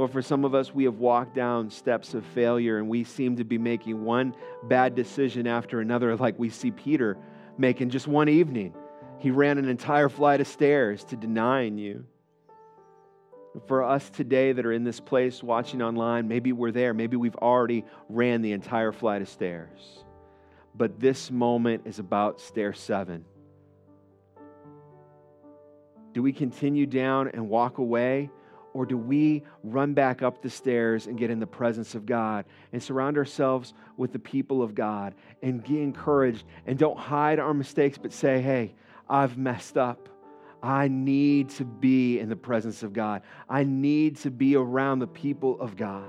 Lord, 0.00 0.12
for 0.12 0.22
some 0.22 0.46
of 0.46 0.54
us, 0.54 0.74
we 0.74 0.84
have 0.84 0.98
walked 0.98 1.34
down 1.34 1.68
steps 1.68 2.14
of 2.14 2.24
failure 2.24 2.78
and 2.78 2.88
we 2.88 3.04
seem 3.04 3.36
to 3.36 3.44
be 3.44 3.58
making 3.58 4.02
one 4.02 4.34
bad 4.62 4.94
decision 4.94 5.46
after 5.46 5.82
another, 5.82 6.16
like 6.16 6.38
we 6.38 6.48
see 6.48 6.70
Peter 6.70 7.18
making 7.58 7.90
just 7.90 8.08
one 8.08 8.26
evening. 8.30 8.72
He 9.18 9.30
ran 9.30 9.58
an 9.58 9.68
entire 9.68 10.08
flight 10.08 10.40
of 10.40 10.46
stairs 10.46 11.04
to 11.04 11.16
denying 11.16 11.76
you. 11.76 12.06
For 13.66 13.84
us 13.84 14.08
today 14.08 14.52
that 14.52 14.64
are 14.64 14.72
in 14.72 14.84
this 14.84 15.00
place 15.00 15.42
watching 15.42 15.82
online, 15.82 16.28
maybe 16.28 16.54
we're 16.54 16.72
there. 16.72 16.94
Maybe 16.94 17.18
we've 17.18 17.36
already 17.36 17.84
ran 18.08 18.40
the 18.40 18.52
entire 18.52 18.92
flight 18.92 19.20
of 19.20 19.28
stairs. 19.28 20.02
But 20.74 20.98
this 20.98 21.30
moment 21.30 21.82
is 21.84 21.98
about 21.98 22.40
stair 22.40 22.72
seven. 22.72 23.26
Do 26.14 26.22
we 26.22 26.32
continue 26.32 26.86
down 26.86 27.28
and 27.34 27.50
walk 27.50 27.76
away? 27.76 28.30
Or 28.72 28.86
do 28.86 28.96
we 28.96 29.42
run 29.64 29.94
back 29.94 30.22
up 30.22 30.42
the 30.42 30.50
stairs 30.50 31.06
and 31.06 31.18
get 31.18 31.30
in 31.30 31.40
the 31.40 31.46
presence 31.46 31.94
of 31.94 32.06
God 32.06 32.44
and 32.72 32.82
surround 32.82 33.16
ourselves 33.16 33.74
with 33.96 34.12
the 34.12 34.18
people 34.18 34.62
of 34.62 34.74
God 34.74 35.14
and 35.42 35.64
get 35.64 35.78
encouraged 35.78 36.44
and 36.66 36.78
don't 36.78 36.98
hide 36.98 37.38
our 37.40 37.52
mistakes, 37.54 37.98
but 37.98 38.12
say, 38.12 38.40
hey, 38.40 38.74
I've 39.08 39.36
messed 39.36 39.76
up. 39.76 40.08
I 40.62 40.88
need 40.88 41.48
to 41.50 41.64
be 41.64 42.20
in 42.20 42.28
the 42.28 42.36
presence 42.36 42.82
of 42.82 42.92
God. 42.92 43.22
I 43.48 43.64
need 43.64 44.16
to 44.18 44.30
be 44.30 44.56
around 44.56 44.98
the 44.98 45.06
people 45.06 45.60
of 45.60 45.76
God. 45.76 46.08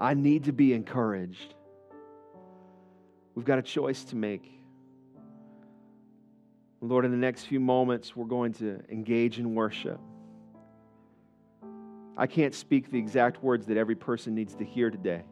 I 0.00 0.14
need 0.14 0.44
to 0.44 0.52
be 0.52 0.72
encouraged. 0.72 1.54
We've 3.34 3.44
got 3.44 3.58
a 3.58 3.62
choice 3.62 4.04
to 4.06 4.16
make. 4.16 4.50
Lord, 6.80 7.04
in 7.04 7.10
the 7.10 7.16
next 7.16 7.44
few 7.44 7.60
moments, 7.60 8.16
we're 8.16 8.24
going 8.24 8.54
to 8.54 8.82
engage 8.90 9.38
in 9.38 9.54
worship. 9.54 10.00
I 12.20 12.26
can't 12.26 12.54
speak 12.54 12.90
the 12.90 12.98
exact 12.98 13.42
words 13.42 13.64
that 13.68 13.78
every 13.78 13.94
person 13.94 14.34
needs 14.34 14.54
to 14.56 14.64
hear 14.64 14.90
today, 14.90 15.22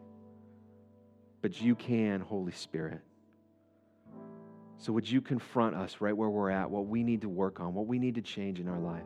but 1.39 1.61
you 1.61 1.75
can, 1.75 2.19
Holy 2.19 2.51
Spirit. 2.51 3.01
So, 4.79 4.93
would 4.93 5.07
you 5.07 5.21
confront 5.21 5.75
us 5.75 5.97
right 5.99 6.17
where 6.17 6.29
we're 6.29 6.49
at, 6.49 6.71
what 6.71 6.87
we 6.87 7.03
need 7.03 7.21
to 7.21 7.29
work 7.29 7.59
on, 7.59 7.75
what 7.75 7.85
we 7.85 7.99
need 7.99 8.15
to 8.15 8.23
change 8.23 8.59
in 8.59 8.67
our 8.67 8.79
life? 8.79 9.03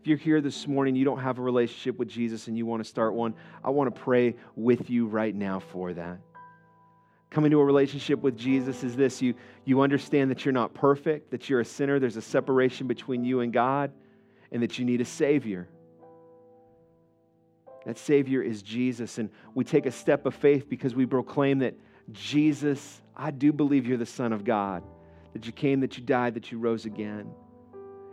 If 0.00 0.08
you're 0.08 0.18
here 0.18 0.40
this 0.40 0.66
morning, 0.66 0.96
you 0.96 1.04
don't 1.04 1.20
have 1.20 1.38
a 1.38 1.42
relationship 1.42 1.96
with 1.96 2.08
Jesus 2.08 2.48
and 2.48 2.58
you 2.58 2.66
want 2.66 2.82
to 2.82 2.88
start 2.88 3.14
one, 3.14 3.34
I 3.62 3.70
want 3.70 3.94
to 3.94 4.00
pray 4.00 4.34
with 4.56 4.90
you 4.90 5.06
right 5.06 5.36
now 5.36 5.60
for 5.60 5.94
that. 5.94 6.18
Coming 7.30 7.52
to 7.52 7.60
a 7.60 7.64
relationship 7.64 8.20
with 8.20 8.36
Jesus 8.36 8.82
is 8.82 8.96
this 8.96 9.22
you, 9.22 9.34
you 9.64 9.80
understand 9.80 10.32
that 10.32 10.44
you're 10.44 10.50
not 10.50 10.74
perfect, 10.74 11.30
that 11.30 11.48
you're 11.48 11.60
a 11.60 11.64
sinner, 11.64 12.00
there's 12.00 12.16
a 12.16 12.22
separation 12.22 12.88
between 12.88 13.24
you 13.24 13.42
and 13.42 13.52
God, 13.52 13.92
and 14.50 14.60
that 14.64 14.76
you 14.76 14.84
need 14.84 15.00
a 15.00 15.04
Savior. 15.04 15.68
That 17.86 17.98
Savior 17.98 18.42
is 18.42 18.62
Jesus. 18.62 19.18
And 19.18 19.30
we 19.54 19.64
take 19.64 19.86
a 19.86 19.90
step 19.90 20.26
of 20.26 20.34
faith 20.34 20.68
because 20.68 20.94
we 20.94 21.06
proclaim 21.06 21.60
that 21.60 21.74
Jesus, 22.12 23.00
I 23.16 23.30
do 23.30 23.52
believe 23.52 23.86
you're 23.86 23.96
the 23.96 24.06
Son 24.06 24.32
of 24.32 24.44
God, 24.44 24.82
that 25.32 25.46
you 25.46 25.52
came, 25.52 25.80
that 25.80 25.96
you 25.96 26.04
died, 26.04 26.34
that 26.34 26.50
you 26.50 26.58
rose 26.58 26.84
again. 26.84 27.30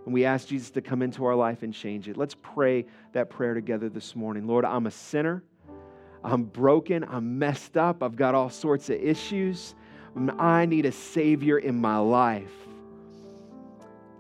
And 0.06 0.14
we 0.14 0.26
ask 0.26 0.48
Jesus 0.48 0.70
to 0.72 0.82
come 0.82 1.02
into 1.02 1.26
our 1.26 1.36
life 1.36 1.64
and 1.64 1.74
change 1.74 2.08
it. 2.08 2.16
Let's 2.16 2.36
pray 2.36 2.86
that 3.14 3.30
prayer 3.30 3.54
together 3.54 3.90
this 3.90 4.16
morning. 4.16 4.48
Lord, 4.48 4.64
I'm 4.64 4.86
a 4.86 4.92
sinner. 4.92 5.44
I'm 6.24 6.44
broken. 6.44 7.04
I'm 7.04 7.40
messed 7.40 7.76
up. 7.76 8.04
I've 8.04 8.16
got 8.16 8.36
all 8.36 8.50
sorts 8.50 8.90
of 8.90 8.98
issues. 9.00 9.76
I 10.38 10.66
need 10.66 10.86
a 10.86 10.92
Savior 10.92 11.58
in 11.58 11.76
my 11.76 11.98
life. 11.98 12.52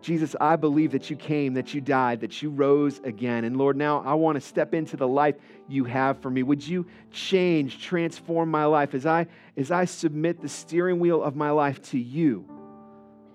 Jesus, 0.05 0.35
I 0.39 0.55
believe 0.55 0.91
that 0.91 1.09
you 1.09 1.15
came, 1.15 1.55
that 1.55 1.73
you 1.73 1.81
died, 1.81 2.21
that 2.21 2.39
you 2.39 2.51
rose 2.51 3.01
again. 3.03 3.43
And 3.43 3.57
Lord, 3.57 3.75
now 3.75 4.03
I 4.05 4.13
want 4.13 4.35
to 4.35 4.39
step 4.39 4.75
into 4.75 4.95
the 4.95 5.07
life 5.07 5.33
you 5.67 5.83
have 5.85 6.19
for 6.19 6.29
me. 6.29 6.43
Would 6.43 6.65
you 6.65 6.85
change, 7.11 7.81
transform 7.81 8.51
my 8.51 8.65
life 8.65 8.93
as 8.93 9.07
I 9.07 9.25
as 9.57 9.71
I 9.71 9.85
submit 9.85 10.43
the 10.43 10.47
steering 10.47 10.99
wheel 10.99 11.23
of 11.23 11.35
my 11.35 11.49
life 11.49 11.81
to 11.89 11.97
you? 11.97 12.45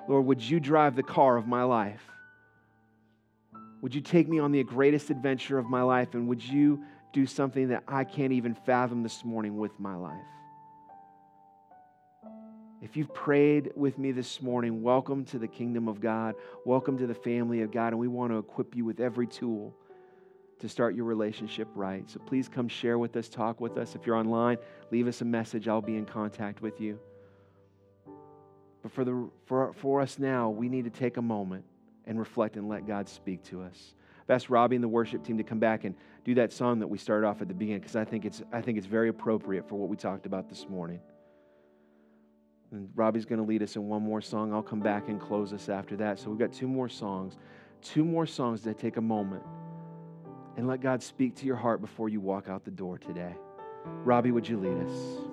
Lord, 0.08 0.26
would 0.26 0.40
you 0.40 0.60
drive 0.60 0.94
the 0.94 1.02
car 1.02 1.36
of 1.36 1.48
my 1.48 1.64
life? 1.64 2.02
Would 3.82 3.92
you 3.92 4.00
take 4.00 4.28
me 4.28 4.38
on 4.38 4.52
the 4.52 4.62
greatest 4.62 5.10
adventure 5.10 5.58
of 5.58 5.66
my 5.66 5.82
life 5.82 6.14
and 6.14 6.28
would 6.28 6.42
you 6.42 6.84
do 7.12 7.26
something 7.26 7.70
that 7.70 7.82
I 7.88 8.04
can't 8.04 8.32
even 8.32 8.54
fathom 8.54 9.02
this 9.02 9.24
morning 9.24 9.56
with 9.56 9.72
my 9.80 9.96
life? 9.96 10.14
If 12.82 12.96
you've 12.96 13.12
prayed 13.12 13.72
with 13.76 13.98
me 13.98 14.10
this 14.10 14.40
morning, 14.40 14.82
welcome 14.82 15.26
to 15.26 15.38
the 15.38 15.46
kingdom 15.46 15.86
of 15.86 16.00
God. 16.00 16.34
Welcome 16.64 16.96
to 16.96 17.06
the 17.06 17.14
family 17.14 17.60
of 17.60 17.70
God. 17.70 17.88
And 17.88 17.98
we 17.98 18.08
want 18.08 18.32
to 18.32 18.38
equip 18.38 18.74
you 18.74 18.86
with 18.86 19.00
every 19.00 19.26
tool 19.26 19.74
to 20.60 20.68
start 20.68 20.94
your 20.94 21.04
relationship 21.04 21.68
right. 21.74 22.08
So 22.08 22.20
please 22.20 22.48
come 22.48 22.68
share 22.68 22.98
with 22.98 23.14
us, 23.16 23.28
talk 23.28 23.60
with 23.60 23.76
us. 23.76 23.94
If 23.94 24.06
you're 24.06 24.16
online, 24.16 24.56
leave 24.90 25.08
us 25.08 25.20
a 25.20 25.26
message. 25.26 25.68
I'll 25.68 25.82
be 25.82 25.96
in 25.96 26.06
contact 26.06 26.62
with 26.62 26.80
you. 26.80 26.98
But 28.82 28.92
for, 28.92 29.04
the, 29.04 29.28
for, 29.44 29.74
for 29.74 30.00
us 30.00 30.18
now, 30.18 30.48
we 30.48 30.70
need 30.70 30.84
to 30.84 30.90
take 30.90 31.18
a 31.18 31.22
moment 31.22 31.66
and 32.06 32.18
reflect 32.18 32.56
and 32.56 32.66
let 32.66 32.86
God 32.86 33.10
speak 33.10 33.42
to 33.44 33.60
us. 33.60 33.94
I've 34.22 34.36
asked 34.36 34.48
Robbie 34.48 34.76
and 34.76 34.82
the 34.82 34.88
worship 34.88 35.22
team 35.22 35.36
to 35.36 35.44
come 35.44 35.58
back 35.58 35.84
and 35.84 35.94
do 36.24 36.34
that 36.36 36.50
song 36.50 36.78
that 36.78 36.86
we 36.86 36.96
started 36.96 37.26
off 37.26 37.42
at 37.42 37.48
the 37.48 37.54
beginning 37.54 37.80
because 37.80 37.96
I 37.96 38.06
think 38.06 38.24
it's 38.24 38.42
I 38.52 38.62
think 38.62 38.78
it's 38.78 38.86
very 38.86 39.10
appropriate 39.10 39.68
for 39.68 39.74
what 39.74 39.90
we 39.90 39.96
talked 39.96 40.24
about 40.24 40.48
this 40.48 40.66
morning. 40.66 41.00
And 42.72 42.88
Robbie's 42.94 43.24
going 43.24 43.40
to 43.40 43.46
lead 43.46 43.62
us 43.62 43.76
in 43.76 43.88
one 43.88 44.02
more 44.02 44.20
song. 44.20 44.52
I'll 44.52 44.62
come 44.62 44.80
back 44.80 45.08
and 45.08 45.20
close 45.20 45.52
us 45.52 45.68
after 45.68 45.96
that. 45.96 46.18
So 46.18 46.30
we've 46.30 46.38
got 46.38 46.52
two 46.52 46.68
more 46.68 46.88
songs. 46.88 47.36
Two 47.82 48.04
more 48.04 48.26
songs 48.26 48.62
that 48.62 48.78
take 48.78 48.96
a 48.96 49.00
moment 49.00 49.42
and 50.56 50.68
let 50.68 50.80
God 50.80 51.02
speak 51.02 51.34
to 51.36 51.46
your 51.46 51.56
heart 51.56 51.80
before 51.80 52.08
you 52.08 52.20
walk 52.20 52.48
out 52.48 52.64
the 52.64 52.70
door 52.70 52.98
today. 52.98 53.34
Robbie, 54.04 54.30
would 54.30 54.48
you 54.48 54.58
lead 54.58 54.86
us? 54.86 55.30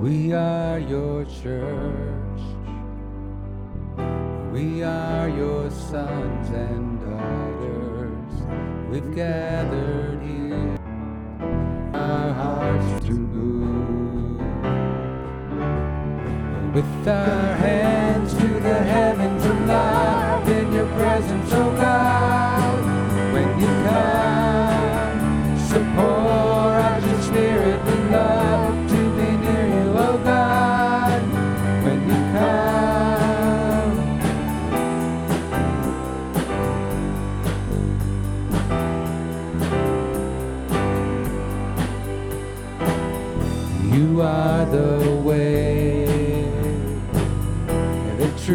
We 0.00 0.32
are 0.32 0.78
your 0.78 1.24
church. 1.26 2.40
We 4.52 4.82
are 4.82 5.28
your 5.28 5.70
sons 5.70 6.48
and 6.50 7.00
daughters. 7.00 7.51
We've 8.92 9.14
gathered 9.14 10.20
here, 10.20 10.78
our 11.94 12.32
hearts 12.34 13.06
to 13.06 13.12
move. 13.12 14.38
With 16.74 17.08
our 17.08 17.54
hands 17.54 18.34
to 18.34 18.48
the 18.60 18.74
heavens 18.74 19.46
alive 19.46 20.11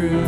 the 0.00 0.27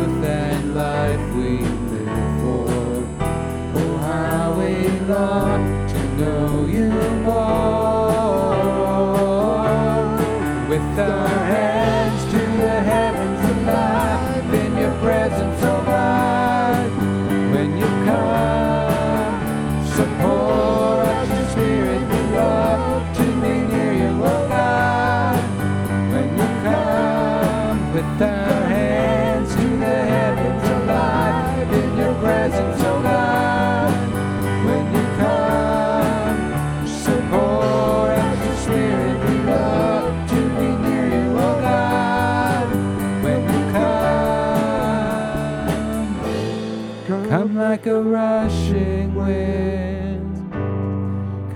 like 47.81 47.93
a 47.93 48.01
rushing 48.03 49.15
wind, 49.15 50.51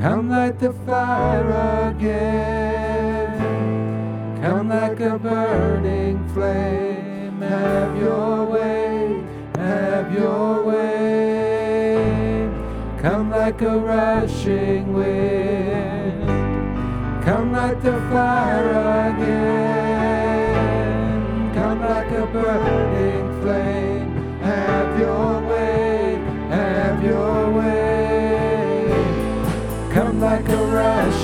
come 0.02 0.28
like 0.28 0.58
the 0.58 0.74
fire 0.74 1.92
again, 1.96 3.30
come 4.42 4.70
like 4.70 5.00
a 5.02 5.20
burning 5.20 6.28
flame. 6.30 7.42
Have 7.42 7.96
your 7.98 8.46
way, 8.46 9.24
have 9.58 10.12
your 10.12 10.64
way. 10.64 12.50
Come 13.00 13.30
like 13.30 13.62
a 13.62 13.78
rushing 13.78 14.94
wind. 14.94 16.28
Come 17.24 17.52
like 17.52 17.84
the 17.84 18.00
fire 18.10 19.14
again. 19.14 20.64
Come 21.54 21.82
like 21.82 22.10
a 22.10 22.26
burning 22.26 23.42
flame. 23.44 23.85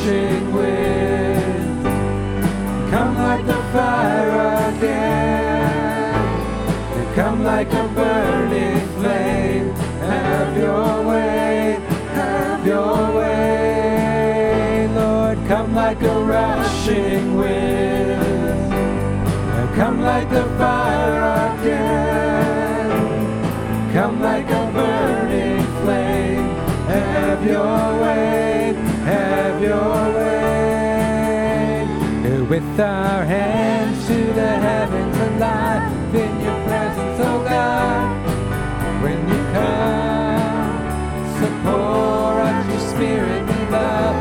rushing 0.01 0.53
wind. 0.53 1.85
Come 2.89 3.15
like 3.17 3.45
the 3.45 3.61
fire 3.71 4.69
again, 4.69 6.15
come 7.15 7.43
like 7.43 7.71
a 7.71 7.87
burning 7.95 8.87
flame. 8.97 9.69
Have 10.01 10.57
your 10.57 11.03
way, 11.07 11.79
have 12.13 12.65
your 12.65 13.13
way, 13.15 14.87
Lord. 14.95 15.37
Come 15.47 15.75
like 15.75 16.01
a 16.01 16.19
rushing 16.19 17.35
wind, 17.37 18.73
and 18.73 19.75
come 19.75 20.01
like 20.01 20.29
the 20.29 20.43
fire 20.57 21.53
again, 21.59 22.91
come 23.93 24.21
like 24.21 24.49
a 24.49 24.71
burning 24.73 25.65
flame. 25.83 26.49
Have 26.87 27.45
your 27.45 28.01
way 28.01 28.60
your 29.61 30.13
way. 30.15 31.85
And 32.25 32.49
with 32.49 32.79
our 32.79 33.23
hands 33.25 34.07
to 34.07 34.33
the 34.33 34.51
heavens 34.67 35.17
alive 35.17 36.15
in 36.15 36.41
your 36.41 36.63
presence, 36.67 37.19
oh 37.21 37.43
God, 37.47 39.03
when 39.03 39.19
you 39.29 39.39
come, 39.53 40.81
support 41.39 42.01
pour 42.31 42.41
out 42.41 42.69
your 42.69 42.79
spirit 42.79 43.49
and 43.49 43.71
love. 43.71 44.20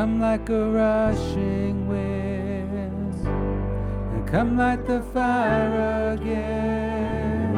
Come 0.00 0.16
like 0.18 0.48
a 0.48 0.64
rushing 0.70 1.86
wind, 1.86 3.14
and 3.26 4.26
come 4.26 4.56
like 4.56 4.86
the 4.86 5.02
fire 5.12 6.12
again, 6.14 7.52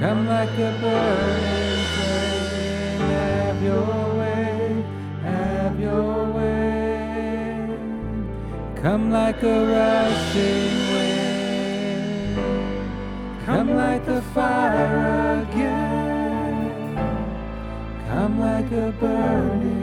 come 0.00 0.26
like 0.26 0.50
a 0.58 0.72
burning 0.82 1.84
flame. 1.94 3.00
Have 3.14 3.62
your 3.62 4.14
way, 4.18 4.84
have 5.22 5.78
your 5.78 6.32
way. 6.32 7.78
Come 8.82 9.12
like 9.12 9.40
a 9.44 9.66
rushing 9.76 10.74
wind, 10.94 12.38
come 13.46 13.76
like 13.76 14.04
the 14.04 14.20
fire 14.34 15.46
again, 15.46 16.96
come 18.08 18.40
like 18.40 18.72
a 18.72 18.90
burning. 18.98 19.79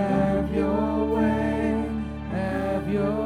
Have 0.00 0.54
your 0.54 1.14
way, 1.14 1.84
have 2.32 2.88
your 2.88 3.19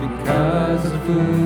Because 0.00 0.84
of 0.86 1.00
who 1.02 1.45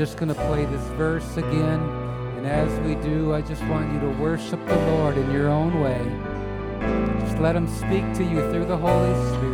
just 0.00 0.16
going 0.16 0.34
to 0.34 0.34
play 0.46 0.64
this 0.64 0.80
verse 0.96 1.36
again. 1.36 1.78
And 2.38 2.46
as 2.46 2.72
we 2.86 2.94
do, 3.06 3.34
I 3.34 3.42
just 3.42 3.62
want 3.64 3.92
you 3.92 4.00
to 4.00 4.08
worship 4.18 4.58
the 4.66 4.76
Lord 4.92 5.18
in 5.18 5.30
your 5.30 5.50
own 5.50 5.78
way. 5.78 6.00
Just 7.20 7.36
let 7.36 7.54
Him 7.54 7.68
speak 7.68 8.10
to 8.14 8.24
you 8.24 8.40
through 8.50 8.64
the 8.64 8.78
Holy 8.78 9.12
Spirit. 9.28 9.49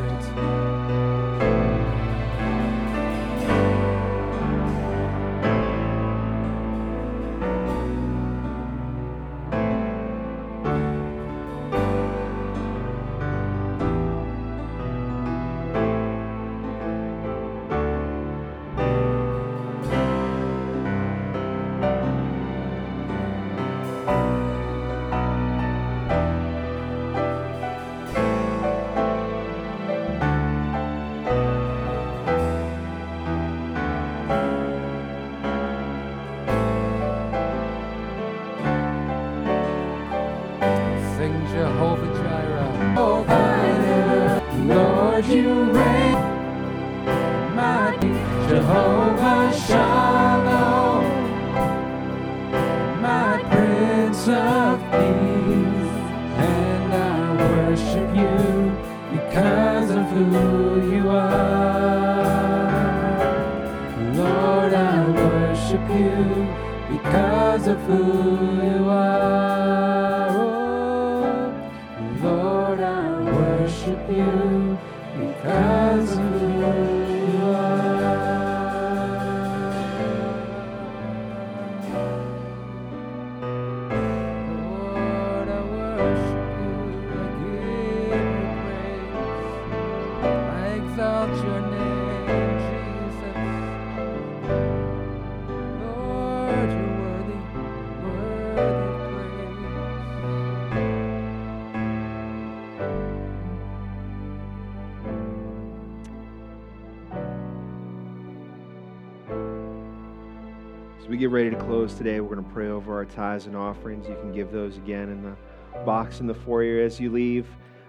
Pray 112.57 112.69
over 112.71 112.95
our 112.95 113.05
tithes 113.05 113.45
and 113.45 113.55
offerings. 113.55 114.09
You 114.09 114.15
can 114.15 114.33
give 114.33 114.51
those 114.51 114.79
again 114.79 115.11
in 115.11 115.23
the 115.23 115.37
box 115.85 116.21
in 116.21 116.27
the 116.27 116.33
foyer 116.33 116.81
as 116.81 116.99
you 116.99 117.13
leave, 117.13 117.47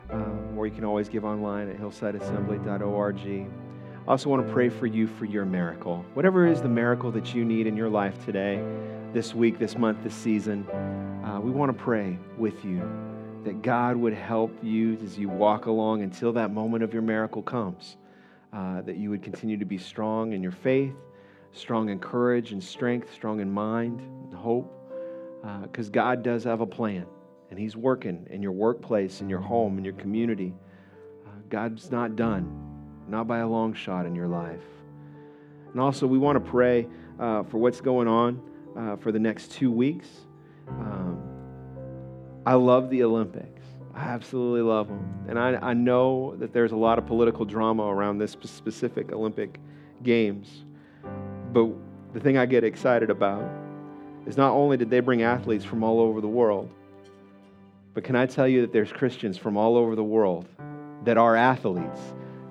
um, 0.10 0.57
or 0.57 0.68
you 0.68 0.76
can 0.76 0.84
always 0.84 1.07
give 1.07 1.23
online 1.23 1.69
at 1.69 1.77
hillsideassembly.org. 1.77 3.18
I 3.26 4.11
also 4.11 4.30
want 4.30 4.45
to 4.45 4.52
pray 4.52 4.68
for 4.68 4.85
you 4.85 5.07
for 5.07 5.23
your 5.23 5.45
miracle. 5.45 6.03
Whatever 6.15 6.45
is 6.45 6.61
the 6.61 6.68
miracle 6.68 7.11
that 7.11 7.34
you 7.34 7.45
need 7.45 7.65
in 7.65 7.77
your 7.77 7.88
life 7.88 8.26
today, 8.26 8.61
this 9.14 9.34
week, 9.34 9.57
this 9.57 9.77
month, 9.77 10.03
this 10.03 10.14
season, 10.14 10.68
uh, 11.23 11.39
we 11.41 11.49
want 11.49 11.72
to 11.72 11.81
pray 11.81 12.19
with 12.38 12.65
you 12.65 12.81
that 13.45 13.61
God 13.61 13.95
would 13.95 14.14
help 14.14 14.52
you 14.61 14.98
as 15.02 15.18
you 15.18 15.30
walk 15.30 15.68
along 15.68 16.02
until 16.02 16.34
that 16.34 16.52
moment 16.52 16.84
of 16.84 16.91
your 16.91 17.03
miracle 17.03 17.41
comes. 17.41 17.95
Uh, 18.52 18.81
that 18.81 18.98
you 18.98 19.11
would 19.11 19.23
continue 19.23 19.56
to 19.56 19.65
be 19.65 19.77
strong 19.77 20.34
in 20.34 20.44
your 20.44 20.52
faith, 20.52 20.95
strong 21.53 21.88
in 21.88 21.99
courage 21.99 22.52
and 22.52 22.61
strength, 22.61 23.14
strong 23.14 23.39
in 23.39 23.49
mind 23.49 24.02
hope, 24.36 24.74
because 25.64 25.90
God 25.90 26.24
does 26.24 26.44
have 26.44 26.62
a 26.62 26.66
plan, 26.66 27.06
and 27.49 27.60
He's 27.60 27.76
working 27.76 28.28
in 28.30 28.41
your 28.41 28.52
workplace, 28.52 29.22
in 29.22 29.30
your 29.30 29.40
home, 29.40 29.78
in 29.78 29.86
your 29.86 29.94
community. 29.94 30.54
Uh, 31.26 31.30
God's 31.49 31.91
not 31.91 32.16
done, 32.16 32.52
not 33.08 33.28
by 33.28 33.40
a 33.40 33.48
long 33.48 33.74
shot 33.74 34.06
in 34.06 34.16
your 34.16 34.28
life. 34.28 34.64
And 35.72 35.82
also, 35.82 36.08
we 36.08 36.18
want 36.18 36.44
to 36.44 36.52
pray 36.52 36.88
uh, 37.20 37.44
for 37.44 37.58
what's 37.58 37.82
going 37.82 38.08
on 38.08 38.41
uh, 38.78 38.95
for 38.98 39.12
the 39.12 39.20
next 39.20 39.52
two 39.52 39.72
weeks. 39.72 40.08
Um, 40.68 41.22
I 42.45 42.54
love 42.54 42.90
the 42.90 43.04
Olympics. 43.04 43.62
I 43.94 44.02
absolutely 44.02 44.62
love 44.62 44.88
them. 44.88 45.26
And 45.28 45.40
I, 45.40 45.56
I 45.56 45.74
know 45.74 46.36
that 46.38 46.54
there's 46.54 46.72
a 46.72 46.78
lot 46.78 46.98
of 46.98 47.06
political 47.06 47.45
drama 47.45 47.84
around 47.84 48.20
this 48.20 48.32
specific 48.44 49.12
Olympic 49.12 49.60
Games. 50.04 50.66
But 51.52 51.70
the 52.14 52.20
thing 52.20 52.38
I 52.38 52.45
get 52.45 52.64
excited 52.64 53.10
about 53.10 53.44
is 54.28 54.38
not 54.38 54.52
only 54.52 54.78
did 54.78 54.90
they 54.90 54.99
bring 54.99 55.24
athletes 55.24 55.64
from 55.64 55.84
all 55.84 55.99
over 55.99 56.20
the 56.22 56.28
world, 56.28 56.70
but 57.94 58.04
can 58.04 58.16
I 58.16 58.26
tell 58.26 58.48
you 58.48 58.62
that 58.62 58.74
there's 58.74 58.91
Christians 58.91 59.38
from 59.38 59.58
all 59.58 59.78
over 59.78 59.95
the 59.95 60.04
world 60.04 60.48
that 61.06 61.18
are 61.18 61.36
athletes 61.36 61.99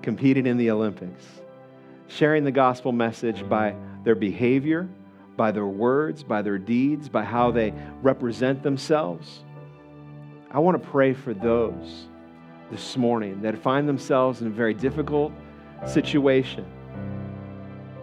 competing 0.02 0.46
in 0.46 0.56
the 0.56 0.70
Olympics, 0.70 1.22
sharing 2.08 2.42
the 2.44 2.50
gospel 2.50 2.92
message 2.92 3.46
by 3.48 3.74
their 4.02 4.14
behavior, 4.14 4.88
by 5.36 5.52
their 5.52 5.66
words, 5.66 6.22
by 6.22 6.40
their 6.40 6.58
deeds, 6.58 7.08
by 7.08 7.22
how 7.22 7.50
they 7.50 7.74
represent 8.02 8.62
themselves. 8.62 9.44
I 10.50 10.58
want 10.58 10.82
to 10.82 10.88
pray 10.88 11.12
for 11.12 11.34
those 11.34 12.06
this 12.70 12.96
morning 12.96 13.42
that 13.42 13.56
find 13.58 13.86
themselves 13.86 14.40
in 14.40 14.46
a 14.46 14.50
very 14.50 14.74
difficult 14.74 15.32
situation, 15.86 16.64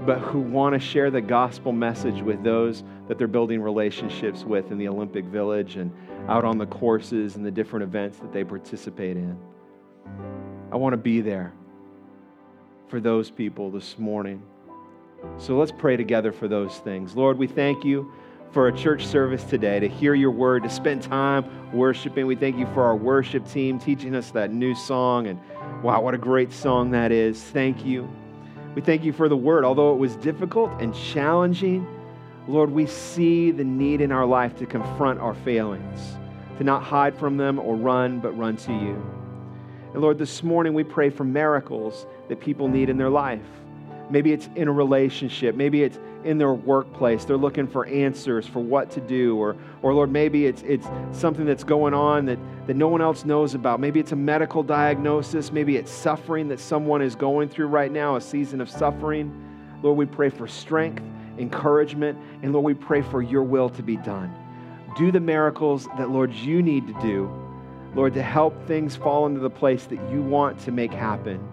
but 0.05 0.19
who 0.19 0.39
want 0.39 0.73
to 0.73 0.79
share 0.79 1.09
the 1.09 1.21
gospel 1.21 1.71
message 1.71 2.21
with 2.21 2.43
those 2.43 2.83
that 3.07 3.17
they're 3.17 3.27
building 3.27 3.61
relationships 3.61 4.43
with 4.43 4.71
in 4.71 4.77
the 4.77 4.87
Olympic 4.87 5.25
Village 5.25 5.77
and 5.77 5.91
out 6.27 6.43
on 6.43 6.57
the 6.57 6.65
courses 6.65 7.35
and 7.35 7.45
the 7.45 7.51
different 7.51 7.83
events 7.83 8.17
that 8.19 8.33
they 8.33 8.43
participate 8.43 9.17
in. 9.17 9.37
I 10.71 10.75
want 10.75 10.93
to 10.93 10.97
be 10.97 11.21
there 11.21 11.53
for 12.87 12.99
those 12.99 13.29
people 13.29 13.71
this 13.71 13.97
morning. 13.97 14.43
So 15.37 15.57
let's 15.57 15.71
pray 15.71 15.95
together 15.95 16.31
for 16.31 16.47
those 16.47 16.77
things. 16.79 17.15
Lord, 17.15 17.37
we 17.37 17.47
thank 17.47 17.85
you 17.85 18.11
for 18.51 18.67
a 18.67 18.77
church 18.77 19.07
service 19.07 19.43
today, 19.43 19.79
to 19.79 19.87
hear 19.87 20.13
your 20.13 20.31
word, 20.31 20.63
to 20.63 20.69
spend 20.69 21.01
time 21.01 21.71
worshiping. 21.73 22.27
We 22.27 22.35
thank 22.35 22.57
you 22.57 22.67
for 22.67 22.83
our 22.83 22.95
worship 22.95 23.49
team 23.49 23.79
teaching 23.79 24.13
us 24.13 24.31
that 24.31 24.51
new 24.51 24.75
song. 24.75 25.27
And 25.27 25.39
wow, 25.81 26.01
what 26.01 26.13
a 26.13 26.19
great 26.19 26.51
song 26.51 26.91
that 26.91 27.11
is. 27.11 27.41
Thank 27.41 27.85
you. 27.85 28.07
We 28.75 28.81
thank 28.81 29.03
you 29.03 29.13
for 29.13 29.29
the 29.29 29.37
word. 29.37 29.65
Although 29.65 29.93
it 29.93 29.99
was 29.99 30.15
difficult 30.15 30.71
and 30.81 30.93
challenging, 30.95 31.87
Lord, 32.47 32.71
we 32.71 32.85
see 32.85 33.51
the 33.51 33.63
need 33.63 34.01
in 34.01 34.11
our 34.11 34.25
life 34.25 34.57
to 34.57 34.65
confront 34.65 35.19
our 35.19 35.33
failings, 35.33 36.17
to 36.57 36.63
not 36.63 36.83
hide 36.83 37.15
from 37.17 37.37
them 37.37 37.59
or 37.59 37.75
run, 37.75 38.19
but 38.19 38.37
run 38.37 38.57
to 38.57 38.71
you. 38.71 39.01
And 39.93 40.01
Lord, 40.01 40.17
this 40.17 40.41
morning 40.41 40.73
we 40.73 40.83
pray 40.83 41.09
for 41.09 41.23
miracles 41.23 42.07
that 42.29 42.39
people 42.39 42.67
need 42.67 42.89
in 42.89 42.97
their 42.97 43.09
life. 43.09 43.45
Maybe 44.09 44.33
it's 44.33 44.49
in 44.55 44.67
a 44.67 44.71
relationship. 44.71 45.55
Maybe 45.55 45.83
it's 45.83 45.99
in 46.25 46.37
their 46.37 46.53
workplace. 46.53 47.25
They're 47.25 47.37
looking 47.37 47.67
for 47.67 47.85
answers 47.85 48.47
for 48.47 48.59
what 48.59 48.91
to 48.91 49.01
do. 49.01 49.37
Or, 49.37 49.55
or 49.81 49.93
Lord, 49.93 50.11
maybe 50.11 50.45
it's, 50.45 50.61
it's 50.63 50.87
something 51.11 51.45
that's 51.45 51.63
going 51.63 51.93
on 51.93 52.25
that, 52.25 52.39
that 52.67 52.75
no 52.75 52.87
one 52.87 53.01
else 53.01 53.25
knows 53.25 53.53
about. 53.55 53.79
Maybe 53.79 53.99
it's 53.99 54.11
a 54.11 54.17
medical 54.17 54.63
diagnosis. 54.63 55.51
Maybe 55.51 55.77
it's 55.77 55.91
suffering 55.91 56.47
that 56.49 56.59
someone 56.59 57.01
is 57.01 57.15
going 57.15 57.49
through 57.49 57.67
right 57.67 57.91
now, 57.91 58.15
a 58.15 58.21
season 58.21 58.61
of 58.61 58.69
suffering. 58.69 59.31
Lord, 59.81 59.97
we 59.97 60.05
pray 60.05 60.29
for 60.29 60.47
strength, 60.47 61.03
encouragement, 61.37 62.17
and 62.41 62.53
Lord, 62.53 62.65
we 62.65 62.73
pray 62.73 63.01
for 63.01 63.21
your 63.21 63.43
will 63.43 63.69
to 63.69 63.83
be 63.83 63.97
done. 63.97 64.33
Do 64.97 65.11
the 65.11 65.19
miracles 65.19 65.87
that, 65.97 66.09
Lord, 66.09 66.31
you 66.33 66.61
need 66.61 66.87
to 66.87 66.93
do, 67.01 67.31
Lord, 67.95 68.13
to 68.13 68.23
help 68.23 68.67
things 68.67 68.95
fall 68.95 69.25
into 69.25 69.39
the 69.39 69.49
place 69.49 69.85
that 69.85 69.99
you 70.11 70.21
want 70.21 70.59
to 70.61 70.71
make 70.71 70.91
happen 70.91 71.49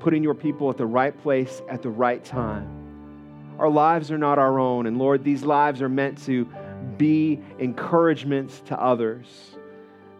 putting 0.00 0.22
your 0.22 0.34
people 0.34 0.70
at 0.70 0.76
the 0.76 0.86
right 0.86 1.16
place 1.22 1.62
at 1.68 1.82
the 1.82 1.90
right 1.90 2.24
time. 2.24 2.79
Our 3.60 3.68
lives 3.68 4.10
are 4.10 4.16
not 4.16 4.38
our 4.38 4.58
own. 4.58 4.86
And 4.86 4.98
Lord, 4.98 5.22
these 5.22 5.44
lives 5.44 5.82
are 5.82 5.88
meant 5.88 6.24
to 6.24 6.48
be 6.96 7.38
encouragements 7.58 8.60
to 8.66 8.80
others, 8.80 9.26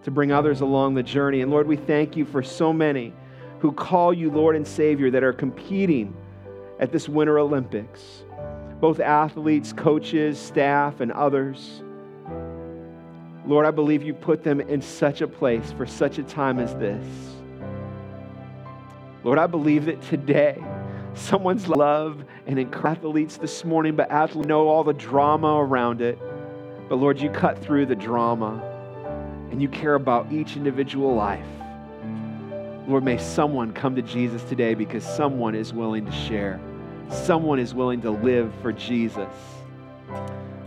to 0.03 0.11
bring 0.11 0.31
others 0.31 0.61
along 0.61 0.93
the 0.93 1.03
journey. 1.03 1.41
And 1.41 1.51
Lord, 1.51 1.67
we 1.67 1.77
thank 1.77 2.19
you 2.19 2.27
for 2.27 2.43
so 2.43 2.71
many 2.71 3.15
who 3.61 3.73
call 3.73 4.13
you 4.13 4.31
Lord 4.31 4.57
and 4.57 4.67
Savior 4.67 5.11
that 5.11 5.25
are 5.25 5.33
competing 5.33 6.15
at 6.79 6.93
this 6.93 7.09
Winter 7.09 7.39
Olympics, 7.39 8.25
both 8.79 9.01
athletes, 9.01 9.73
coaches, 9.73 10.39
staff, 10.39 11.01
and 11.01 11.11
others. 11.11 11.83
Lord, 13.47 13.65
I 13.65 13.71
believe 13.71 14.03
you 14.03 14.13
put 14.13 14.45
them 14.45 14.61
in 14.61 14.83
such 14.83 15.23
a 15.23 15.27
place 15.27 15.73
for 15.73 15.87
such 15.87 16.19
a 16.19 16.23
time 16.23 16.59
as 16.59 16.75
this. 16.75 17.07
Lord, 19.25 19.39
I 19.39 19.47
believe 19.47 19.87
that 19.87 20.03
today 20.03 20.63
someone's 21.21 21.69
love 21.69 22.25
and 22.47 22.59
athletes 22.75 23.37
this 23.37 23.65
morning, 23.65 23.97
but 23.97 24.11
athletes 24.11 24.49
know 24.49 24.69
all 24.69 24.83
the 24.83 24.93
drama 24.93 25.57
around 25.57 26.01
it. 26.01 26.19
But 26.89 26.97
Lord, 26.97 27.21
you 27.21 27.31
cut 27.31 27.63
through 27.63 27.87
the 27.87 27.95
drama 27.95 28.61
and 29.51 29.61
you 29.61 29.69
care 29.69 29.95
about 29.95 30.33
each 30.33 30.57
individual 30.57 31.15
life. 31.15 31.47
Lord, 32.89 33.05
may 33.05 33.19
someone 33.19 33.73
come 33.73 33.95
to 33.97 34.03
Jesus 34.03 34.43
today 34.45 34.75
because 34.75 35.05
someone 35.05 35.55
is 35.55 35.73
willing 35.73 36.07
to 36.07 36.13
share. 36.13 36.61
Someone 37.09 37.59
is 37.59 37.75
willing 37.75 38.01
to 38.03 38.11
live 38.11 38.53
for 38.63 38.73
Jesus. 38.73 39.33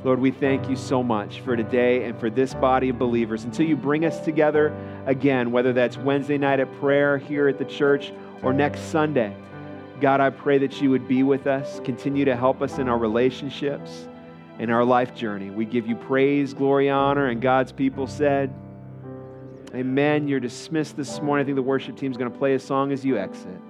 Lord, 0.03 0.19
we 0.19 0.31
thank 0.31 0.69
you 0.69 0.75
so 0.75 1.01
much 1.01 1.39
for 1.41 1.55
today 1.55 2.05
and 2.05 2.17
for 2.19 2.29
this 2.29 2.53
body 2.53 2.89
of 2.89 2.99
believers. 2.99 3.45
Until 3.45 3.65
you 3.65 3.75
bring 3.75 4.05
us 4.05 4.19
together 4.23 4.73
again, 5.05 5.51
whether 5.51 5.73
that's 5.73 5.97
Wednesday 5.97 6.37
night 6.37 6.59
at 6.59 6.73
prayer 6.79 7.17
here 7.17 7.47
at 7.47 7.57
the 7.57 7.65
church 7.65 8.11
or 8.41 8.53
next 8.53 8.81
Sunday, 8.91 9.35
God, 10.03 10.19
I 10.19 10.31
pray 10.31 10.57
that 10.57 10.81
you 10.81 10.89
would 10.89 11.07
be 11.07 11.23
with 11.23 11.47
us, 11.47 11.79
continue 11.85 12.25
to 12.25 12.35
help 12.35 12.61
us 12.61 12.77
in 12.77 12.89
our 12.89 12.97
relationships, 12.97 14.05
in 14.59 14.69
our 14.69 14.83
life 14.83 15.15
journey. 15.15 15.49
We 15.49 15.63
give 15.63 15.87
you 15.87 15.95
praise, 15.95 16.53
glory, 16.53 16.89
honor, 16.89 17.27
and 17.27 17.41
God's 17.41 17.71
people 17.71 18.05
said, 18.05 18.53
Amen. 19.73 20.27
You're 20.27 20.41
dismissed 20.41 20.97
this 20.97 21.21
morning. 21.21 21.45
I 21.45 21.45
think 21.45 21.55
the 21.55 21.61
worship 21.61 21.95
team 21.95 22.11
is 22.11 22.17
going 22.17 22.29
to 22.29 22.37
play 22.37 22.53
a 22.53 22.59
song 22.59 22.91
as 22.91 23.05
you 23.05 23.17
exit. 23.17 23.61